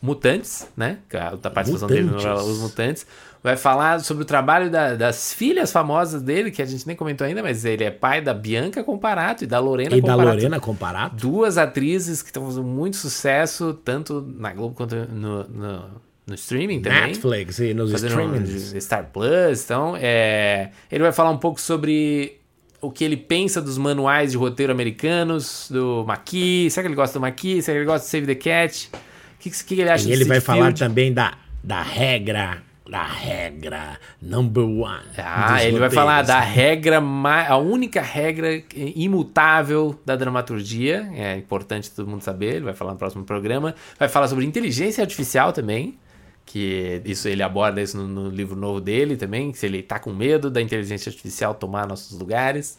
mutantes, 0.00 0.68
né, 0.76 0.98
que 1.08 1.16
a 1.16 1.36
participação 1.36 1.88
dele 1.88 2.02
Mutantes. 2.04 2.24
no 2.24 2.52
Os 2.52 2.58
Mutantes, 2.60 3.06
vai 3.42 3.56
falar 3.56 4.00
sobre 4.00 4.22
o 4.24 4.26
trabalho 4.26 4.70
da- 4.70 4.94
das 4.94 5.32
filhas 5.32 5.70
famosas 5.72 6.20
dele, 6.20 6.50
que 6.50 6.60
a 6.60 6.66
gente 6.66 6.86
nem 6.86 6.96
comentou 6.96 7.24
ainda, 7.26 7.42
mas 7.42 7.64
ele 7.64 7.84
é 7.84 7.90
pai 7.90 8.20
da 8.20 8.34
Bianca 8.34 8.82
Comparato 8.82 9.44
e 9.44 9.46
da 9.46 9.58
Lorena 9.60 9.96
E 9.96 10.00
da 10.00 10.08
Comparato. 10.12 10.36
Lorena 10.36 10.60
Comparato. 10.60 11.16
Duas 11.16 11.56
atrizes 11.56 12.22
que 12.22 12.28
estão 12.30 12.44
fazendo 12.44 12.64
muito 12.66 12.96
sucesso, 12.96 13.72
tanto 13.84 14.20
na 14.36 14.52
Globo 14.52 14.74
quanto 14.74 14.96
no, 14.96 15.44
no, 15.44 15.82
no 16.26 16.34
streaming 16.34 16.82
também. 16.82 17.02
Netflix 17.08 17.58
e 17.60 17.72
nos 17.72 17.92
streamings. 17.92 18.74
Star 18.84 19.10
Plus, 19.12 19.64
então 19.64 19.94
é, 19.98 20.70
ele 20.90 21.02
vai 21.04 21.12
falar 21.12 21.30
um 21.30 21.38
pouco 21.38 21.60
sobre 21.60 22.40
o 22.80 22.90
que 22.90 23.04
ele 23.04 23.16
pensa 23.16 23.62
dos 23.62 23.78
manuais 23.78 24.32
de 24.32 24.36
roteiro 24.36 24.72
americanos, 24.72 25.68
do 25.70 26.04
Maqui, 26.06 26.68
será 26.70 26.82
que 26.82 26.88
ele 26.88 26.96
gosta 26.96 27.18
do 27.18 27.22
Maqui, 27.22 27.62
será 27.62 27.74
que 27.76 27.78
ele 27.78 27.86
gosta 27.86 28.06
do 28.06 28.10
Save 28.10 28.26
the 28.26 28.34
Cat, 28.34 28.90
o 29.36 29.38
que, 29.38 29.50
que, 29.50 29.64
que 29.64 29.80
ele 29.80 29.90
acha 29.90 30.08
E 30.08 30.12
ele 30.12 30.24
vai 30.24 30.40
Sitfield? 30.40 30.60
falar 30.60 30.72
também 30.72 31.12
da, 31.12 31.34
da 31.62 31.82
regra, 31.82 32.62
da 32.88 33.04
regra 33.04 33.98
number 34.20 34.64
one. 34.64 35.04
Ah, 35.18 35.62
ele 35.64 35.78
vai 35.78 35.90
falar 35.90 36.22
da 36.22 36.40
regra, 36.40 37.02
a 37.48 37.56
única 37.56 38.00
regra 38.00 38.62
imutável 38.74 39.98
da 40.04 40.16
dramaturgia. 40.16 41.08
É 41.14 41.36
importante 41.36 41.90
todo 41.90 42.08
mundo 42.08 42.22
saber. 42.22 42.56
Ele 42.56 42.64
vai 42.64 42.74
falar 42.74 42.92
no 42.92 42.98
próximo 42.98 43.24
programa. 43.24 43.74
Vai 43.98 44.08
falar 44.08 44.28
sobre 44.28 44.44
inteligência 44.44 45.02
artificial 45.02 45.52
também. 45.52 45.98
Que 46.44 47.02
isso 47.04 47.26
ele 47.28 47.42
aborda 47.42 47.82
isso 47.82 47.96
no, 47.96 48.06
no 48.06 48.30
livro 48.30 48.54
novo 48.56 48.80
dele 48.80 49.16
também. 49.16 49.52
Se 49.52 49.66
ele 49.66 49.82
tá 49.82 49.98
com 49.98 50.12
medo 50.12 50.48
da 50.48 50.62
inteligência 50.62 51.10
artificial 51.10 51.54
tomar 51.54 51.86
nossos 51.86 52.16
lugares. 52.18 52.78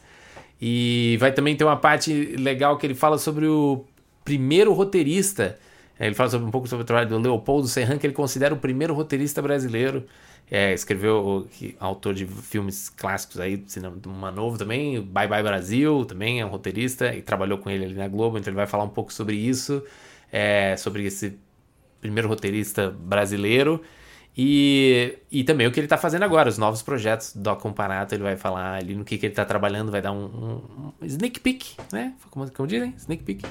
E 0.60 1.18
vai 1.20 1.32
também 1.32 1.56
ter 1.56 1.64
uma 1.66 1.76
parte 1.76 2.14
legal 2.38 2.78
que 2.78 2.88
ele 2.88 2.96
fala 2.96 3.18
sobre 3.18 3.46
o 3.46 3.86
primeiro 4.24 4.74
roteirista. 4.74 5.60
Ele 6.00 6.16
fala 6.16 6.30
sobre, 6.30 6.48
um 6.48 6.52
pouco 6.52 6.68
sobre 6.68 6.84
o 6.84 6.86
trabalho 6.86 7.10
do 7.10 7.18
Leopoldo 7.18 7.68
Serran, 7.68 7.98
que 7.98 8.06
ele 8.08 8.14
considera 8.14 8.54
o 8.54 8.58
primeiro 8.58 8.94
roteirista 8.94 9.42
brasileiro. 9.42 10.06
É, 10.50 10.74
escreveu, 10.74 11.46
que- 11.52 11.76
autor 11.80 12.14
de 12.14 12.26
filmes 12.26 12.88
clássicos 12.90 13.38
aí, 13.40 13.62
cinema 13.68 14.32
Novo 14.32 14.58
também, 14.58 15.02
Bye 15.02 15.28
Bye 15.28 15.44
Brasil, 15.44 16.06
também 16.06 16.40
é 16.40 16.46
um 16.46 16.50
roteirista 16.50 17.14
e 17.14 17.22
trabalhou 17.22 17.58
com 17.58 17.70
ele 17.70 17.84
ali 17.84 17.94
na 17.96 18.08
Globo, 18.08 18.38
então 18.38 18.50
ele 18.52 18.56
vai 18.56 18.66
falar 18.68 18.86
um 18.86 18.90
pouco 18.90 19.12
sobre 19.12 19.36
isso, 19.36 19.84
é, 20.32 20.78
sobre 20.78 21.04
esse 21.06 21.38
primeiro 22.00 22.28
roteirista 22.30 22.90
brasileiro 22.92 23.82
e, 24.38 25.18
e 25.32 25.44
também 25.44 25.66
o 25.66 25.72
que 25.72 25.80
ele 25.80 25.86
está 25.88 25.98
fazendo 25.98 26.24
agora, 26.24 26.48
os 26.48 26.58
novos 26.60 26.82
projetos 26.84 27.36
do 27.36 27.56
Comparato, 27.56 28.14
ele 28.14 28.24
vai 28.24 28.38
falar 28.38 28.76
ali 28.76 28.94
no 28.96 29.04
que, 29.04 29.18
que 29.18 29.26
ele 29.26 29.34
está 29.34 29.44
trabalhando, 29.44 29.92
vai 29.92 30.02
dar 30.02 30.12
um, 30.12 30.26
um- 30.26 30.94
um 31.02 31.06
sneak 31.06 31.40
peek, 31.40 31.76
né? 31.92 32.14
Como, 32.30 32.50
como 32.52 32.68
dizem? 32.68 32.94
Sneak 32.98 33.24
peek. 33.24 33.44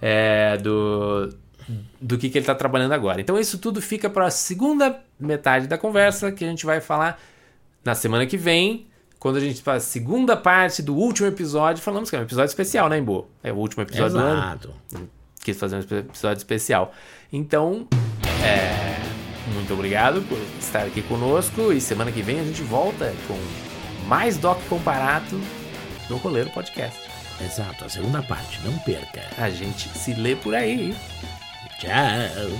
É, 0.00 0.56
do, 0.56 1.28
do 2.00 2.18
que, 2.18 2.28
que 2.28 2.38
ele 2.38 2.42
está 2.42 2.54
trabalhando 2.54 2.92
agora. 2.92 3.20
Então 3.20 3.38
isso 3.38 3.58
tudo 3.58 3.80
fica 3.80 4.08
para 4.08 4.26
a 4.26 4.30
segunda 4.30 5.00
metade 5.18 5.66
da 5.66 5.78
conversa, 5.78 6.32
que 6.32 6.44
a 6.44 6.48
gente 6.48 6.66
vai 6.66 6.80
falar 6.80 7.20
na 7.84 7.94
semana 7.94 8.26
que 8.26 8.36
vem, 8.36 8.86
quando 9.18 9.36
a 9.36 9.40
gente 9.40 9.62
faz 9.62 9.82
a 9.82 9.86
segunda 9.86 10.36
parte 10.36 10.82
do 10.82 10.94
último 10.94 11.28
episódio, 11.28 11.82
falamos 11.82 12.10
que 12.10 12.16
é 12.16 12.18
um 12.18 12.22
episódio 12.22 12.48
especial, 12.48 12.88
né, 12.88 12.98
Embo? 12.98 13.28
É 13.42 13.52
o 13.52 13.56
último 13.56 13.82
episódio 13.82 14.12
do 14.12 14.18
ano 14.18 14.40
Exato. 14.40 14.74
quis 15.42 15.58
fazer 15.58 15.76
um 15.76 15.98
episódio 15.98 16.38
especial. 16.38 16.92
Então, 17.32 17.86
é, 18.42 18.96
muito 19.54 19.72
obrigado 19.72 20.22
por 20.22 20.38
estar 20.58 20.84
aqui 20.84 21.02
conosco 21.02 21.72
e 21.72 21.80
semana 21.80 22.10
que 22.10 22.22
vem 22.22 22.40
a 22.40 22.44
gente 22.44 22.62
volta 22.62 23.14
com 23.26 23.38
mais 24.06 24.36
Doc 24.36 24.58
Comparato 24.68 25.38
no 26.08 26.16
Roleiro 26.16 26.50
Podcast. 26.50 26.98
Exato, 27.40 27.84
a 27.84 27.88
segunda 27.88 28.22
parte, 28.22 28.60
não 28.64 28.76
perca. 28.78 29.22
A 29.38 29.48
gente 29.48 29.88
se 29.90 30.12
lê 30.12 30.36
por 30.36 30.54
aí. 30.54 30.94
Ciao. 31.80 32.50